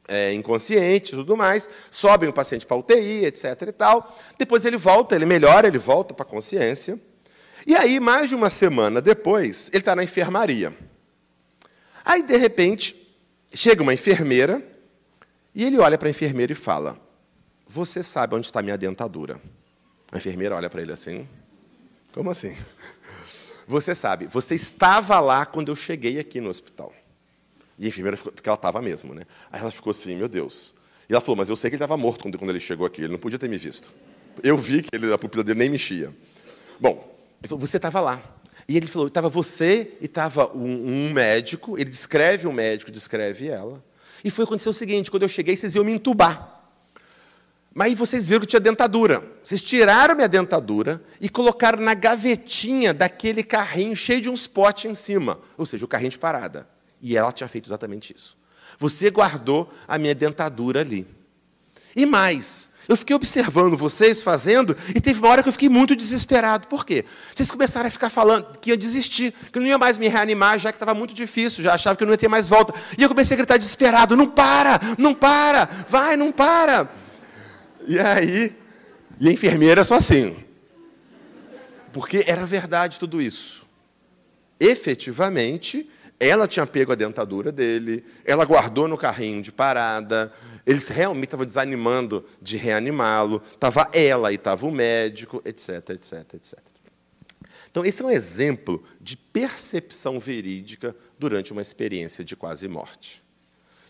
é, 0.08 0.32
inconsciente 0.32 1.12
e 1.12 1.16
tudo 1.16 1.36
mais, 1.36 1.68
sobem 1.90 2.28
o 2.28 2.32
paciente 2.32 2.66
para 2.66 2.76
UTI, 2.76 3.26
etc. 3.26 3.62
e 3.68 3.72
tal. 3.72 4.16
Depois 4.38 4.64
ele 4.64 4.76
volta, 4.76 5.14
ele 5.14 5.26
melhora, 5.26 5.66
ele 5.66 5.78
volta 5.78 6.12
para 6.14 6.24
a 6.24 6.28
consciência. 6.28 6.98
E 7.66 7.74
aí, 7.76 8.00
mais 8.00 8.28
de 8.28 8.34
uma 8.34 8.50
semana 8.50 9.00
depois, 9.00 9.68
ele 9.68 9.78
está 9.78 9.94
na 9.94 10.02
enfermaria. 10.02 10.76
Aí, 12.04 12.22
de 12.22 12.36
repente, 12.36 12.96
chega 13.54 13.82
uma 13.82 13.94
enfermeira 13.94 14.62
E 15.54 15.64
ele 15.64 15.78
olha 15.78 15.98
para 15.98 16.08
a 16.08 16.10
enfermeira 16.10 16.52
e 16.52 16.56
fala: 16.56 16.98
Você 17.68 18.02
sabe 18.02 18.34
onde 18.34 18.46
está 18.46 18.62
minha 18.62 18.78
dentadura? 18.78 19.40
A 20.10 20.16
enfermeira 20.16 20.56
olha 20.56 20.70
para 20.70 20.82
ele 20.82 20.92
assim: 20.92 21.28
Como 22.12 22.30
assim? 22.30 22.56
Você 23.64 23.94
sabe, 23.94 24.26
você 24.26 24.56
estava 24.56 25.20
lá 25.20 25.46
quando 25.46 25.70
eu 25.70 25.76
cheguei 25.76 26.18
aqui 26.18 26.40
no 26.40 26.50
hospital. 26.50 26.92
E 27.78 27.86
a 27.86 27.88
enfermeira 27.88 28.16
ficou, 28.16 28.32
porque 28.32 28.48
ela 28.48 28.56
estava 28.56 28.80
mesmo, 28.82 29.14
né? 29.14 29.22
Aí 29.50 29.60
ela 29.60 29.70
ficou 29.70 29.90
assim: 29.90 30.16
Meu 30.16 30.28
Deus. 30.28 30.74
E 31.08 31.12
ela 31.12 31.20
falou: 31.20 31.36
Mas 31.36 31.50
eu 31.50 31.56
sei 31.56 31.70
que 31.70 31.76
ele 31.76 31.82
estava 31.82 31.96
morto 31.96 32.22
quando, 32.22 32.38
quando 32.38 32.50
ele 32.50 32.60
chegou 32.60 32.86
aqui, 32.86 33.02
ele 33.02 33.12
não 33.12 33.18
podia 33.18 33.38
ter 33.38 33.48
me 33.48 33.58
visto. 33.58 33.92
Eu 34.42 34.56
vi 34.56 34.82
que 34.82 34.88
ele, 34.92 35.12
a 35.12 35.18
pupila 35.18 35.44
dele 35.44 35.58
nem 35.58 35.70
mexia. 35.70 36.12
Bom, 36.80 37.16
ele 37.40 37.48
falou: 37.48 37.60
Você 37.66 37.76
estava 37.76 38.00
lá. 38.00 38.22
E 38.68 38.76
ele 38.76 38.86
falou: 38.86 39.08
estava 39.08 39.28
você 39.28 39.92
e 40.00 40.06
estava 40.06 40.50
um, 40.56 41.08
um, 41.08 41.12
médico. 41.12 41.76
Ele 41.78 41.90
descreve 41.90 42.46
o 42.46 42.52
médico, 42.52 42.90
descreve 42.90 43.48
ela. 43.48 43.82
E 44.24 44.30
foi 44.30 44.44
acontecer 44.44 44.68
o 44.68 44.72
seguinte: 44.72 45.10
quando 45.10 45.24
eu 45.24 45.28
cheguei, 45.28 45.56
vocês 45.56 45.74
iam 45.74 45.84
me 45.84 45.92
entubar. 45.92 46.60
Mas 47.74 47.88
aí 47.88 47.94
vocês 47.94 48.28
viram 48.28 48.42
que 48.42 48.46
tinha 48.46 48.60
dentadura. 48.60 49.22
Vocês 49.42 49.62
tiraram 49.62 50.14
minha 50.14 50.28
dentadura 50.28 51.02
e 51.20 51.28
colocaram 51.28 51.80
na 51.80 51.94
gavetinha 51.94 52.92
daquele 52.92 53.42
carrinho 53.42 53.96
cheio 53.96 54.20
de 54.20 54.28
uns 54.28 54.46
potes 54.46 54.90
em 54.90 54.94
cima, 54.94 55.38
ou 55.56 55.64
seja, 55.64 55.84
o 55.84 55.88
carrinho 55.88 56.10
de 56.10 56.18
parada. 56.18 56.68
E 57.02 57.16
ela 57.16 57.32
tinha 57.32 57.48
feito 57.48 57.66
exatamente 57.66 58.14
isso. 58.16 58.38
Você 58.78 59.10
guardou 59.10 59.72
a 59.86 59.98
minha 59.98 60.14
dentadura 60.14 60.80
ali. 60.80 61.06
E 61.94 62.06
mais, 62.06 62.70
eu 62.88 62.96
fiquei 62.96 63.14
observando 63.14 63.76
vocês 63.76 64.22
fazendo 64.22 64.76
e 64.94 65.00
teve 65.00 65.20
uma 65.20 65.28
hora 65.28 65.42
que 65.42 65.48
eu 65.48 65.52
fiquei 65.52 65.68
muito 65.68 65.94
desesperado. 65.94 66.66
Por 66.68 66.86
quê? 66.86 67.04
Vocês 67.34 67.50
começaram 67.50 67.86
a 67.86 67.90
ficar 67.90 68.10
falando 68.10 68.58
que 68.58 68.70
ia 68.70 68.76
desistir, 68.76 69.32
que 69.52 69.58
não 69.58 69.66
ia 69.66 69.78
mais 69.78 69.98
me 69.98 70.08
reanimar, 70.08 70.58
já 70.58 70.72
que 70.72 70.76
estava 70.76 70.94
muito 70.94 71.12
difícil, 71.12 71.62
já 71.62 71.74
achava 71.74 71.96
que 71.96 72.02
eu 72.02 72.06
não 72.06 72.14
ia 72.14 72.18
ter 72.18 72.28
mais 72.28 72.48
volta. 72.48 72.74
E 72.96 73.02
eu 73.02 73.08
comecei 73.08 73.34
a 73.34 73.38
gritar 73.38 73.56
desesperado: 73.56 74.16
não 74.16 74.26
para, 74.26 74.80
não 74.98 75.14
para, 75.14 75.68
vai, 75.88 76.16
não 76.16 76.32
para. 76.32 76.90
E 77.86 77.98
aí, 77.98 78.54
e 79.20 79.28
a 79.28 79.32
enfermeira 79.32 79.84
só 79.84 79.96
assim. 79.96 80.36
Porque 81.92 82.24
era 82.26 82.44
verdade 82.46 82.98
tudo 82.98 83.20
isso. 83.20 83.66
Efetivamente, 84.58 85.88
ela 86.18 86.46
tinha 86.46 86.66
pego 86.66 86.92
a 86.92 86.94
dentadura 86.94 87.50
dele, 87.50 88.04
ela 88.24 88.44
guardou 88.44 88.86
no 88.86 88.96
carrinho 88.96 89.42
de 89.42 89.50
parada, 89.50 90.32
eles 90.66 90.88
realmente 90.88 91.24
estavam 91.24 91.46
desanimando 91.46 92.24
de 92.40 92.56
reanimá-lo, 92.56 93.42
estava 93.52 93.90
ela 93.92 94.30
e 94.32 94.36
estava 94.36 94.66
o 94.66 94.70
médico, 94.70 95.42
etc, 95.44 95.90
etc, 95.90 96.34
etc. 96.34 96.58
Então, 97.70 97.84
esse 97.84 98.02
é 98.02 98.04
um 98.04 98.10
exemplo 98.10 98.84
de 99.00 99.16
percepção 99.16 100.20
verídica 100.20 100.94
durante 101.18 101.52
uma 101.52 101.62
experiência 101.62 102.22
de 102.22 102.36
quase 102.36 102.68
morte. 102.68 103.22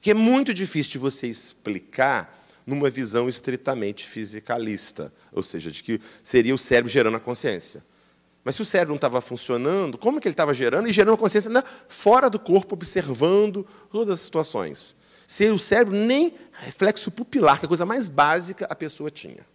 Que 0.00 0.12
é 0.12 0.14
muito 0.14 0.54
difícil 0.54 0.92
de 0.92 0.98
você 0.98 1.26
explicar 1.26 2.38
numa 2.64 2.88
visão 2.88 3.28
estritamente 3.28 4.06
fisicalista, 4.06 5.12
ou 5.32 5.42
seja, 5.42 5.70
de 5.70 5.82
que 5.82 6.00
seria 6.22 6.54
o 6.54 6.58
cérebro 6.58 6.90
gerando 6.90 7.16
a 7.16 7.20
consciência. 7.20 7.82
Mas 8.45 8.57
se 8.57 8.62
o 8.62 8.64
cérebro 8.64 8.90
não 8.90 8.97
estava 8.97 9.20
funcionando, 9.20 9.97
como 9.97 10.20
que 10.20 10.26
ele 10.26 10.32
estava 10.32 10.53
gerando? 10.53 10.88
E 10.88 10.93
gerando 10.93 11.16
consciência 11.16 11.49
ainda 11.49 11.64
fora 11.88 12.28
do 12.28 12.38
corpo, 12.38 12.74
observando 12.74 13.66
todas 13.90 14.14
as 14.14 14.20
situações. 14.20 14.97
Se 15.26 15.49
o 15.49 15.59
cérebro 15.59 15.95
nem 15.95 16.34
reflexo 16.53 17.11
pupilar, 17.11 17.59
que 17.59 17.64
é 17.64 17.66
a 17.66 17.68
coisa 17.68 17.86
mais 17.86 18.09
básica, 18.09 18.66
a 18.68 18.74
pessoa 18.74 19.11
tinha. 19.11 19.47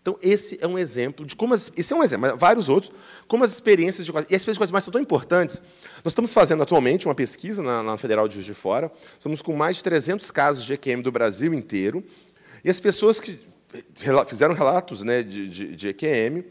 Então, 0.00 0.18
esse 0.22 0.56
é 0.60 0.66
um 0.66 0.78
exemplo 0.78 1.26
de 1.26 1.34
como. 1.34 1.54
As, 1.54 1.72
esse 1.76 1.92
é 1.92 1.96
um 1.96 2.02
exemplo, 2.02 2.30
mas 2.30 2.38
vários 2.38 2.68
outros, 2.68 2.92
como 3.26 3.44
as 3.44 3.52
experiências 3.52 4.06
de. 4.06 4.12
E 4.12 4.16
as 4.16 4.42
experiências 4.42 4.70
mais 4.70 4.84
são 4.84 4.92
tão 4.92 5.00
importantes. 5.00 5.60
Nós 6.04 6.12
estamos 6.12 6.32
fazendo 6.32 6.62
atualmente 6.62 7.06
uma 7.06 7.14
pesquisa 7.14 7.62
na, 7.62 7.82
na 7.82 7.96
Federal 7.96 8.28
de 8.28 8.34
Juiz 8.34 8.46
de 8.46 8.54
Fora. 8.54 8.92
Estamos 9.18 9.42
com 9.42 9.54
mais 9.54 9.78
de 9.78 9.84
300 9.84 10.30
casos 10.30 10.64
de 10.64 10.72
EQM 10.72 11.02
do 11.02 11.12
Brasil 11.12 11.52
inteiro. 11.52 12.04
E 12.64 12.70
as 12.70 12.80
pessoas 12.80 13.20
que 13.20 13.38
fizeram 14.26 14.54
relatos 14.54 15.02
né, 15.02 15.22
de, 15.22 15.48
de, 15.48 15.76
de 15.76 15.88
EQM 15.88 16.44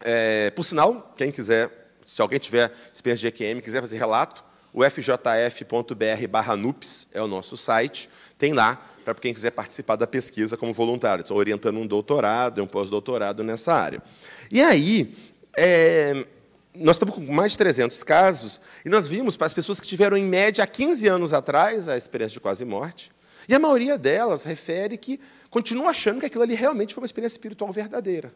é, 0.00 0.50
por 0.50 0.64
sinal, 0.64 1.12
quem 1.16 1.30
quiser, 1.30 1.70
se 2.06 2.20
alguém 2.20 2.38
tiver 2.38 2.72
experiência 2.92 3.30
de 3.30 3.44
EQM, 3.44 3.60
quiser 3.60 3.80
fazer 3.80 3.98
relato, 3.98 4.44
o 4.72 4.82
fjf.br 4.82 6.56
NUPS 6.58 7.08
é 7.12 7.22
o 7.22 7.26
nosso 7.26 7.56
site, 7.56 8.08
tem 8.36 8.52
lá 8.52 8.84
para 9.04 9.14
quem 9.14 9.32
quiser 9.32 9.50
participar 9.50 9.96
da 9.96 10.06
pesquisa 10.06 10.56
como 10.56 10.72
voluntário, 10.72 11.22
estou 11.22 11.36
orientando 11.36 11.78
um 11.78 11.86
doutorado, 11.86 12.62
um 12.62 12.66
pós-doutorado 12.66 13.42
nessa 13.42 13.72
área. 13.72 14.02
E 14.50 14.60
aí, 14.60 15.14
é, 15.56 16.26
nós 16.74 16.96
estamos 16.96 17.14
com 17.14 17.20
mais 17.32 17.52
de 17.52 17.58
300 17.58 18.02
casos, 18.02 18.60
e 18.84 18.88
nós 18.88 19.08
vimos 19.08 19.36
para 19.36 19.46
as 19.46 19.54
pessoas 19.54 19.80
que 19.80 19.86
tiveram, 19.86 20.16
em 20.16 20.24
média, 20.24 20.62
há 20.62 20.66
15 20.66 21.08
anos 21.08 21.32
atrás, 21.32 21.88
a 21.88 21.96
experiência 21.96 22.34
de 22.34 22.40
quase 22.40 22.64
morte, 22.64 23.10
e 23.48 23.54
a 23.54 23.58
maioria 23.58 23.96
delas 23.96 24.44
refere 24.44 24.98
que 24.98 25.18
continua 25.48 25.88
achando 25.88 26.20
que 26.20 26.26
aquilo 26.26 26.42
ali 26.42 26.54
realmente 26.54 26.92
foi 26.92 27.00
uma 27.00 27.06
experiência 27.06 27.36
espiritual 27.36 27.72
verdadeira. 27.72 28.30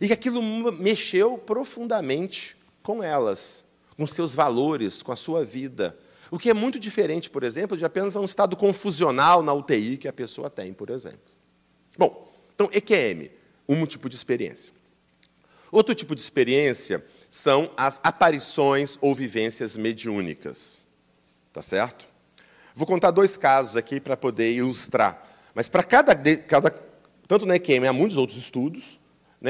E 0.00 0.06
que 0.06 0.12
aquilo 0.12 0.42
mexeu 0.72 1.38
profundamente 1.38 2.56
com 2.82 3.02
elas, 3.02 3.64
com 3.96 4.06
seus 4.06 4.34
valores, 4.34 5.02
com 5.02 5.12
a 5.12 5.16
sua 5.16 5.44
vida. 5.44 5.96
O 6.30 6.38
que 6.38 6.50
é 6.50 6.54
muito 6.54 6.78
diferente, 6.78 7.30
por 7.30 7.42
exemplo, 7.42 7.76
de 7.76 7.84
apenas 7.84 8.16
um 8.16 8.24
estado 8.24 8.56
confusional 8.56 9.42
na 9.42 9.52
UTI 9.52 9.96
que 9.96 10.08
a 10.08 10.12
pessoa 10.12 10.50
tem, 10.50 10.72
por 10.72 10.90
exemplo. 10.90 11.18
Bom, 11.96 12.30
então, 12.54 12.68
EQM, 12.72 13.30
um 13.68 13.86
tipo 13.86 14.08
de 14.08 14.16
experiência. 14.16 14.74
Outro 15.70 15.94
tipo 15.94 16.14
de 16.14 16.22
experiência 16.22 17.04
são 17.28 17.70
as 17.76 18.00
aparições 18.02 18.98
ou 19.00 19.14
vivências 19.14 19.76
mediúnicas. 19.76 20.84
Tá 21.52 21.62
certo? 21.62 22.06
Vou 22.74 22.86
contar 22.86 23.10
dois 23.10 23.36
casos 23.36 23.76
aqui 23.76 24.00
para 24.00 24.16
poder 24.16 24.52
ilustrar. 24.52 25.22
Mas 25.54 25.68
para 25.68 25.82
cada, 25.82 26.14
cada. 26.14 26.70
Tanto 27.26 27.46
na 27.46 27.56
EQM 27.56 27.86
há 27.88 27.92
muitos 27.92 28.16
outros 28.16 28.38
estudos? 28.38 29.00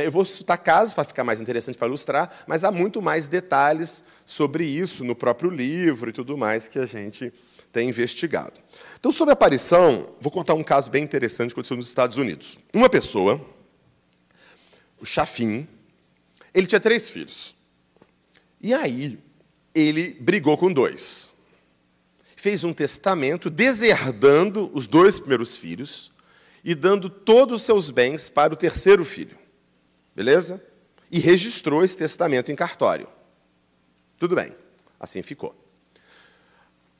Eu 0.05 0.13
vou 0.13 0.25
citar 0.25 0.59
casos 0.59 0.95
para 0.95 1.05
ficar 1.05 1.25
mais 1.25 1.41
interessante 1.41 1.79
para 1.79 1.89
ilustrar, 1.89 2.45
mas 2.47 2.65
há 2.65 2.73
muito 2.73 3.01
mais 3.01 3.29
detalhes 3.29 4.03
sobre 4.25 4.65
isso 4.65 5.05
no 5.05 5.15
próprio 5.15 5.51
livro 5.51 6.11
e 6.11 6.13
tudo 6.13 6.37
mais 6.37 6.69
que 6.69 6.79
a 6.79 6.87
gente 6.87 7.33
tem 7.73 7.89
investigado. 7.89 8.61
Então, 8.99 9.13
sobre 9.13 9.33
a 9.33 9.35
aparição, 9.35 10.15
vou 10.21 10.33
contar 10.33 10.55
um 10.55 10.63
caso 10.63 10.91
bem 10.91 11.05
interessante 11.05 11.49
que 11.49 11.55
aconteceu 11.55 11.77
nos 11.77 11.89
Estados 11.89 12.17
Unidos. 12.17 12.59
Uma 12.73 12.89
pessoa, 12.89 13.41
o 14.99 15.05
Chafin, 15.05 15.69
ele 16.55 16.67
tinha 16.67 16.81
três 16.81 17.11
filhos. 17.11 17.55
E 18.61 18.73
aí, 18.73 19.19
ele 19.75 20.17
brigou 20.21 20.57
com 20.57 20.73
dois. 20.73 21.35
Fez 22.35 22.65
um 22.65 22.73
testamento 22.73 23.51
deserdando 23.51 24.71
os 24.73 24.89
dois 24.89 25.19
primeiros 25.19 25.55
filhos 25.55 26.11
e 26.65 26.75
dando 26.75 27.11
todos 27.11 27.61
os 27.61 27.63
seus 27.63 27.91
bens 27.91 28.31
para 28.31 28.55
o 28.55 28.57
terceiro 28.57 29.05
filho. 29.05 29.46
Beleza? 30.17 30.65
E 31.13 31.19
registrou 31.21 31.85
esse 31.85 31.99
testamento 31.99 32.51
em 32.51 32.57
cartório. 32.57 33.07
Tudo 34.19 34.35
bem, 34.35 34.51
assim 34.99 35.23
ficou. 35.23 35.55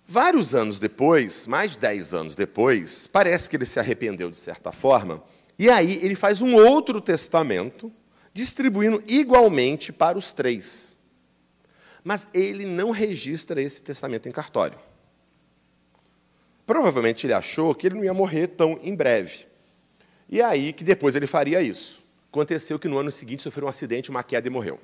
Vários 0.07 0.55
anos 0.55 0.79
depois, 0.79 1.47
mais 1.47 1.73
de 1.73 1.79
dez 1.79 2.13
anos 2.13 2.37
depois, 2.37 3.07
parece 3.07 3.49
que 3.49 3.57
ele 3.57 3.65
se 3.65 3.81
arrependeu 3.81 4.31
de 4.31 4.37
certa 4.37 4.71
forma, 4.71 5.25
e 5.59 5.71
aí 5.71 5.99
ele 6.03 6.15
faz 6.15 6.43
um 6.43 6.55
outro 6.55 7.01
testamento, 7.01 7.91
distribuindo 8.35 9.03
igualmente 9.09 9.95
para 9.95 10.19
os 10.19 10.35
três. 10.35 10.99
Mas 12.05 12.29
ele 12.35 12.67
não 12.67 12.91
registra 12.91 13.61
esse 13.61 13.83
testamento 13.83 14.29
em 14.29 14.33
cartório. 14.33 14.79
Provavelmente 16.67 17.27
ele 17.27 17.33
achou 17.33 17.75
que 17.75 17.87
ele 17.87 17.97
não 17.97 18.05
ia 18.05 18.15
morrer 18.15 18.49
tão 18.49 18.79
em 18.83 18.95
breve. 18.95 19.47
E 20.29 20.43
aí 20.43 20.73
que 20.73 20.85
depois 20.85 21.17
ele 21.17 21.27
faria 21.27 21.63
isso. 21.63 22.06
Aconteceu 22.37 22.79
que 22.79 22.87
no 22.87 22.99
ano 22.99 23.11
seguinte 23.11 23.43
sofreu 23.43 23.65
um 23.65 23.71
acidente, 23.71 24.11
uma 24.11 24.23
queda 24.23 24.47
e 24.47 24.51
morreu. 24.51 24.79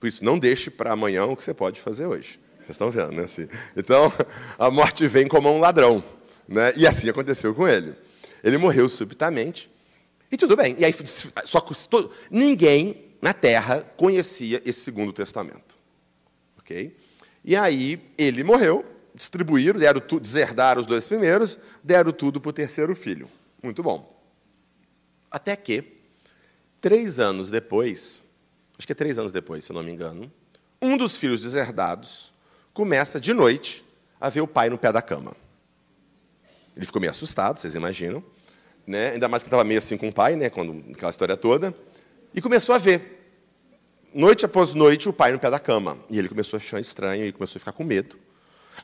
Por 0.00 0.08
isso, 0.08 0.24
não 0.24 0.36
deixe 0.36 0.68
para 0.68 0.90
amanhã 0.90 1.24
o 1.24 1.36
que 1.36 1.44
você 1.44 1.54
pode 1.54 1.80
fazer 1.80 2.06
hoje. 2.06 2.40
Vocês 2.56 2.70
estão 2.70 2.90
vendo, 2.90 3.12
né? 3.12 3.22
Assim, 3.22 3.46
então, 3.76 4.12
a 4.58 4.68
morte 4.68 5.06
vem 5.06 5.28
como 5.28 5.48
um 5.48 5.60
ladrão. 5.60 6.02
Né? 6.48 6.72
E 6.76 6.84
assim 6.84 7.08
aconteceu 7.08 7.54
com 7.54 7.68
ele. 7.68 7.94
Ele 8.42 8.58
morreu 8.58 8.88
subitamente. 8.88 9.70
E 10.30 10.36
tudo 10.36 10.56
bem. 10.56 10.74
E 10.76 10.84
aí, 10.84 10.92
só 11.44 11.64
ninguém 12.32 13.12
na 13.22 13.32
Terra 13.32 13.82
conhecia 13.96 14.60
esse 14.66 14.80
segundo 14.80 15.12
testamento. 15.12 15.78
Ok? 16.58 16.96
E 17.44 17.54
aí, 17.54 18.02
ele 18.18 18.42
morreu, 18.42 18.84
distribuíram, 19.14 19.78
deram 19.78 20.00
tudo, 20.00 20.22
deserdaram 20.22 20.80
os 20.80 20.86
dois 20.86 21.06
primeiros, 21.06 21.60
deram 21.84 22.10
tudo 22.10 22.40
para 22.40 22.50
o 22.50 22.52
terceiro 22.52 22.96
filho. 22.96 23.30
Muito 23.62 23.84
bom. 23.84 24.20
Até 25.30 25.54
que, 25.54 25.95
Três 26.80 27.18
anos 27.18 27.50
depois, 27.50 28.22
acho 28.78 28.86
que 28.86 28.92
é 28.92 28.94
três 28.94 29.18
anos 29.18 29.32
depois, 29.32 29.64
se 29.64 29.72
não 29.72 29.82
me 29.82 29.92
engano, 29.92 30.30
um 30.80 30.96
dos 30.96 31.16
filhos 31.16 31.40
deserdados 31.40 32.32
começa 32.72 33.18
de 33.18 33.32
noite 33.32 33.84
a 34.20 34.28
ver 34.28 34.40
o 34.40 34.46
pai 34.46 34.68
no 34.68 34.78
pé 34.78 34.92
da 34.92 35.00
cama. 35.00 35.34
Ele 36.76 36.84
ficou 36.84 37.00
meio 37.00 37.10
assustado, 37.10 37.58
vocês 37.58 37.74
imaginam, 37.74 38.22
né? 38.86 39.12
ainda 39.12 39.28
mais 39.28 39.42
que 39.42 39.48
estava 39.48 39.64
meio 39.64 39.78
assim 39.78 39.96
com 39.96 40.08
o 40.08 40.12
pai, 40.12 40.36
né? 40.36 40.50
Quando, 40.50 40.84
aquela 40.92 41.10
história 41.10 41.36
toda, 41.36 41.74
e 42.34 42.40
começou 42.42 42.74
a 42.74 42.78
ver, 42.78 43.32
noite 44.14 44.44
após 44.44 44.74
noite, 44.74 45.08
o 45.08 45.12
pai 45.12 45.32
no 45.32 45.38
pé 45.38 45.50
da 45.50 45.58
cama. 45.58 45.98
E 46.10 46.18
ele 46.18 46.28
começou 46.28 46.58
a 46.58 46.60
achar 46.60 46.78
estranho 46.80 47.24
e 47.24 47.32
começou 47.32 47.58
a 47.58 47.60
ficar 47.60 47.72
com 47.72 47.82
medo. 47.82 48.18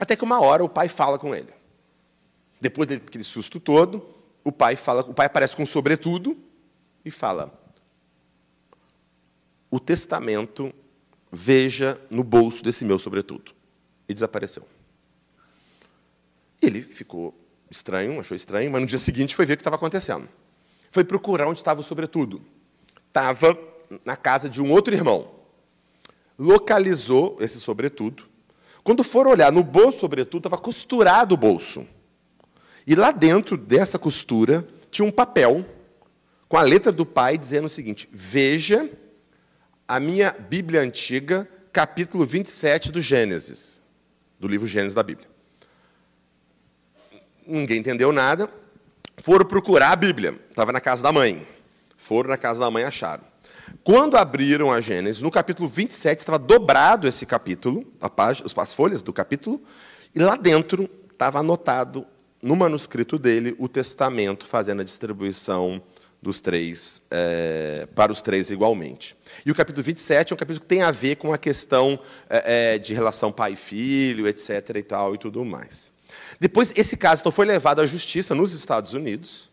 Até 0.00 0.16
que 0.16 0.24
uma 0.24 0.40
hora 0.40 0.64
o 0.64 0.68
pai 0.68 0.88
fala 0.88 1.18
com 1.18 1.34
ele. 1.34 1.52
Depois 2.60 2.88
daquele 2.88 3.24
susto 3.24 3.60
todo, 3.60 4.06
o 4.42 4.50
pai 4.50 4.76
fala, 4.76 5.02
o 5.02 5.12
pai 5.12 5.26
aparece 5.26 5.54
com 5.54 5.64
um 5.64 5.66
sobretudo 5.66 6.36
e 7.04 7.10
fala: 7.10 7.52
"O 9.72 9.80
testamento 9.80 10.72
veja 11.32 12.00
no 12.08 12.22
bolso 12.22 12.62
desse 12.62 12.84
meu 12.84 12.98
sobretudo". 12.98 13.52
E 14.08 14.14
desapareceu. 14.14 14.64
Ele 16.60 16.80
ficou 16.80 17.34
estranho, 17.70 18.20
achou 18.20 18.36
estranho, 18.36 18.70
mas 18.70 18.80
no 18.82 18.86
dia 18.86 18.98
seguinte 18.98 19.34
foi 19.34 19.46
ver 19.46 19.54
o 19.54 19.56
que 19.56 19.62
estava 19.62 19.76
acontecendo. 19.76 20.28
Foi 20.90 21.02
procurar 21.02 21.48
onde 21.48 21.58
estava 21.58 21.80
o 21.80 21.84
sobretudo. 21.84 22.42
Estava 23.08 23.58
na 24.04 24.16
casa 24.16 24.48
de 24.48 24.62
um 24.62 24.70
outro 24.70 24.94
irmão. 24.94 25.28
Localizou 26.38 27.38
esse 27.40 27.58
sobretudo. 27.58 28.24
Quando 28.84 29.02
foram 29.02 29.30
olhar 29.30 29.50
no 29.50 29.62
bolso, 29.64 30.00
sobretudo, 30.00 30.46
estava 30.46 30.60
costurado 30.60 31.34
o 31.34 31.38
bolso. 31.38 31.86
E 32.86 32.94
lá 32.94 33.10
dentro 33.10 33.56
dessa 33.56 33.98
costura 33.98 34.66
tinha 34.90 35.06
um 35.06 35.10
papel 35.10 35.64
com 36.48 36.56
a 36.56 36.62
letra 36.62 36.92
do 36.92 37.06
pai 37.06 37.38
dizendo 37.38 37.66
o 37.66 37.70
seguinte: 37.70 38.08
Veja 38.12 38.90
a 39.92 40.00
minha 40.00 40.32
Bíblia 40.32 40.80
antiga, 40.80 41.46
capítulo 41.70 42.24
27 42.24 42.90
do 42.90 43.02
Gênesis, 43.02 43.82
do 44.40 44.48
livro 44.48 44.66
Gênesis 44.66 44.94
da 44.94 45.02
Bíblia. 45.02 45.28
Ninguém 47.46 47.80
entendeu 47.80 48.10
nada. 48.10 48.48
Foram 49.22 49.44
procurar 49.44 49.90
a 49.90 49.96
Bíblia. 49.96 50.40
Estava 50.48 50.72
na 50.72 50.80
casa 50.80 51.02
da 51.02 51.12
mãe. 51.12 51.46
Foram 51.94 52.30
na 52.30 52.38
casa 52.38 52.60
da 52.60 52.70
mãe 52.70 52.84
acharam. 52.84 53.22
Quando 53.84 54.16
abriram 54.16 54.72
a 54.72 54.80
Gênesis, 54.80 55.20
no 55.20 55.30
capítulo 55.30 55.68
27, 55.68 56.20
estava 56.20 56.38
dobrado 56.38 57.06
esse 57.06 57.26
capítulo, 57.26 57.84
a 58.00 58.08
página, 58.08 58.46
as 58.46 58.72
folhas 58.72 59.02
do 59.02 59.12
capítulo, 59.12 59.62
e 60.14 60.18
lá 60.20 60.36
dentro 60.36 60.88
estava 61.10 61.40
anotado, 61.40 62.06
no 62.40 62.56
manuscrito 62.56 63.18
dele, 63.18 63.54
o 63.58 63.68
testamento 63.68 64.46
fazendo 64.46 64.80
a 64.80 64.84
distribuição 64.84 65.82
dos 66.22 66.40
três, 66.40 67.02
é, 67.10 67.88
para 67.96 68.12
os 68.12 68.22
três 68.22 68.50
igualmente. 68.50 69.16
E 69.44 69.50
o 69.50 69.54
capítulo 69.54 69.82
27 69.82 70.32
é 70.32 70.34
um 70.34 70.38
capítulo 70.38 70.60
que 70.60 70.66
tem 70.66 70.82
a 70.82 70.92
ver 70.92 71.16
com 71.16 71.32
a 71.32 71.38
questão 71.38 71.98
é, 72.30 72.78
de 72.78 72.94
relação 72.94 73.32
pai 73.32 73.54
e 73.54 73.56
filho, 73.56 74.28
etc. 74.28 74.76
e 74.76 74.82
tal, 74.82 75.16
e 75.16 75.18
tudo 75.18 75.44
mais. 75.44 75.92
Depois, 76.38 76.72
esse 76.76 76.96
caso 76.96 77.22
então, 77.22 77.32
foi 77.32 77.44
levado 77.44 77.80
à 77.80 77.86
justiça 77.86 78.34
nos 78.34 78.54
Estados 78.54 78.94
Unidos, 78.94 79.50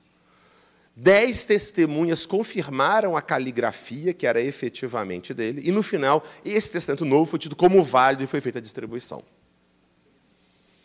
Dez 1.01 1.45
testemunhas 1.45 2.26
confirmaram 2.26 3.15
a 3.15 3.22
caligrafia, 3.22 4.13
que 4.13 4.28
era 4.28 4.41
efetivamente 4.41 5.34
dele, 5.34 5.61
e 5.63 5.72
no 5.72 5.82
final, 5.82 6.22
esse 6.43 6.70
testamento 6.70 7.05
novo 7.05 7.26
foi 7.26 7.39
tido 7.39 7.55
como 7.55 7.82
válido 7.82 8.22
e 8.22 8.28
foi 8.28 8.41
feita 8.41 8.59
a 8.59 8.61
distribuição. 8.61 9.24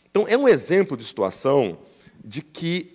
Então, 0.08 0.24
é 0.28 0.38
um 0.38 0.48
exemplo 0.48 0.96
de 0.96 1.04
situação 1.04 1.76
de 2.24 2.42
que 2.42 2.93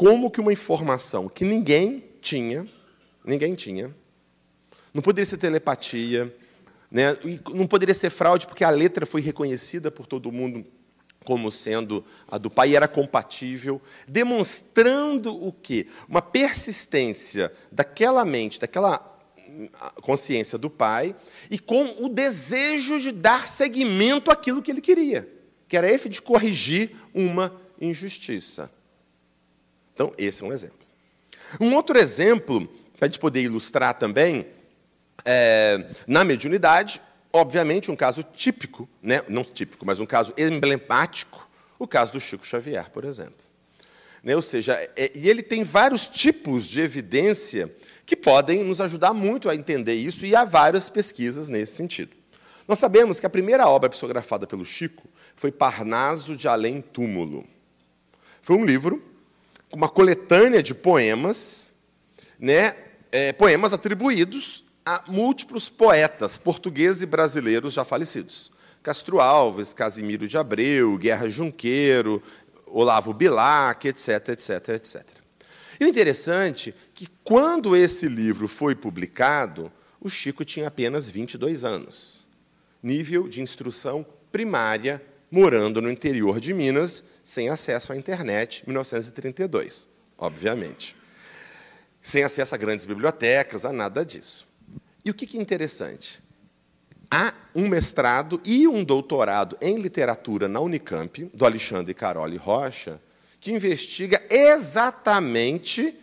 como 0.00 0.30
que 0.30 0.40
uma 0.40 0.50
informação 0.50 1.28
que 1.28 1.44
ninguém 1.44 2.02
tinha, 2.22 2.66
ninguém 3.22 3.54
tinha, 3.54 3.94
não 4.94 5.02
poderia 5.02 5.26
ser 5.26 5.36
telepatia, 5.36 6.34
né, 6.90 7.14
não 7.52 7.66
poderia 7.66 7.94
ser 7.94 8.08
fraude 8.08 8.46
porque 8.46 8.64
a 8.64 8.70
letra 8.70 9.04
foi 9.04 9.20
reconhecida 9.20 9.90
por 9.90 10.06
todo 10.06 10.32
mundo 10.32 10.64
como 11.22 11.52
sendo 11.52 12.02
a 12.26 12.38
do 12.38 12.50
pai, 12.50 12.70
e 12.70 12.76
era 12.76 12.88
compatível, 12.88 13.78
demonstrando 14.08 15.36
o 15.36 15.52
quê? 15.52 15.86
Uma 16.08 16.22
persistência 16.22 17.52
daquela 17.70 18.24
mente, 18.24 18.58
daquela 18.58 19.06
consciência 20.00 20.56
do 20.56 20.70
pai, 20.70 21.14
e 21.50 21.58
com 21.58 22.02
o 22.02 22.08
desejo 22.08 22.98
de 22.98 23.12
dar 23.12 23.46
seguimento 23.46 24.30
àquilo 24.30 24.62
que 24.62 24.70
ele 24.70 24.80
queria, 24.80 25.28
que 25.68 25.76
era 25.76 25.92
esse 25.92 26.08
de 26.08 26.22
corrigir 26.22 26.96
uma 27.12 27.54
injustiça. 27.78 28.79
Então, 29.94 30.12
esse 30.16 30.42
é 30.42 30.46
um 30.46 30.52
exemplo. 30.52 30.78
Um 31.60 31.74
outro 31.74 31.98
exemplo, 31.98 32.66
para 32.98 33.06
a 33.06 33.08
gente 33.08 33.18
poder 33.18 33.42
ilustrar 33.42 33.94
também, 33.94 34.46
é, 35.24 35.86
na 36.06 36.24
mediunidade, 36.24 37.00
Obviamente, 37.32 37.90
um 37.90 37.96
caso 37.96 38.24
típico, 38.24 38.88
né? 39.00 39.22
não 39.28 39.44
típico, 39.44 39.86
mas 39.86 40.00
um 40.00 40.06
caso 40.06 40.34
emblemático, 40.36 41.48
o 41.78 41.86
caso 41.86 42.12
do 42.12 42.20
Chico 42.20 42.44
Xavier, 42.44 42.90
por 42.90 43.04
exemplo. 43.04 43.44
Né? 44.22 44.34
Ou 44.34 44.42
seja, 44.42 44.74
é, 44.96 45.12
e 45.14 45.30
ele 45.30 45.42
tem 45.42 45.62
vários 45.62 46.08
tipos 46.08 46.68
de 46.68 46.80
evidência 46.80 47.72
que 48.04 48.16
podem 48.16 48.64
nos 48.64 48.80
ajudar 48.80 49.14
muito 49.14 49.48
a 49.48 49.54
entender 49.54 49.94
isso, 49.94 50.26
e 50.26 50.34
há 50.34 50.44
várias 50.44 50.90
pesquisas 50.90 51.48
nesse 51.48 51.76
sentido. 51.76 52.16
Nós 52.66 52.80
sabemos 52.80 53.20
que 53.20 53.26
a 53.26 53.30
primeira 53.30 53.68
obra 53.68 53.88
psicografada 53.88 54.46
pelo 54.46 54.64
Chico 54.64 55.08
foi 55.36 55.52
Parnaso 55.52 56.36
de 56.36 56.48
Além 56.48 56.80
Túmulo. 56.80 57.46
Foi 58.42 58.56
um 58.56 58.64
livro 58.64 59.02
uma 59.72 59.88
coletânea 59.88 60.62
de 60.62 60.74
poemas, 60.74 61.72
né, 62.38 62.74
é, 63.12 63.32
poemas 63.32 63.72
atribuídos 63.72 64.64
a 64.84 65.04
múltiplos 65.06 65.68
poetas 65.68 66.38
portugueses 66.38 67.02
e 67.02 67.06
brasileiros 67.06 67.74
já 67.74 67.84
falecidos. 67.84 68.50
Castro 68.82 69.20
Alves, 69.20 69.74
Casimiro 69.74 70.26
de 70.26 70.38
Abreu, 70.38 70.96
Guerra 70.96 71.28
Junqueiro, 71.28 72.22
Olavo 72.66 73.12
Bilac, 73.12 73.86
etc, 73.86 74.30
etc, 74.30 74.68
etc. 74.70 75.04
E 75.78 75.84
o 75.84 75.88
interessante 75.88 76.70
é 76.70 76.74
que, 76.94 77.06
quando 77.22 77.76
esse 77.76 78.08
livro 78.08 78.48
foi 78.48 78.74
publicado, 78.74 79.70
o 80.00 80.08
Chico 80.08 80.44
tinha 80.44 80.68
apenas 80.68 81.08
22 81.08 81.64
anos. 81.64 82.26
Nível 82.82 83.28
de 83.28 83.42
instrução 83.42 84.04
primária, 84.32 85.02
morando 85.30 85.80
no 85.80 85.90
interior 85.90 86.40
de 86.40 86.52
Minas, 86.52 87.04
sem 87.22 87.48
acesso 87.48 87.92
à 87.92 87.96
internet, 87.96 88.64
1932, 88.66 89.88
obviamente. 90.18 90.96
Sem 92.02 92.24
acesso 92.24 92.54
a 92.54 92.58
grandes 92.58 92.86
bibliotecas, 92.86 93.64
a 93.64 93.72
nada 93.72 94.04
disso. 94.04 94.46
E 95.04 95.10
o 95.10 95.14
que 95.14 95.36
é 95.36 95.40
interessante? 95.40 96.22
Há 97.10 97.34
um 97.54 97.68
mestrado 97.68 98.40
e 98.44 98.66
um 98.68 98.84
doutorado 98.84 99.56
em 99.60 99.78
literatura 99.80 100.48
na 100.48 100.60
Unicamp, 100.60 101.24
do 101.34 101.44
Alexandre 101.44 101.92
Caroli 101.92 102.36
Rocha, 102.36 103.00
que 103.40 103.52
investiga 103.52 104.22
exatamente 104.30 105.98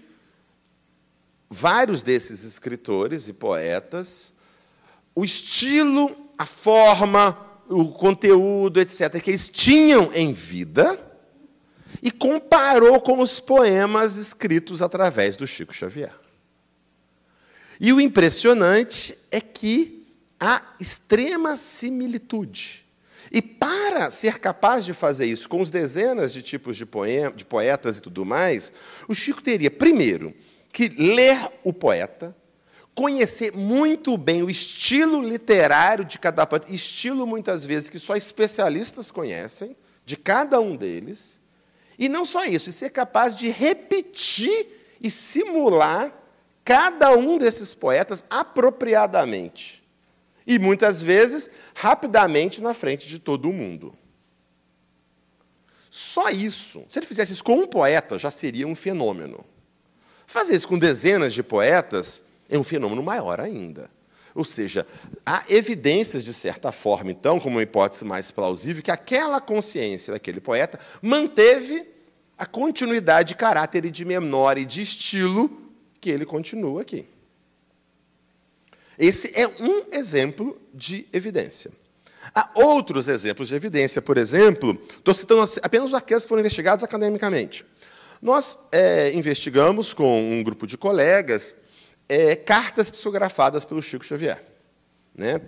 vários 1.50 2.04
desses 2.04 2.44
escritores 2.44 3.28
e 3.28 3.34
poetas, 3.34 4.34
o 5.16 5.24
estilo, 5.24 6.16
a 6.38 6.46
forma, 6.46 7.47
o 7.70 7.91
conteúdo, 7.91 8.80
etc., 8.80 9.22
que 9.22 9.32
eles 9.32 9.49
tinham 9.49 10.11
em 10.13 10.32
vida, 10.32 10.99
e 12.01 12.11
comparou 12.11 13.01
com 13.01 13.20
os 13.20 13.39
poemas 13.39 14.18
escritos 14.18 14.82
através 14.82 15.36
do 15.36 15.47
Chico 15.47 15.74
Xavier. 15.74 16.13
E 17.80 17.93
o 17.93 18.01
impressionante 18.01 19.18
é 19.32 19.39
que 19.39 20.07
há 20.39 20.76
extrema 20.80 21.57
similitude. 21.57 22.86
E 23.32 23.41
para 23.41 24.09
ser 24.09 24.39
capaz 24.39 24.86
de 24.86 24.93
fazer 24.93 25.26
isso 25.26 25.49
com 25.49 25.59
os 25.61 25.70
dezenas 25.70 26.32
de 26.32 26.41
tipos 26.41 26.78
de, 26.78 26.86
poema, 26.86 27.36
de 27.36 27.43
poetas 27.43 27.97
e 27.97 28.01
tudo 28.01 28.26
mais, 28.26 28.72
o 29.07 29.13
Chico 29.13 29.41
teria, 29.41 29.70
primeiro, 29.70 30.34
que 30.72 30.88
ler 30.89 31.38
o 31.63 31.74
poeta, 31.74 32.36
conhecer 32.98 33.56
muito 33.56 34.18
bem 34.18 34.41
o 34.41 34.50
estilo 34.50 35.22
literário 35.22 36.04
de 36.04 36.18
cada 36.18 36.48
poeta, 36.48 36.74
estilo 36.74 37.28
muitas 37.28 37.64
vezes 37.64 37.91
que 37.91 38.00
só 38.00 38.16
especialistas 38.16 39.12
conhecem, 39.12 39.78
de 40.04 40.18
cada 40.18 40.60
um 40.60 40.76
deles, 40.76 41.39
e 42.00 42.10
não 42.10 42.26
só 42.26 42.43
isso, 42.45 42.72
e 42.72 42.74
ser 42.74 42.89
capaz 42.89 43.36
de 43.36 43.50
repetir 43.50 44.98
e 45.00 45.12
simular 45.12 46.12
cada 46.66 47.16
um 47.16 47.38
desses 47.38 47.76
poetas 47.76 48.26
apropriadamente. 48.32 49.88
E 50.48 50.58
muitas 50.58 51.00
vezes, 51.04 51.52
rapidamente 51.76 52.64
na 52.64 52.74
frente 52.74 53.08
de 53.08 53.20
todo 53.20 53.54
mundo. 53.54 53.95
Só 55.88 56.30
isso. 56.32 56.84
Se 56.89 56.98
ele 56.98 57.06
fizesse 57.06 57.34
isso 57.34 57.43
com 57.43 57.58
um 57.58 57.68
poeta, 57.68 58.18
já 58.18 58.32
seria 58.32 58.68
um 58.68 58.74
fenômeno. 58.74 59.45
Fazer 60.26 60.56
isso 60.56 60.68
com 60.68 60.80
dezenas 60.80 61.32
de 61.32 61.43
poetas 61.43 62.24
é 62.50 62.58
um 62.58 62.64
fenômeno 62.64 63.04
maior 63.04 63.39
ainda. 63.39 63.89
Ou 64.34 64.45
seja, 64.45 64.86
há 65.26 65.43
evidências, 65.50 66.24
de 66.24 66.34
certa 66.34 66.72
forma, 66.72 67.10
então, 67.10 67.39
como 67.39 67.56
uma 67.56 67.64
hipótese 67.64 68.06
mais 68.06 68.30
plausível, 68.30 68.84
que 68.84 68.91
aquela 68.91 69.41
consciência 69.41 70.14
daquele 70.14 70.39
poeta 70.39 70.80
manteve 71.02 71.88
a 72.38 72.45
continuidade 72.45 73.30
de 73.30 73.36
caráter 73.36 73.86
e 73.86 73.91
de 73.91 74.06
memória 74.06 74.62
e 74.62 74.66
de 74.66 74.82
estilo 74.82 75.50
que 76.00 76.10
ele 76.10 76.24
continua 76.24 76.84
aqui. 76.84 77.08
Esse 78.98 79.32
é 79.39 79.48
um 79.48 79.86
exemplo 79.91 80.60
de 80.74 81.08
evidência. 81.12 81.72
Há 82.34 82.52
outros 82.56 83.08
exemplos 83.08 83.48
de 83.48 83.56
evidência, 83.56 84.02
por 84.02 84.18
exemplo, 84.18 84.80
estou 84.98 85.14
citando 85.14 85.50
apenas 85.64 85.93
aqueles 85.93 86.24
que 86.24 86.30
foram 86.30 86.41
investigados 86.41 86.84
academicamente. 86.84 87.66
Nós 88.22 88.58
é, 88.72 89.12
investigamos 89.14 89.93
com 89.93 90.32
um 90.32 90.43
grupo 90.43 90.68
de 90.68 90.78
colegas 90.78 91.56
é, 92.08 92.36
cartas 92.36 92.89
psicografadas 92.89 93.66
pelo 93.66 93.82
Chico 93.82 94.05
Xavier. 94.05 94.43
Né? 95.16 95.41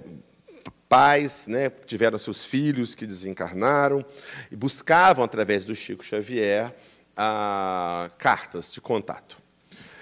pais 0.89 1.45
né, 1.47 1.70
tiveram 1.70 2.18
seus 2.18 2.43
filhos 2.43 2.95
que 2.95 3.05
desencarnaram 3.05 4.03
e 4.51 4.55
buscavam, 4.55 5.24
através 5.24 5.64
do 5.64 5.76
Chico 5.76 6.03
Xavier, 6.03 6.76
a, 7.16 8.10
cartas 8.18 8.74
de 8.74 8.82
contato. 8.82 9.38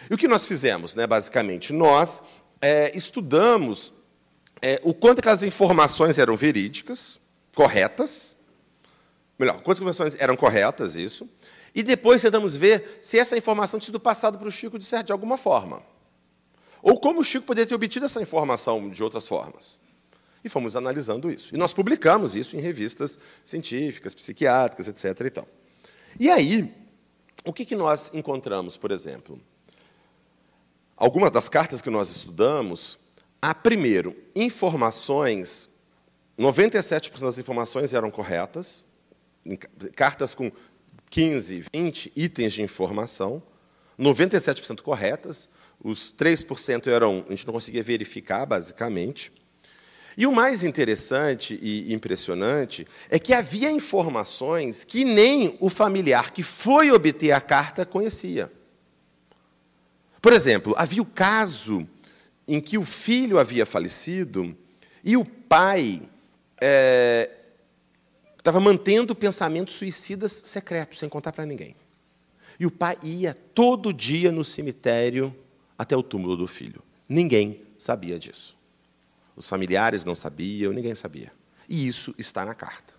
E 0.09 0.13
o 0.13 0.17
que 0.17 0.29
nós 0.29 0.45
fizemos, 0.45 0.95
né, 0.95 1.05
basicamente? 1.05 1.73
Nós 1.73 2.23
é, 2.61 2.95
estudamos 2.95 3.93
é, 4.61 4.79
o 4.81 4.93
quanto 4.93 5.19
aquelas 5.19 5.43
informações 5.43 6.17
eram 6.17 6.37
verídicas, 6.37 7.19
corretas, 7.53 8.37
melhor, 9.37 9.61
quantas 9.61 9.79
informações 9.79 10.15
eram 10.17 10.37
corretas, 10.37 10.95
isso, 10.95 11.29
e 11.75 11.83
depois 11.83 12.21
tentamos 12.21 12.55
ver 12.55 12.99
se 13.01 13.19
essa 13.19 13.37
informação 13.37 13.77
tinha 13.77 13.87
sido 13.87 13.99
passada 13.99 14.37
para 14.37 14.47
o 14.47 14.51
Chico 14.51 14.79
de, 14.79 14.85
certo, 14.85 15.07
de 15.07 15.11
alguma 15.11 15.37
forma. 15.37 15.83
Ou 16.81 16.99
como 16.99 17.21
o 17.21 17.23
Chico 17.23 17.45
poderia 17.45 17.67
ter 17.67 17.75
obtido 17.75 18.05
essa 18.05 18.21
informação 18.21 18.89
de 18.89 19.03
outras 19.03 19.27
formas. 19.27 19.79
E 20.43 20.49
fomos 20.49 20.75
analisando 20.75 21.29
isso. 21.29 21.53
E 21.53 21.57
nós 21.57 21.73
publicamos 21.73 22.35
isso 22.35 22.55
em 22.55 22.59
revistas 22.59 23.19
científicas, 23.43 24.13
psiquiátricas, 24.13 24.87
etc. 24.87 25.25
E, 25.25 25.29
tal. 25.29 25.47
e 26.19 26.29
aí, 26.29 26.73
o 27.45 27.51
que, 27.51 27.65
que 27.65 27.75
nós 27.75 28.11
encontramos, 28.13 28.77
por 28.77 28.91
exemplo? 28.91 29.39
Algumas 30.95 31.31
das 31.31 31.47
cartas 31.47 31.81
que 31.81 31.89
nós 31.89 32.09
estudamos, 32.09 32.97
há, 33.41 33.53
primeiro, 33.53 34.15
informações, 34.35 35.69
97% 36.39 37.19
das 37.19 37.37
informações 37.37 37.93
eram 37.93 38.09
corretas, 38.09 38.85
cartas 39.95 40.33
com 40.33 40.51
15, 41.09 41.65
20 41.73 42.11
itens 42.15 42.53
de 42.53 42.61
informação, 42.61 43.41
97% 43.99 44.81
corretas, 44.81 45.49
os 45.83 46.13
3% 46.13 46.87
eram, 46.87 47.25
a 47.27 47.31
gente 47.31 47.45
não 47.45 47.53
conseguia 47.53 47.83
verificar, 47.83 48.45
basicamente. 48.45 49.31
E 50.17 50.25
o 50.25 50.31
mais 50.31 50.63
interessante 50.63 51.59
e 51.61 51.93
impressionante 51.93 52.87
é 53.09 53.19
que 53.19 53.33
havia 53.33 53.69
informações 53.69 54.83
que 54.83 55.05
nem 55.05 55.55
o 55.59 55.69
familiar 55.69 56.31
que 56.31 56.41
foi 56.41 56.91
obter 56.91 57.31
a 57.31 57.39
carta 57.39 57.85
conhecia. 57.85 58.51
Por 60.19 60.33
exemplo, 60.33 60.73
havia 60.75 61.01
o 61.01 61.05
caso 61.05 61.87
em 62.47 62.59
que 62.59 62.79
o 62.79 62.83
filho 62.83 63.37
havia 63.37 63.65
falecido 63.65 64.57
e 65.03 65.15
o 65.15 65.23
pai 65.23 66.01
é, 66.59 67.29
estava 68.39 68.59
mantendo 68.59 69.13
pensamentos 69.13 69.75
suicidas 69.75 70.41
secretos, 70.45 70.97
sem 70.97 71.07
contar 71.07 71.31
para 71.31 71.45
ninguém. 71.45 71.75
E 72.59 72.65
o 72.65 72.71
pai 72.71 72.97
ia 73.03 73.35
todo 73.35 73.93
dia 73.93 74.31
no 74.31 74.43
cemitério 74.43 75.35
até 75.77 75.95
o 75.95 76.03
túmulo 76.03 76.35
do 76.35 76.47
filho. 76.47 76.81
Ninguém 77.07 77.61
sabia 77.77 78.17
disso. 78.19 78.57
Os 79.35 79.47
familiares 79.47 80.03
não 80.03 80.15
sabiam, 80.15 80.73
ninguém 80.73 80.95
sabia. 80.95 81.31
E 81.69 81.87
isso 81.87 82.13
está 82.17 82.43
na 82.45 82.55
carta. 82.55 82.93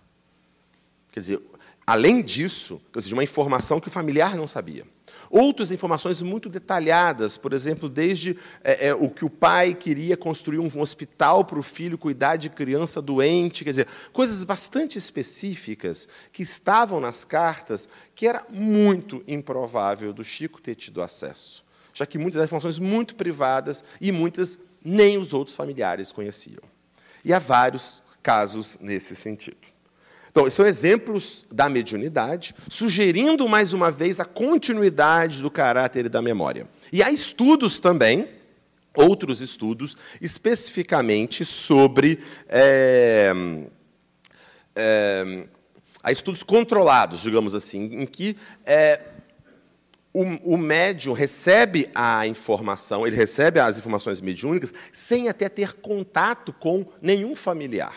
Quer 1.11 1.19
dizer, 1.19 1.41
além 1.85 2.21
disso, 2.21 2.81
quer 2.93 2.99
dizer, 2.99 3.13
uma 3.13 3.23
informação 3.23 3.79
que 3.79 3.87
o 3.87 3.91
familiar 3.91 4.35
não 4.35 4.47
sabia. 4.47 4.85
Outras 5.29 5.71
informações 5.71 6.21
muito 6.21 6.49
detalhadas, 6.49 7.37
por 7.37 7.53
exemplo, 7.53 7.87
desde 7.87 8.35
é, 8.63 8.87
é, 8.87 8.95
o 8.95 9.09
que 9.09 9.23
o 9.23 9.29
pai 9.29 9.75
queria 9.75 10.17
construir 10.17 10.57
um 10.57 10.79
hospital 10.79 11.45
para 11.45 11.59
o 11.59 11.63
filho 11.63 11.97
cuidar 11.97 12.35
de 12.35 12.49
criança 12.49 13.01
doente, 13.01 13.63
quer 13.63 13.69
dizer, 13.69 13.87
coisas 14.11 14.43
bastante 14.43 14.97
específicas 14.97 16.07
que 16.31 16.41
estavam 16.41 16.99
nas 16.99 17.23
cartas 17.23 17.87
que 18.15 18.27
era 18.27 18.43
muito 18.49 19.23
improvável 19.27 20.11
do 20.11 20.23
Chico 20.23 20.59
ter 20.59 20.75
tido 20.75 21.01
acesso, 21.01 21.63
já 21.93 22.05
que 22.05 22.17
muitas 22.17 22.43
informações 22.43 22.79
muito 22.79 23.15
privadas 23.15 23.83
e 23.99 24.11
muitas 24.11 24.59
nem 24.83 25.17
os 25.17 25.33
outros 25.33 25.55
familiares 25.55 26.11
conheciam. 26.11 26.61
E 27.23 27.33
há 27.33 27.39
vários 27.39 28.01
casos 28.21 28.77
nesse 28.79 29.15
sentido. 29.15 29.57
Então, 30.31 30.45
esses 30.45 30.55
são 30.55 30.65
exemplos 30.65 31.45
da 31.51 31.67
mediunidade, 31.67 32.55
sugerindo 32.69 33.49
mais 33.49 33.73
uma 33.73 33.91
vez 33.91 34.19
a 34.19 34.25
continuidade 34.25 35.41
do 35.41 35.49
caráter 35.49 36.05
e 36.05 36.09
da 36.09 36.21
memória. 36.21 36.67
E 36.93 37.01
há 37.01 37.11
estudos 37.11 37.79
também, 37.79 38.27
outros 38.95 39.41
estudos, 39.41 39.97
especificamente 40.21 41.43
sobre. 41.43 42.19
É, 42.47 43.33
é, 44.75 45.47
há 46.03 46.11
estudos 46.11 46.43
controlados, 46.43 47.21
digamos 47.21 47.55
assim, 47.55 48.01
em 48.01 48.05
que 48.05 48.37
é, 48.65 49.01
o, 50.13 50.53
o 50.53 50.57
médium 50.57 51.13
recebe 51.13 51.89
a 51.93 52.25
informação, 52.25 53.05
ele 53.05 53.15
recebe 53.15 53.59
as 53.59 53.77
informações 53.77 54.21
mediúnicas 54.21 54.73
sem 54.91 55.29
até 55.29 55.47
ter 55.47 55.73
contato 55.73 56.51
com 56.51 56.85
nenhum 57.01 57.35
familiar. 57.35 57.95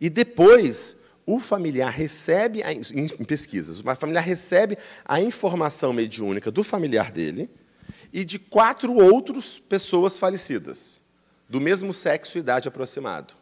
E 0.00 0.08
depois 0.10 0.96
o 1.24 1.38
familiar 1.38 1.90
recebe, 1.90 2.62
a, 2.62 2.72
em 2.72 3.24
pesquisas, 3.24 3.80
o 3.80 3.96
familiar 3.96 4.24
recebe 4.24 4.76
a 5.04 5.20
informação 5.20 5.92
mediúnica 5.92 6.50
do 6.50 6.64
familiar 6.64 7.12
dele 7.12 7.48
e 8.12 8.24
de 8.24 8.38
quatro 8.38 8.94
outras 8.94 9.58
pessoas 9.58 10.18
falecidas, 10.18 11.02
do 11.48 11.60
mesmo 11.60 11.92
sexo 11.92 12.38
e 12.38 12.40
idade 12.40 12.66
aproximado. 12.66 13.34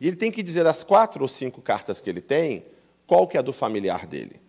E 0.00 0.06
ele 0.06 0.16
tem 0.16 0.30
que 0.30 0.42
dizer 0.42 0.64
das 0.64 0.84
quatro 0.84 1.22
ou 1.22 1.28
cinco 1.28 1.60
cartas 1.60 2.00
que 2.00 2.10
ele 2.10 2.20
tem, 2.20 2.66
qual 3.06 3.26
que 3.26 3.36
é 3.36 3.40
a 3.40 3.42
do 3.42 3.52
familiar 3.52 4.06
dele. 4.06 4.41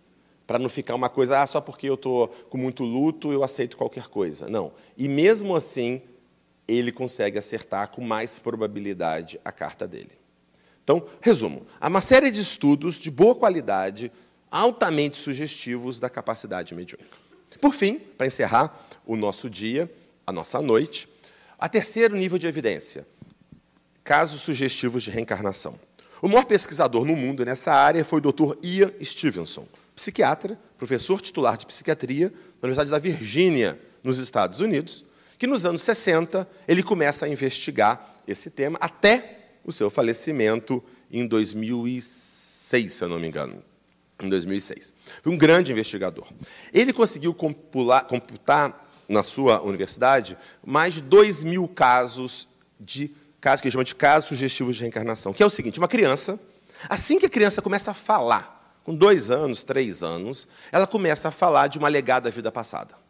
Para 0.46 0.58
não 0.58 0.68
ficar 0.68 0.94
uma 0.94 1.08
coisa, 1.08 1.40
ah, 1.40 1.46
só 1.46 1.60
porque 1.60 1.88
eu 1.88 1.94
estou 1.94 2.28
com 2.50 2.58
muito 2.58 2.84
luto, 2.84 3.32
eu 3.32 3.42
aceito 3.42 3.76
qualquer 3.76 4.08
coisa. 4.08 4.46
Não. 4.48 4.72
E 4.96 5.08
mesmo 5.08 5.56
assim, 5.56 6.02
ele 6.68 6.92
consegue 6.92 7.38
acertar 7.38 7.88
com 7.88 8.02
mais 8.02 8.38
probabilidade 8.38 9.40
a 9.44 9.50
carta 9.50 9.86
dele. 9.86 10.12
Então, 10.82 11.06
resumo: 11.20 11.66
há 11.80 11.88
uma 11.88 12.00
série 12.00 12.30
de 12.30 12.40
estudos 12.40 12.96
de 12.96 13.10
boa 13.10 13.34
qualidade, 13.34 14.12
altamente 14.50 15.16
sugestivos 15.16 15.98
da 15.98 16.10
capacidade 16.10 16.74
mediúnica. 16.74 17.16
Por 17.60 17.74
fim, 17.74 17.98
para 17.98 18.26
encerrar 18.26 18.86
o 19.06 19.16
nosso 19.16 19.48
dia, 19.48 19.90
a 20.26 20.32
nossa 20.32 20.60
noite, 20.60 21.08
a 21.58 21.68
terceiro 21.68 22.16
nível 22.16 22.38
de 22.38 22.46
evidência: 22.46 23.06
casos 24.02 24.42
sugestivos 24.42 25.02
de 25.02 25.10
reencarnação. 25.10 25.78
O 26.20 26.28
maior 26.28 26.44
pesquisador 26.44 27.04
no 27.04 27.16
mundo 27.16 27.44
nessa 27.44 27.72
área 27.72 28.04
foi 28.04 28.18
o 28.18 28.32
Dr. 28.32 28.56
Ian 28.62 28.92
Stevenson, 29.02 29.66
psiquiatra, 29.94 30.58
professor 30.76 31.20
titular 31.20 31.56
de 31.56 31.66
psiquiatria 31.66 32.32
na 32.60 32.66
Universidade 32.68 32.90
da 32.90 32.98
Virgínia, 32.98 33.78
nos 34.02 34.18
Estados 34.18 34.60
Unidos, 34.60 35.04
que 35.38 35.46
nos 35.46 35.64
anos 35.64 35.82
60 35.82 36.48
ele 36.68 36.82
começa 36.82 37.26
a 37.26 37.28
investigar 37.28 38.22
esse 38.28 38.50
tema 38.50 38.78
até 38.80 39.56
o 39.64 39.72
seu 39.72 39.88
falecimento 39.88 40.84
em 41.10 41.26
2006, 41.26 42.92
se 42.92 43.02
eu 43.02 43.08
não 43.08 43.18
me 43.18 43.28
engano. 43.28 43.62
Em 44.22 44.28
2006. 44.28 44.94
Foi 45.22 45.32
um 45.32 45.36
grande 45.36 45.72
investigador. 45.72 46.28
Ele 46.72 46.92
conseguiu 46.92 47.34
compular, 47.34 48.06
computar 48.06 48.86
na 49.08 49.22
sua 49.22 49.60
universidade 49.60 50.38
mais 50.64 50.94
de 50.94 51.02
2 51.02 51.42
mil 51.44 51.66
casos 51.66 52.48
de 52.78 53.10
casos 53.40 53.60
que 53.60 53.68
ele 53.68 53.72
chama 53.72 53.84
de 53.84 53.94
casos 53.94 54.28
sugestivos 54.28 54.76
de 54.76 54.82
reencarnação, 54.82 55.32
que 55.32 55.42
é 55.42 55.46
o 55.46 55.50
seguinte: 55.50 55.78
uma 55.78 55.88
criança, 55.88 56.38
assim 56.88 57.18
que 57.18 57.26
a 57.26 57.28
criança 57.28 57.60
começa 57.60 57.90
a 57.90 57.94
falar, 57.94 58.53
com 58.84 58.94
dois 58.94 59.30
anos, 59.30 59.64
três 59.64 60.04
anos, 60.04 60.46
ela 60.70 60.86
começa 60.86 61.28
a 61.28 61.32
falar 61.32 61.66
de 61.66 61.78
uma 61.78 61.88
alegada 61.88 62.30
vida 62.30 62.52
passada 62.52 63.02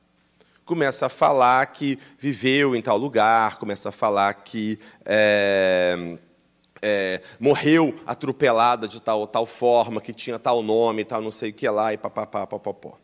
começa 0.64 1.06
a 1.06 1.08
falar 1.08 1.66
que 1.66 1.98
viveu 2.18 2.74
em 2.74 2.80
tal 2.80 2.96
lugar, 2.96 3.58
começa 3.58 3.90
a 3.90 3.92
falar 3.92 4.32
que 4.32 4.78
é, 5.04 6.16
é, 6.80 7.20
morreu 7.38 7.94
atropelada 8.06 8.88
de 8.88 9.00
tal, 9.00 9.26
tal 9.26 9.46
forma, 9.46 10.00
que 10.00 10.12
tinha 10.12 10.38
tal 10.38 10.62
nome, 10.62 11.04
tal 11.04 11.20
não 11.20 11.30
sei 11.30 11.50
o 11.50 11.52
que 11.52 11.68
lá, 11.68 11.92
e 11.92 11.96
papapá, 11.96 12.46
papapó. 12.46 12.98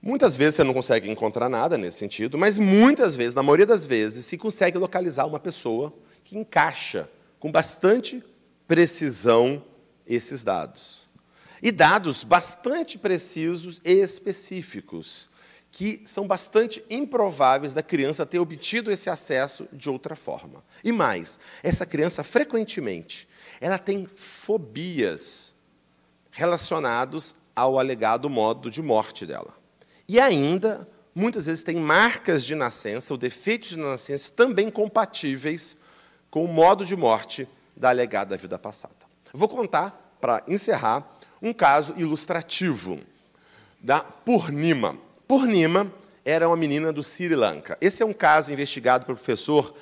Muitas 0.00 0.36
vezes 0.36 0.56
você 0.56 0.64
não 0.64 0.74
consegue 0.74 1.10
encontrar 1.10 1.48
nada 1.48 1.78
nesse 1.78 1.98
sentido, 1.98 2.36
mas 2.36 2.58
muitas 2.58 3.16
vezes, 3.16 3.34
na 3.34 3.42
maioria 3.42 3.66
das 3.66 3.86
vezes, 3.86 4.26
se 4.26 4.36
consegue 4.36 4.76
localizar 4.76 5.26
uma 5.26 5.40
pessoa 5.40 5.94
que 6.22 6.36
encaixa 6.36 7.08
com 7.40 7.50
bastante 7.50 8.22
precisão 8.66 9.62
esses 10.06 10.44
dados. 10.44 11.03
E 11.64 11.72
dados 11.72 12.22
bastante 12.22 12.98
precisos 12.98 13.80
e 13.84 13.94
específicos 13.94 15.30
que 15.72 16.02
são 16.04 16.24
bastante 16.24 16.84
improváveis 16.88 17.74
da 17.74 17.82
criança 17.82 18.24
ter 18.24 18.38
obtido 18.38 18.92
esse 18.92 19.10
acesso 19.10 19.66
de 19.72 19.90
outra 19.90 20.14
forma. 20.14 20.62
E 20.84 20.92
mais, 20.92 21.36
essa 21.64 21.84
criança 21.84 22.22
frequentemente 22.22 23.26
ela 23.60 23.78
tem 23.78 24.06
fobias 24.06 25.54
relacionados 26.30 27.34
ao 27.56 27.78
alegado 27.78 28.28
modo 28.28 28.70
de 28.70 28.82
morte 28.82 29.24
dela. 29.24 29.56
E 30.06 30.20
ainda, 30.20 30.86
muitas 31.14 31.46
vezes 31.46 31.64
tem 31.64 31.76
marcas 31.76 32.44
de 32.44 32.54
nascença 32.54 33.14
ou 33.14 33.18
defeitos 33.18 33.70
de 33.70 33.78
nascença 33.78 34.30
também 34.32 34.70
compatíveis 34.70 35.78
com 36.30 36.44
o 36.44 36.48
modo 36.48 36.84
de 36.84 36.94
morte 36.94 37.48
da 37.76 37.88
alegada 37.88 38.36
vida 38.36 38.58
passada. 38.58 38.94
vou 39.32 39.48
contar, 39.48 40.16
para 40.20 40.42
encerrar, 40.48 41.13
um 41.44 41.52
caso 41.52 41.92
ilustrativo 41.98 42.98
da 43.78 44.00
Purnima. 44.00 44.96
Purnima 45.28 45.92
era 46.24 46.48
uma 46.48 46.56
menina 46.56 46.90
do 46.90 47.02
Sri 47.02 47.34
Lanka. 47.34 47.76
Esse 47.82 48.02
é 48.02 48.06
um 48.06 48.14
caso 48.14 48.50
investigado 48.50 49.04
pelo 49.04 49.18
professor 49.18 49.74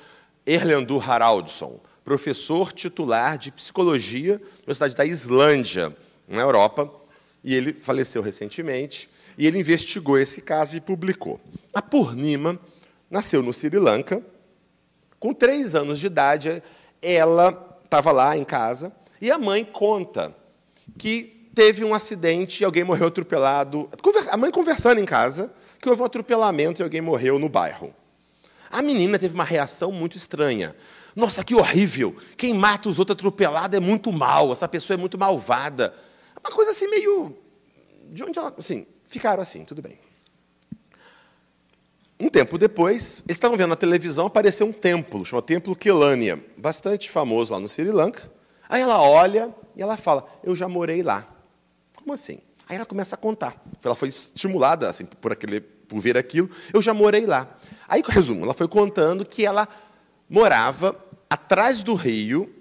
Erlendur 0.45 1.09
Haraldson, 1.09 1.79
professor 2.03 2.73
titular 2.73 3.37
de 3.37 3.49
psicologia 3.49 4.33
na 4.33 4.57
Universidade 4.57 4.93
da 4.93 5.05
Islândia, 5.05 5.95
na 6.27 6.41
Europa, 6.41 6.91
e 7.41 7.55
ele 7.55 7.71
faleceu 7.81 8.21
recentemente, 8.21 9.09
e 9.37 9.47
ele 9.47 9.57
investigou 9.57 10.19
esse 10.19 10.41
caso 10.41 10.75
e 10.75 10.81
publicou. 10.81 11.39
A 11.73 11.81
Purnima 11.81 12.59
nasceu 13.09 13.41
no 13.41 13.53
Sri 13.53 13.79
Lanka. 13.79 14.21
Com 15.17 15.33
três 15.33 15.75
anos 15.75 15.97
de 15.97 16.07
idade, 16.07 16.61
ela 17.01 17.79
estava 17.85 18.11
lá 18.11 18.35
em 18.35 18.43
casa, 18.43 18.91
e 19.21 19.31
a 19.31 19.37
mãe 19.37 19.63
conta 19.63 20.35
que 20.97 21.42
teve 21.53 21.83
um 21.83 21.93
acidente 21.93 22.61
e 22.61 22.65
alguém 22.65 22.83
morreu 22.83 23.07
atropelado. 23.07 23.89
A 24.29 24.37
mãe 24.37 24.51
conversando 24.51 24.99
em 24.99 25.05
casa, 25.05 25.51
que 25.79 25.89
houve 25.89 26.01
um 26.01 26.05
atropelamento 26.05 26.81
e 26.81 26.83
alguém 26.83 27.01
morreu 27.01 27.37
no 27.37 27.47
bairro. 27.47 27.93
A 28.71 28.81
menina 28.81 29.19
teve 29.19 29.35
uma 29.35 29.43
reação 29.43 29.91
muito 29.91 30.17
estranha. 30.17 30.75
Nossa, 31.15 31.43
que 31.43 31.53
horrível! 31.53 32.15
Quem 32.35 32.53
mata 32.53 32.89
os 32.89 32.97
outros 32.97 33.15
atropelado 33.15 33.75
é 33.75 33.79
muito 33.79 34.11
mal, 34.11 34.51
essa 34.51 34.67
pessoa 34.67 34.95
é 34.95 34.97
muito 34.97 35.17
malvada. 35.17 35.93
Uma 36.43 36.51
coisa 36.51 36.71
assim 36.71 36.87
meio. 36.87 37.37
De 38.09 38.23
onde 38.23 38.39
ela. 38.39 38.53
Assim, 38.57 38.87
ficaram 39.03 39.43
assim, 39.43 39.63
tudo 39.63 39.81
bem. 39.81 39.99
Um 42.19 42.29
tempo 42.29 42.57
depois, 42.57 43.23
eles 43.27 43.37
estavam 43.37 43.57
vendo 43.57 43.69
na 43.69 43.75
televisão, 43.75 44.27
apareceu 44.27 44.65
um 44.65 44.71
templo, 44.71 45.25
chamado 45.25 45.43
Templo 45.43 45.75
Kelania, 45.75 46.43
bastante 46.57 47.09
famoso 47.11 47.53
lá 47.53 47.59
no 47.59 47.67
Sri 47.67 47.91
Lanka. 47.91 48.31
Aí 48.69 48.81
ela 48.81 49.01
olha 49.01 49.53
e 49.75 49.81
ela 49.81 49.97
fala: 49.97 50.25
Eu 50.43 50.55
já 50.55 50.67
morei 50.67 51.03
lá. 51.03 51.32
Como 52.03 52.13
assim? 52.13 52.39
Aí 52.67 52.75
ela 52.75 52.85
começa 52.85 53.15
a 53.15 53.17
contar. 53.17 53.55
Ela 53.81 53.95
foi 53.95 54.09
estimulada 54.09 54.89
assim, 54.89 55.05
por, 55.05 55.31
aquele, 55.31 55.61
por 55.61 55.99
ver 55.99 56.17
aquilo. 56.17 56.49
Eu 56.73 56.81
já 56.81 56.93
morei 56.93 57.25
lá. 57.25 57.57
Aí, 57.87 58.03
resumo, 58.05 58.43
ela 58.43 58.53
foi 58.53 58.67
contando 58.67 59.25
que 59.25 59.45
ela 59.45 59.69
morava 60.29 61.01
atrás 61.29 61.81
do 61.81 61.93
rio, 61.93 62.53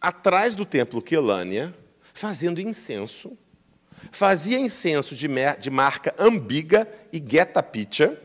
atrás 0.00 0.54
do 0.54 0.64
templo 0.64 1.02
Quelânia, 1.02 1.74
fazendo 2.12 2.60
incenso. 2.60 3.36
Fazia 4.12 4.60
incenso 4.60 5.16
de, 5.16 5.28
de 5.58 5.70
marca 5.70 6.14
Ambiga 6.16 6.88
e 7.12 7.18
Getapicha. 7.18 8.16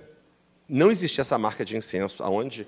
Não 0.67 0.91
existia 0.91 1.23
essa 1.23 1.37
marca 1.39 1.65
de 1.65 1.75
incenso 1.75 2.21
aonde 2.21 2.67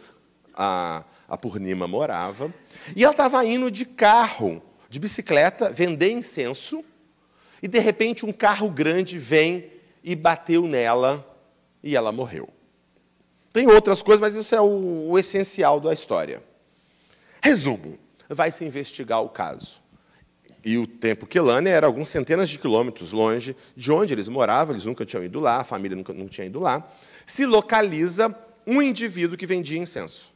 a, 0.55 1.03
a 1.29 1.37
Purnima 1.37 1.87
morava. 1.87 2.51
E 2.95 3.03
ela 3.03 3.11
estava 3.11 3.45
indo 3.45 3.69
de 3.69 3.85
carro, 3.85 4.59
de 4.89 4.99
bicicleta, 4.99 5.71
vender 5.71 6.09
incenso 6.11 6.83
e 7.61 7.67
de 7.67 7.79
repente 7.79 8.25
um 8.25 8.31
carro 8.31 8.69
grande 8.69 9.17
vem 9.17 9.71
e 10.03 10.15
bateu 10.15 10.63
nela 10.63 11.25
e 11.83 11.95
ela 11.95 12.11
morreu. 12.11 12.49
Tem 13.53 13.67
outras 13.67 14.01
coisas, 14.01 14.21
mas 14.21 14.35
isso 14.35 14.55
é 14.55 14.61
o, 14.61 15.09
o 15.09 15.19
essencial 15.19 15.79
da 15.79 15.93
história. 15.93 16.41
Resumo: 17.41 17.97
vai 18.29 18.51
se 18.51 18.63
investigar 18.63 19.21
o 19.21 19.29
caso. 19.29 19.81
E 20.63 20.77
o 20.77 20.85
tempo 20.85 21.25
Quelânia 21.25 21.71
era 21.71 21.87
alguns 21.87 22.07
centenas 22.07 22.49
de 22.49 22.59
quilômetros 22.59 23.11
longe 23.11 23.55
de 23.75 23.91
onde 23.91 24.13
eles 24.13 24.29
moravam, 24.29 24.73
eles 24.73 24.85
nunca 24.85 25.03
tinham 25.03 25.23
ido 25.23 25.39
lá, 25.39 25.61
a 25.61 25.63
família 25.63 25.97
nunca 25.97 26.13
não 26.13 26.27
tinha 26.27 26.45
ido 26.45 26.59
lá. 26.59 26.87
Se 27.25 27.45
localiza 27.47 28.33
um 28.65 28.79
indivíduo 28.79 29.37
que 29.37 29.47
vendia 29.47 29.79
incenso. 29.79 30.31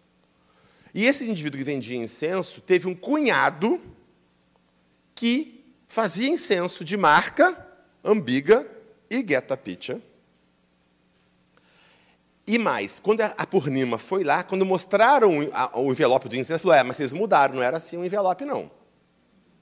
E 0.96 1.06
esse 1.06 1.30
indivíduo 1.30 1.60
que 1.60 1.64
vendia 1.64 1.98
incenso 1.98 2.60
teve 2.60 2.88
um 2.88 2.96
cunhado 2.96 3.80
que 5.14 5.55
fazia 5.96 6.28
incenso 6.28 6.84
de 6.84 6.98
marca, 6.98 7.58
Ambiga 8.04 8.68
e 9.10 9.26
Geta 9.26 9.56
Picha. 9.56 10.02
E 12.46 12.60
mais, 12.60 13.00
quando 13.00 13.22
a 13.22 13.48
Purnima 13.48 13.98
foi 13.98 14.26
lá, 14.26 14.44
quando 14.44 14.66
mostraram 14.66 15.32
o 15.74 15.92
envelope 15.94 16.28
do 16.28 16.36
incenso, 16.36 16.60
falou: 16.60 16.76
é, 16.76 16.84
mas 16.84 16.98
vocês 16.98 17.14
mudaram, 17.14 17.56
não 17.56 17.64
era 17.64 17.78
assim 17.78 17.96
o 17.96 18.04
envelope, 18.04 18.44
não. 18.44 18.70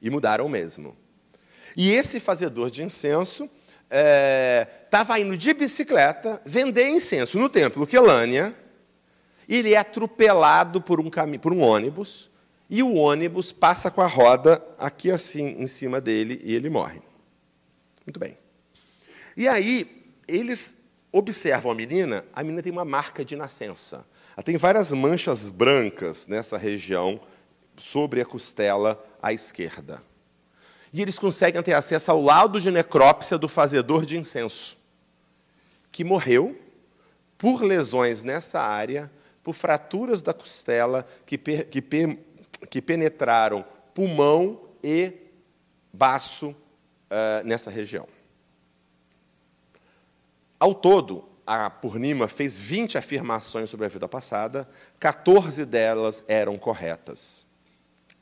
E 0.01 0.09
mudaram 0.09 0.49
mesmo. 0.49 0.97
E 1.77 1.91
esse 1.91 2.19
fazedor 2.19 2.71
de 2.71 2.81
incenso 2.81 3.47
estava 4.83 5.19
é, 5.19 5.21
indo 5.21 5.37
de 5.37 5.53
bicicleta 5.53 6.41
vender 6.43 6.89
incenso 6.89 7.37
no 7.37 7.47
templo 7.47 7.85
Quelânia, 7.85 8.55
e 9.47 9.57
ele 9.57 9.75
é 9.75 9.77
atropelado 9.77 10.81
por 10.81 10.99
um, 10.99 11.11
por 11.39 11.53
um 11.53 11.61
ônibus, 11.61 12.32
e 12.73 12.81
o 12.81 12.95
ônibus 12.95 13.51
passa 13.51 13.91
com 13.91 14.01
a 14.01 14.07
roda 14.07 14.59
aqui 14.79 15.11
assim 15.11 15.57
em 15.59 15.67
cima 15.67 16.01
dele 16.01 16.41
e 16.43 16.55
ele 16.55 16.71
morre. 16.71 17.03
Muito 18.03 18.19
bem. 18.19 18.35
E 19.37 19.47
aí, 19.47 20.11
eles 20.27 20.75
observam 21.11 21.71
a 21.71 21.75
menina, 21.75 22.25
a 22.33 22.41
menina 22.41 22.63
tem 22.63 22.71
uma 22.71 22.83
marca 22.83 23.23
de 23.23 23.35
nascença. 23.35 24.03
Ela 24.35 24.43
tem 24.43 24.57
várias 24.57 24.91
manchas 24.91 25.49
brancas 25.49 26.27
nessa 26.27 26.57
região, 26.57 27.21
sobre 27.77 28.21
a 28.21 28.25
costela 28.25 29.03
à 29.21 29.31
esquerda. 29.31 30.01
E 30.91 30.99
eles 30.99 31.19
conseguem 31.19 31.61
ter 31.61 31.73
acesso 31.73 32.09
ao 32.09 32.23
laudo 32.23 32.59
de 32.59 32.71
necrópsia 32.71 33.37
do 33.37 33.47
fazedor 33.47 34.03
de 34.03 34.17
incenso, 34.17 34.79
que 35.91 36.03
morreu 36.03 36.59
por 37.37 37.61
lesões 37.61 38.23
nessa 38.23 38.59
área, 38.59 39.11
por 39.43 39.53
fraturas 39.53 40.23
da 40.23 40.33
costela 40.33 41.05
que, 41.23 41.37
per, 41.37 41.67
que 41.67 41.79
per, 41.79 42.17
que 42.69 42.81
penetraram 42.81 43.65
pulmão 43.93 44.61
e 44.83 45.13
baço 45.91 46.49
uh, 46.49 47.45
nessa 47.45 47.69
região. 47.69 48.07
Ao 50.59 50.73
todo, 50.73 51.27
a 51.45 51.69
Purnima 51.69 52.27
fez 52.27 52.57
20 52.57 52.97
afirmações 52.97 53.69
sobre 53.69 53.85
a 53.85 53.89
vida 53.89 54.07
passada, 54.07 54.67
14 54.99 55.65
delas 55.65 56.23
eram 56.27 56.57
corretas. 56.57 57.47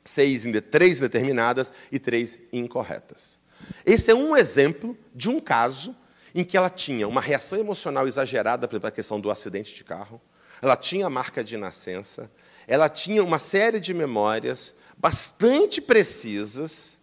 Seis, 0.04 0.44
três 0.70 0.98
indeterminadas 0.98 1.72
e 1.90 1.98
três 1.98 2.38
incorretas. 2.52 3.38
Esse 3.86 4.10
é 4.10 4.14
um 4.14 4.36
exemplo 4.36 4.98
de 5.14 5.28
um 5.28 5.38
caso 5.40 5.94
em 6.34 6.42
que 6.42 6.56
ela 6.56 6.70
tinha 6.70 7.06
uma 7.06 7.20
reação 7.20 7.58
emocional 7.58 8.08
exagerada 8.08 8.66
pela 8.66 8.90
questão 8.90 9.20
do 9.20 9.30
acidente 9.30 9.74
de 9.74 9.84
carro, 9.84 10.20
ela 10.62 10.76
tinha 10.76 11.06
a 11.06 11.10
marca 11.10 11.42
de 11.42 11.56
nascença, 11.56 12.30
ela 12.68 12.88
tinha 12.88 13.22
uma 13.22 13.40
série 13.40 13.80
de 13.80 13.92
memórias 13.92 14.74
bastante 14.96 15.80
precisas, 15.80 16.98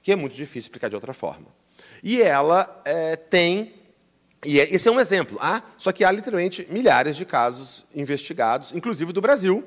que 0.00 0.12
é 0.12 0.16
muito 0.16 0.36
difícil 0.36 0.60
explicar 0.60 0.88
de 0.88 0.94
outra 0.94 1.12
forma. 1.12 1.48
E 2.02 2.22
ela 2.22 2.82
é, 2.84 3.16
tem. 3.16 3.74
E 4.46 4.60
é, 4.60 4.72
esse 4.72 4.88
é 4.88 4.92
um 4.92 5.00
exemplo. 5.00 5.36
Ah, 5.40 5.62
só 5.76 5.90
que 5.90 6.04
há 6.04 6.12
literalmente 6.12 6.66
milhares 6.70 7.16
de 7.16 7.24
casos 7.24 7.84
investigados, 7.94 8.72
inclusive 8.72 9.12
do 9.12 9.20
Brasil. 9.20 9.64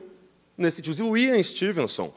Nesse 0.58 0.80
inclusive 0.82 1.10
o 1.10 1.18
Ian 1.18 1.42
Stevenson, 1.44 2.14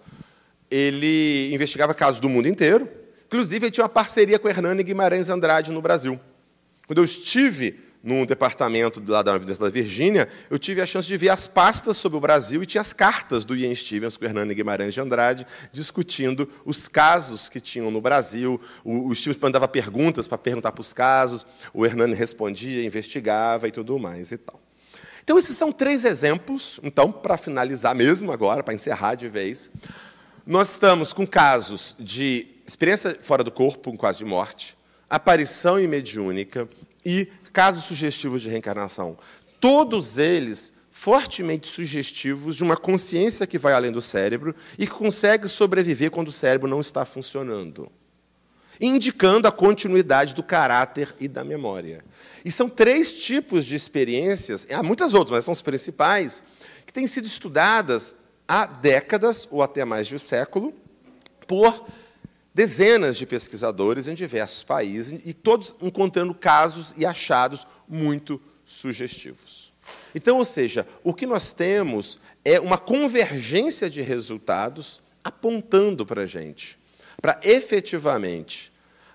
ele 0.71 1.53
investigava 1.53 1.93
casos 1.93 2.21
do 2.21 2.29
mundo 2.29 2.47
inteiro. 2.47 2.89
Inclusive, 3.27 3.67
ele 3.67 3.71
tinha 3.71 3.85
uma 3.85 3.89
parceria 3.89 4.39
com 4.39 4.49
Hernani 4.49 4.83
Guimarães 4.83 5.29
Andrade 5.29 5.73
no 5.73 5.83
Brasil. 5.83 6.19
Quando 6.87 6.99
eu 6.99 7.05
estive 7.05 7.81
num 8.03 8.25
departamento 8.25 9.03
lá 9.07 9.23
da 9.23 9.33
Universidade 9.33 9.73
da 9.73 9.81
Virgínia, 9.81 10.29
eu 10.49 10.59
tive 10.59 10.81
a 10.81 10.87
chance 10.87 11.07
de 11.07 11.17
ver 11.17 11.29
as 11.29 11.47
pastas 11.47 11.97
sobre 11.99 12.17
o 12.17 12.21
Brasil 12.21 12.63
e 12.63 12.67
tinha 12.67 12.81
as 12.81 12.93
cartas 12.93 13.45
do 13.45 13.55
Ian 13.55 13.75
Stevens 13.75 14.17
com 14.17 14.25
o 14.25 14.27
Hernani 14.27 14.55
Guimarães 14.55 14.95
de 14.95 15.01
Andrade, 15.01 15.47
discutindo 15.71 16.49
os 16.65 16.89
casos 16.89 17.49
que 17.49 17.61
tinham 17.61 17.91
no 17.91 18.01
Brasil. 18.01 18.61
O, 18.83 19.09
o 19.09 19.15
Stevens 19.15 19.41
mandava 19.41 19.69
perguntas 19.69 20.27
para 20.27 20.39
perguntar 20.39 20.73
para 20.73 20.81
os 20.81 20.93
casos, 20.93 21.47
o 21.75 21.85
Hernani 21.85 22.15
respondia, 22.15 22.85
investigava 22.85 23.69
e 23.69 23.71
tudo 23.71 23.99
mais 23.99 24.33
e 24.33 24.39
tal. 24.39 24.59
Então, 25.23 25.39
esses 25.39 25.57
são 25.57 25.71
três 25.71 26.05
exemplos. 26.05 26.81
Então, 26.83 27.13
para 27.13 27.37
finalizar 27.37 27.95
mesmo 27.95 28.33
agora, 28.33 28.63
para 28.63 28.75
encerrar 28.75 29.15
de 29.15 29.29
vez, 29.29 29.71
nós 30.47 30.73
estamos 30.73 31.13
com 31.13 31.27
casos 31.27 31.95
de 32.01 32.49
experiência 32.67 33.19
fora 33.21 33.45
do 33.45 33.51
corpo, 33.53 33.91
com 33.91 33.97
quase 33.97 34.19
de 34.19 34.25
morte, 34.25 34.77
aparição 35.09 35.79
imediúnica 35.79 36.69
e 37.05 37.29
casos 37.53 37.85
sugestivos 37.85 38.43
de 38.43 38.49
reencarnação. 38.49 39.19
Todos 39.61 40.19
eles 40.19 40.73
fortemente 40.91 41.69
sugestivos 41.69 42.57
de 42.57 42.63
uma 42.63 42.77
consciência 42.77 43.47
que 43.47 43.59
vai 43.59 43.73
além 43.73 43.93
do 43.93 44.03
cérebro 44.03 44.55
e 44.79 44.87
que 44.87 44.93
consegue 44.93 45.49
sobreviver 45.49 46.11
quando 46.11 46.29
o 46.29 46.33
cérebro 46.33 46.69
não 46.69 46.81
está 46.81 47.05
funcionando, 47.05 47.91
indicando 48.81 49.47
a 49.47 49.53
continuidade 49.53 50.35
do 50.35 50.43
caráter 50.43 51.15
e 51.21 51.29
da 51.29 51.45
memória. 51.45 52.05
E 52.45 52.51
são 52.51 52.69
três 52.69 53.13
tipos 53.13 53.65
de 53.65 53.77
experiências, 53.77 54.67
há 54.71 54.83
muitas 54.83 55.15
outras, 55.15 55.39
mas 55.39 55.45
são 55.45 55.53
as 55.53 55.63
principais, 55.63 56.43
que 56.85 56.93
têm 56.93 57.07
sido 57.07 57.27
estudadas 57.27 58.17
há 58.49 58.67
décadas 58.67 59.47
ou 59.51 59.63
até 59.63 59.85
mais 59.85 60.09
de 60.09 60.17
um 60.17 60.19
século 60.19 60.75
por 61.47 61.87
dezenas 62.61 63.17
de 63.17 63.25
pesquisadores 63.25 64.07
em 64.07 64.13
diversos 64.13 64.63
países 64.63 65.19
e 65.25 65.33
todos 65.33 65.75
encontrando 65.81 66.35
casos 66.35 66.95
e 66.95 67.07
achados 67.07 67.67
muito 67.89 68.39
sugestivos. 68.67 69.73
Então, 70.15 70.37
ou 70.37 70.45
seja, 70.45 70.87
o 71.03 71.15
que 71.15 71.25
nós 71.25 71.55
temos 71.55 72.19
é 72.45 72.61
uma 72.61 72.77
convergência 72.77 73.89
de 73.89 74.03
resultados 74.03 75.01
apontando 75.25 76.05
para 76.05 76.25
a 76.25 76.27
gente, 76.27 76.79
para 77.23 77.41
efetivamente, 77.43 78.71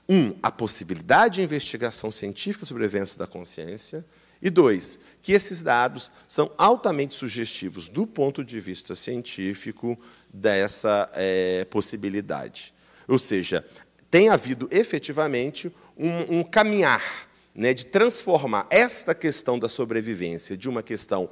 um, 0.09 0.33
a 0.41 0.49
possibilidade 0.49 1.35
de 1.35 1.43
investigação 1.43 2.09
científica 2.09 2.65
sobre 2.65 2.83
eventos 2.83 3.15
da 3.15 3.27
consciência, 3.27 4.03
E 4.41 4.49
dois, 4.49 4.99
que 5.21 5.33
esses 5.33 5.63
dados 5.63 6.11
são 6.27 6.51
altamente 6.57 7.15
sugestivos 7.15 7.89
do 7.89 8.05
ponto 8.05 8.43
de 8.43 8.59
vista 8.59 8.93
científico 8.93 9.97
dessa 10.33 11.09
é, 11.13 11.65
possibilidade. 11.65 12.74
Ou 13.07 13.19
seja, 13.19 13.65
tem 14.09 14.29
havido 14.29 14.67
efetivamente 14.71 15.71
um, 15.97 16.39
um 16.39 16.43
caminhar 16.43 17.27
né, 17.53 17.73
de 17.73 17.85
transformar 17.85 18.67
esta 18.69 19.15
questão 19.15 19.57
da 19.57 19.69
sobrevivência 19.69 20.57
de 20.57 20.69
uma 20.69 20.83
questão 20.83 21.29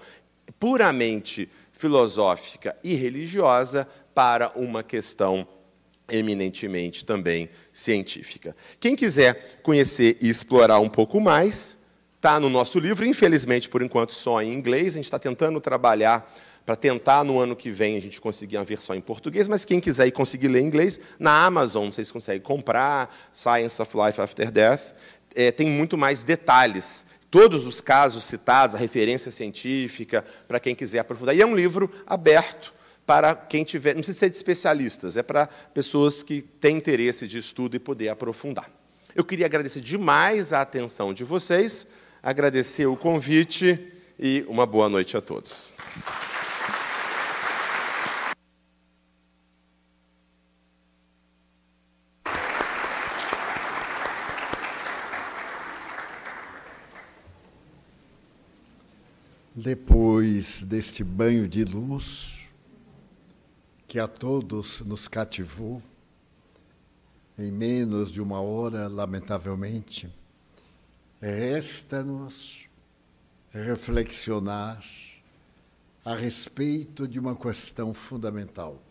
puramente 0.60 1.50
filosófica 1.72 2.76
e 2.84 2.94
religiosa 2.94 3.88
para 4.14 4.52
uma 4.56 4.84
questão 4.84 5.48
eminentemente 6.10 7.06
também 7.06 7.50
científica. 7.72 8.56
Quem 8.80 8.96
quiser 8.96 9.60
conhecer 9.64 10.18
e 10.22 10.30
explorar 10.30 10.80
um 10.80 10.90
pouco 10.90 11.20
mais, 11.20 11.78
está 12.16 12.40
no 12.40 12.50
nosso 12.50 12.80
livro, 12.80 13.06
infelizmente, 13.06 13.68
por 13.70 13.82
enquanto, 13.82 14.14
só 14.14 14.42
em 14.42 14.54
inglês. 14.54 14.94
A 14.94 14.98
gente 14.98 15.06
está 15.06 15.20
tentando 15.20 15.60
trabalhar 15.60 16.32
para 16.66 16.76
tentar, 16.76 17.24
no 17.24 17.40
ano 17.40 17.56
que 17.56 17.70
vem, 17.72 17.98
a 17.98 18.02
gente 18.02 18.22
conseguir 18.22 18.58
uma 18.58 18.64
versão 18.64 18.96
em 18.96 19.02
português, 19.02 19.48
mas 19.48 19.66
quem 19.66 19.80
quiser 19.80 20.08
e 20.08 20.12
conseguir 20.12 20.48
ler 20.48 20.62
em 20.62 20.66
inglês, 20.66 21.00
na 21.20 21.46
Amazon 21.46 21.92
vocês 21.92 22.12
conseguem 22.12 22.42
comprar, 22.42 23.14
Science 23.34 23.82
of 23.82 23.92
Life 23.98 24.22
After 24.22 24.50
Death, 24.50 24.94
é, 25.36 25.52
tem 25.52 25.70
muito 25.70 25.98
mais 25.98 26.24
detalhes. 26.24 27.06
Todos 27.30 27.66
os 27.66 27.82
casos 27.82 28.24
citados, 28.24 28.76
a 28.76 28.80
referência 28.80 29.32
científica, 29.32 30.24
para 30.48 30.60
quem 30.60 30.76
quiser 30.76 31.00
aprofundar. 31.00 31.36
E 31.36 31.42
é 31.42 31.46
um 31.46 31.56
livro 31.56 31.92
aberto 32.06 32.74
para 33.06 33.36
quem 33.36 33.64
tiver, 33.64 33.94
não 33.94 34.02
precisa 34.02 34.20
ser 34.20 34.30
de 34.30 34.38
especialistas, 34.38 35.18
é 35.18 35.24
para 35.24 35.48
pessoas 35.48 36.24
que 36.24 36.42
têm 36.42 36.78
interesse 36.78 37.28
de 37.28 37.38
estudo 37.38 37.76
e 37.76 37.80
poder 37.80 38.10
aprofundar. 38.10 38.70
Eu 39.16 39.26
queria 39.26 39.46
agradecer 39.46 39.82
demais 39.82 40.54
a 40.54 40.62
atenção 40.62 41.14
de 41.14 41.24
vocês, 41.24 41.86
agradecer 42.22 42.86
o 42.86 42.96
convite 42.96 43.92
e 44.18 44.46
uma 44.48 44.66
boa 44.66 44.88
noite 44.88 45.18
a 45.18 45.22
todos. 45.22 45.74
Depois 59.64 60.62
deste 60.62 61.06
banho 61.06 61.48
de 61.48 61.64
luz, 61.64 62.50
que 63.88 63.98
a 63.98 64.10
todos 64.10 64.82
nos 64.82 65.08
cativou, 65.08 65.82
em 67.40 67.50
menos 67.50 68.12
de 68.12 68.22
uma 68.22 68.42
hora, 68.42 68.90
lamentavelmente, 68.90 70.14
resta-nos 71.22 72.66
reflexionar 73.54 74.84
a 76.04 76.14
respeito 76.14 77.08
de 77.08 77.18
uma 77.18 77.34
questão 77.34 77.94
fundamental. 77.94 78.84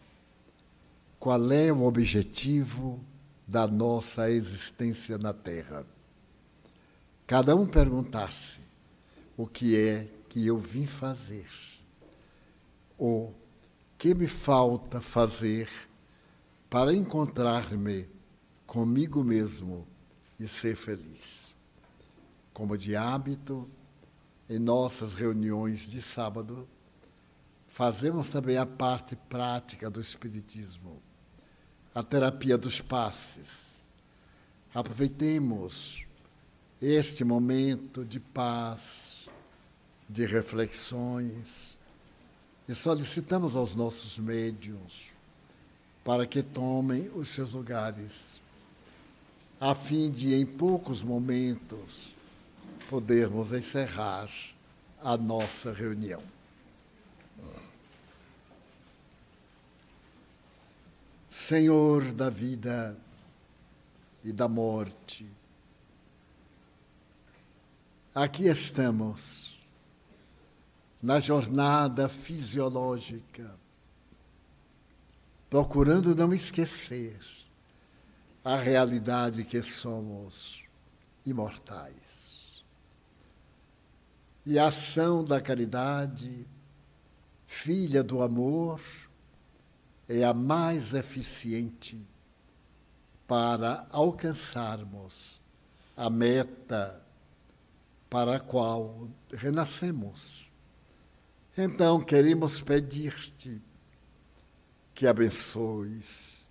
Qual 1.21 1.53
é 1.53 1.71
o 1.71 1.83
objetivo 1.83 2.99
da 3.47 3.67
nossa 3.67 4.31
existência 4.31 5.19
na 5.19 5.35
Terra? 5.35 5.85
Cada 7.27 7.55
um 7.55 7.67
perguntar-se 7.67 8.59
o 9.37 9.47
que 9.47 9.77
é 9.77 10.09
que 10.33 10.47
eu 10.47 10.57
vim 10.57 10.87
fazer? 10.87 11.47
O 12.99 13.35
que 13.99 14.15
me 14.15 14.27
falta 14.27 14.99
fazer 14.99 15.69
para 16.71 16.95
encontrar-me 16.95 18.09
comigo 18.67 19.23
mesmo 19.23 19.87
e 20.41 20.49
ser 20.49 20.75
feliz? 20.75 21.55
Como 22.51 22.79
de 22.79 22.97
hábito, 22.97 23.69
em 24.49 24.59
nossas 24.59 25.13
reuniões 25.13 25.81
de 25.91 26.01
sábado, 26.01 26.67
fazemos 27.69 28.31
também 28.31 28.57
a 28.57 28.65
parte 28.65 29.15
prática 29.15 29.91
do 29.91 30.01
Espiritismo, 30.01 31.03
a 31.95 32.03
terapia 32.03 32.57
dos 32.57 32.81
passes. 32.81 33.85
Aproveitemos 34.75 36.07
este 36.81 37.23
momento 37.23 38.03
de 38.03 38.19
paz, 38.19 39.12
de 40.09 40.27
reflexões 40.27 41.79
e 42.69 42.75
solicitamos 42.75 43.57
aos 43.57 43.75
nossos 43.75 44.19
médiuns 44.19 45.13
para 46.05 46.27
que 46.27 46.43
tomem 46.43 47.11
os 47.15 47.29
seus 47.29 47.53
lugares, 47.53 48.41
a 49.61 49.75
fim 49.75 50.11
de, 50.11 50.35
em 50.35 50.45
poucos 50.45 51.03
momentos, 51.03 52.13
podermos 52.91 53.53
encerrar 53.53 54.29
a 55.01 55.17
nossa 55.17 55.73
reunião. 55.73 56.23
Senhor 61.31 62.13
da 62.13 62.29
vida 62.29 62.97
e 64.25 64.33
da 64.33 64.49
morte, 64.49 65.27
aqui 68.15 68.47
estamos 68.47 69.42
na 71.03 71.19
jornada 71.19 72.09
fisiológica, 72.09 73.51
procurando 75.51 76.15
não 76.15 76.33
esquecer 76.33 77.19
a 78.45 78.55
realidade 78.55 79.45
que 79.45 79.61
somos 79.63 80.63
imortais. 81.27 82.63
E 84.47 84.59
a 84.59 84.69
ação 84.69 85.25
da 85.25 85.41
caridade, 85.41 86.47
filha 87.47 88.03
do 88.03 88.23
amor, 88.23 88.81
é 90.09 90.23
a 90.25 90.33
mais 90.33 90.95
eficiente 90.95 92.01
para 93.27 93.87
alcançarmos 93.91 95.41
a 95.97 96.09
meta 96.09 97.03
para 98.09 98.37
a 98.37 98.41
qual 98.41 99.09
renascemos 99.33 100.52
então 101.57 102.01
queremos 102.01 102.61
pedir-te 102.61 103.61
que 104.95 105.07
abençoes 105.07 106.47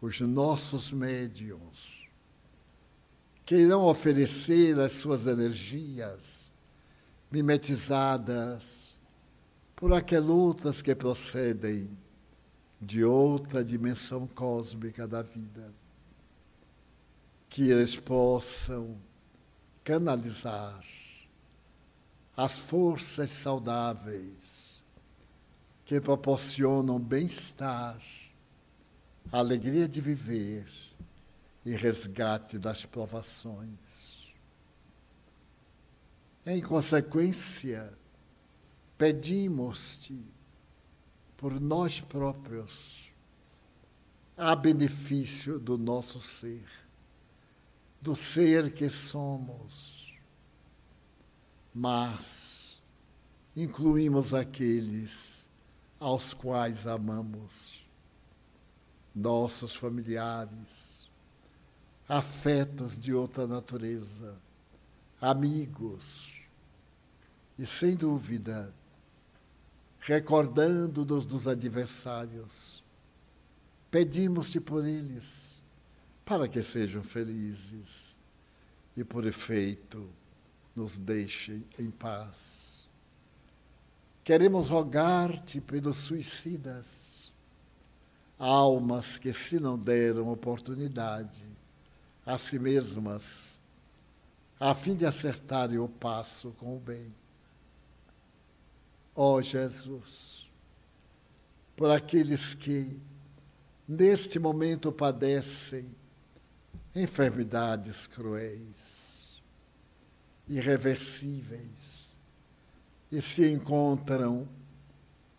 os 0.00 0.20
nossos 0.20 0.92
médiums, 0.92 2.08
que 3.44 3.56
irão 3.56 3.84
oferecer 3.84 4.78
as 4.78 4.92
suas 4.92 5.26
energias 5.26 6.50
mimetizadas 7.30 8.98
por 9.74 9.92
aquelas 9.92 10.80
que 10.82 10.94
procedem 10.94 11.90
de 12.80 13.04
outra 13.04 13.64
dimensão 13.64 14.26
cósmica 14.26 15.06
da 15.08 15.22
vida, 15.22 15.72
que 17.48 17.70
eles 17.70 17.96
possam 17.96 18.96
canalizar 19.82 20.95
as 22.36 22.58
forças 22.58 23.30
saudáveis 23.30 24.84
que 25.86 26.00
proporcionam 26.00 26.98
bem-estar, 27.00 27.98
alegria 29.32 29.88
de 29.88 30.00
viver 30.00 30.68
e 31.64 31.74
resgate 31.74 32.58
das 32.58 32.84
provações. 32.84 34.34
Em 36.44 36.60
consequência, 36.60 37.92
pedimos-te 38.98 40.20
por 41.36 41.58
nós 41.58 42.00
próprios, 42.00 43.10
a 44.36 44.54
benefício 44.54 45.58
do 45.58 45.78
nosso 45.78 46.20
ser, 46.20 46.66
do 48.00 48.14
ser 48.14 48.72
que 48.72 48.88
somos 48.90 49.95
mas 51.78 52.80
incluímos 53.54 54.32
aqueles 54.32 55.46
aos 56.00 56.32
quais 56.32 56.86
amamos, 56.86 57.86
nossos 59.14 59.76
familiares, 59.76 61.06
afetos 62.08 62.98
de 62.98 63.12
outra 63.12 63.46
natureza, 63.46 64.38
amigos, 65.20 66.46
e 67.58 67.66
sem 67.66 67.94
dúvida, 67.94 68.72
recordando-nos 70.00 71.26
dos 71.26 71.46
adversários, 71.46 72.82
pedimos-te 73.90 74.60
por 74.60 74.86
eles, 74.86 75.60
para 76.24 76.48
que 76.48 76.62
sejam 76.62 77.02
felizes. 77.02 78.16
E, 78.96 79.04
por 79.04 79.26
efeito, 79.26 80.08
nos 80.76 80.98
deixe 80.98 81.62
em 81.78 81.90
paz. 81.90 82.86
Queremos 84.22 84.68
rogar-te 84.68 85.60
pelos 85.60 85.96
suicidas, 85.96 87.32
almas 88.38 89.18
que 89.18 89.32
se 89.32 89.58
não 89.58 89.78
deram 89.78 90.28
oportunidade 90.28 91.44
a 92.24 92.36
si 92.36 92.58
mesmas 92.58 93.56
a 94.58 94.74
fim 94.74 94.94
de 94.94 95.04
acertarem 95.06 95.78
o 95.78 95.88
passo 95.88 96.50
com 96.52 96.76
o 96.76 96.80
bem. 96.80 97.14
Ó 99.14 99.34
oh, 99.34 99.42
Jesus, 99.42 100.50
por 101.76 101.90
aqueles 101.90 102.54
que 102.54 102.98
neste 103.86 104.38
momento 104.38 104.90
padecem 104.90 105.86
enfermidades 106.94 108.06
cruéis, 108.06 108.95
irreversíveis, 110.48 112.16
e 113.10 113.20
se 113.20 113.50
encontram 113.50 114.48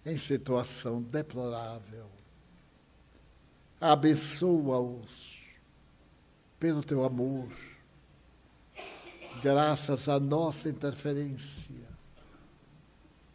em 0.05 0.17
situação 0.17 1.01
deplorável. 1.01 2.09
Abençoa-os 3.79 5.37
pelo 6.59 6.83
teu 6.83 7.03
amor, 7.03 7.47
graças 9.43 10.09
à 10.09 10.19
nossa 10.19 10.69
interferência. 10.69 11.87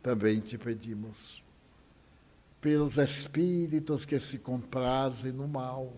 Também 0.02 0.40
te 0.40 0.58
pedimos 0.58 1.42
pelos 2.60 2.98
espíritos 2.98 4.04
que 4.04 4.18
se 4.18 4.38
comprazem 4.38 5.32
no 5.32 5.46
mal, 5.46 5.92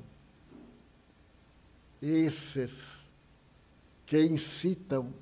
esses 2.02 3.04
que 4.04 4.22
incitam 4.22 5.12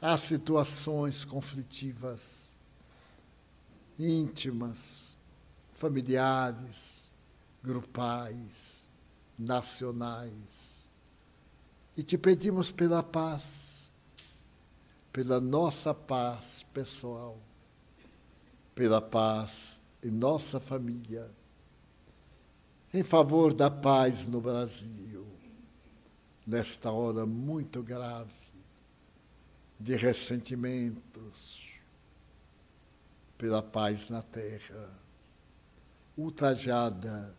a 0.00 0.16
situações 0.16 1.24
conflitivas, 1.24 2.52
íntimas, 3.98 5.16
familiares, 5.72 7.10
grupais, 7.62 8.86
nacionais. 9.36 10.88
E 11.96 12.02
te 12.02 12.16
pedimos 12.16 12.70
pela 12.70 13.02
paz, 13.02 13.90
pela 15.12 15.40
nossa 15.40 15.92
paz 15.92 16.64
pessoal, 16.72 17.36
pela 18.74 19.02
paz 19.02 19.80
em 20.04 20.12
nossa 20.12 20.60
família, 20.60 21.28
em 22.94 23.02
favor 23.02 23.52
da 23.52 23.68
paz 23.68 24.28
no 24.28 24.40
Brasil, 24.40 25.26
nesta 26.46 26.92
hora 26.92 27.26
muito 27.26 27.82
grave 27.82 28.47
de 29.78 29.94
ressentimentos, 29.94 31.68
pela 33.36 33.62
paz 33.62 34.08
na 34.08 34.22
terra, 34.22 34.98
ultrajada 36.16 37.36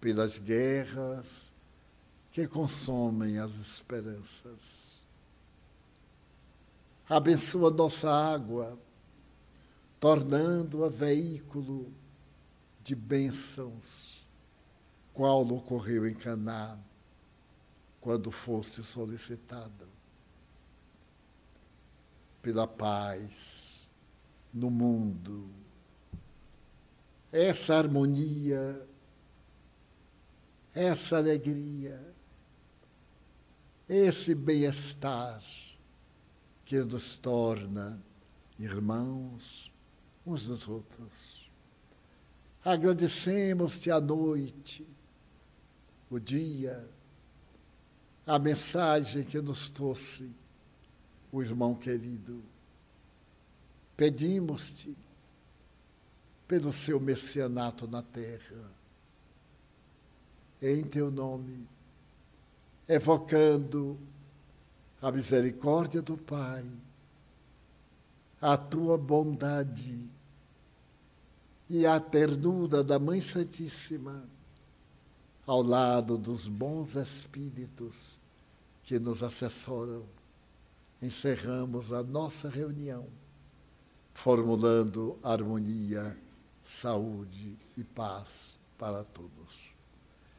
pelas 0.00 0.38
guerras 0.38 1.52
que 2.30 2.46
consomem 2.48 3.38
as 3.38 3.56
esperanças. 3.56 5.02
Abençoa 7.08 7.70
nossa 7.70 8.10
água 8.10 8.78
tornando-a 10.00 10.88
veículo 10.88 11.92
de 12.82 12.94
bênçãos, 12.94 14.26
qual 15.12 15.46
ocorreu 15.48 16.06
em 16.06 16.14
Caná, 16.14 16.78
quando 18.00 18.30
fosse 18.30 18.82
solicitada 18.84 19.95
pela 22.46 22.68
paz 22.68 23.90
no 24.54 24.70
mundo. 24.70 25.50
Essa 27.32 27.74
harmonia, 27.74 28.86
essa 30.72 31.16
alegria, 31.16 32.00
esse 33.88 34.32
bem-estar 34.32 35.42
que 36.64 36.78
nos 36.84 37.18
torna 37.18 38.00
irmãos, 38.56 39.72
uns 40.24 40.46
dos 40.46 40.68
outros. 40.68 41.50
Agradecemos-te 42.64 43.90
a 43.90 44.00
noite, 44.00 44.86
o 46.08 46.20
dia, 46.20 46.88
a 48.24 48.38
mensagem 48.38 49.24
que 49.24 49.40
nos 49.40 49.68
trouxe 49.68 50.45
o 51.36 51.42
irmão 51.42 51.74
querido. 51.74 52.42
Pedimos-te 53.96 54.96
pelo 56.48 56.72
seu 56.72 56.98
messianato 56.98 57.86
na 57.86 58.02
terra, 58.02 58.70
em 60.62 60.82
teu 60.84 61.10
nome, 61.10 61.66
evocando 62.88 63.98
a 65.02 65.12
misericórdia 65.12 66.00
do 66.00 66.16
Pai, 66.16 66.64
a 68.40 68.56
tua 68.56 68.96
bondade 68.96 70.08
e 71.68 71.84
a 71.84 72.00
ternura 72.00 72.82
da 72.82 72.98
Mãe 72.98 73.20
Santíssima 73.20 74.24
ao 75.46 75.62
lado 75.62 76.16
dos 76.16 76.48
bons 76.48 76.96
espíritos 76.96 78.18
que 78.82 78.98
nos 78.98 79.22
assessoram. 79.22 80.15
Encerramos 81.00 81.92
a 81.92 82.02
nossa 82.02 82.48
reunião 82.48 83.06
formulando 84.16 85.18
harmonia, 85.22 86.16
saúde 86.64 87.58
e 87.76 87.84
paz 87.84 88.58
para 88.78 89.04
todos. 89.04 89.74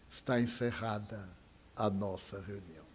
Está 0.10 0.42
encerrada 0.42 1.30
a 1.76 1.88
nossa 1.88 2.42
reunião. 2.42 2.87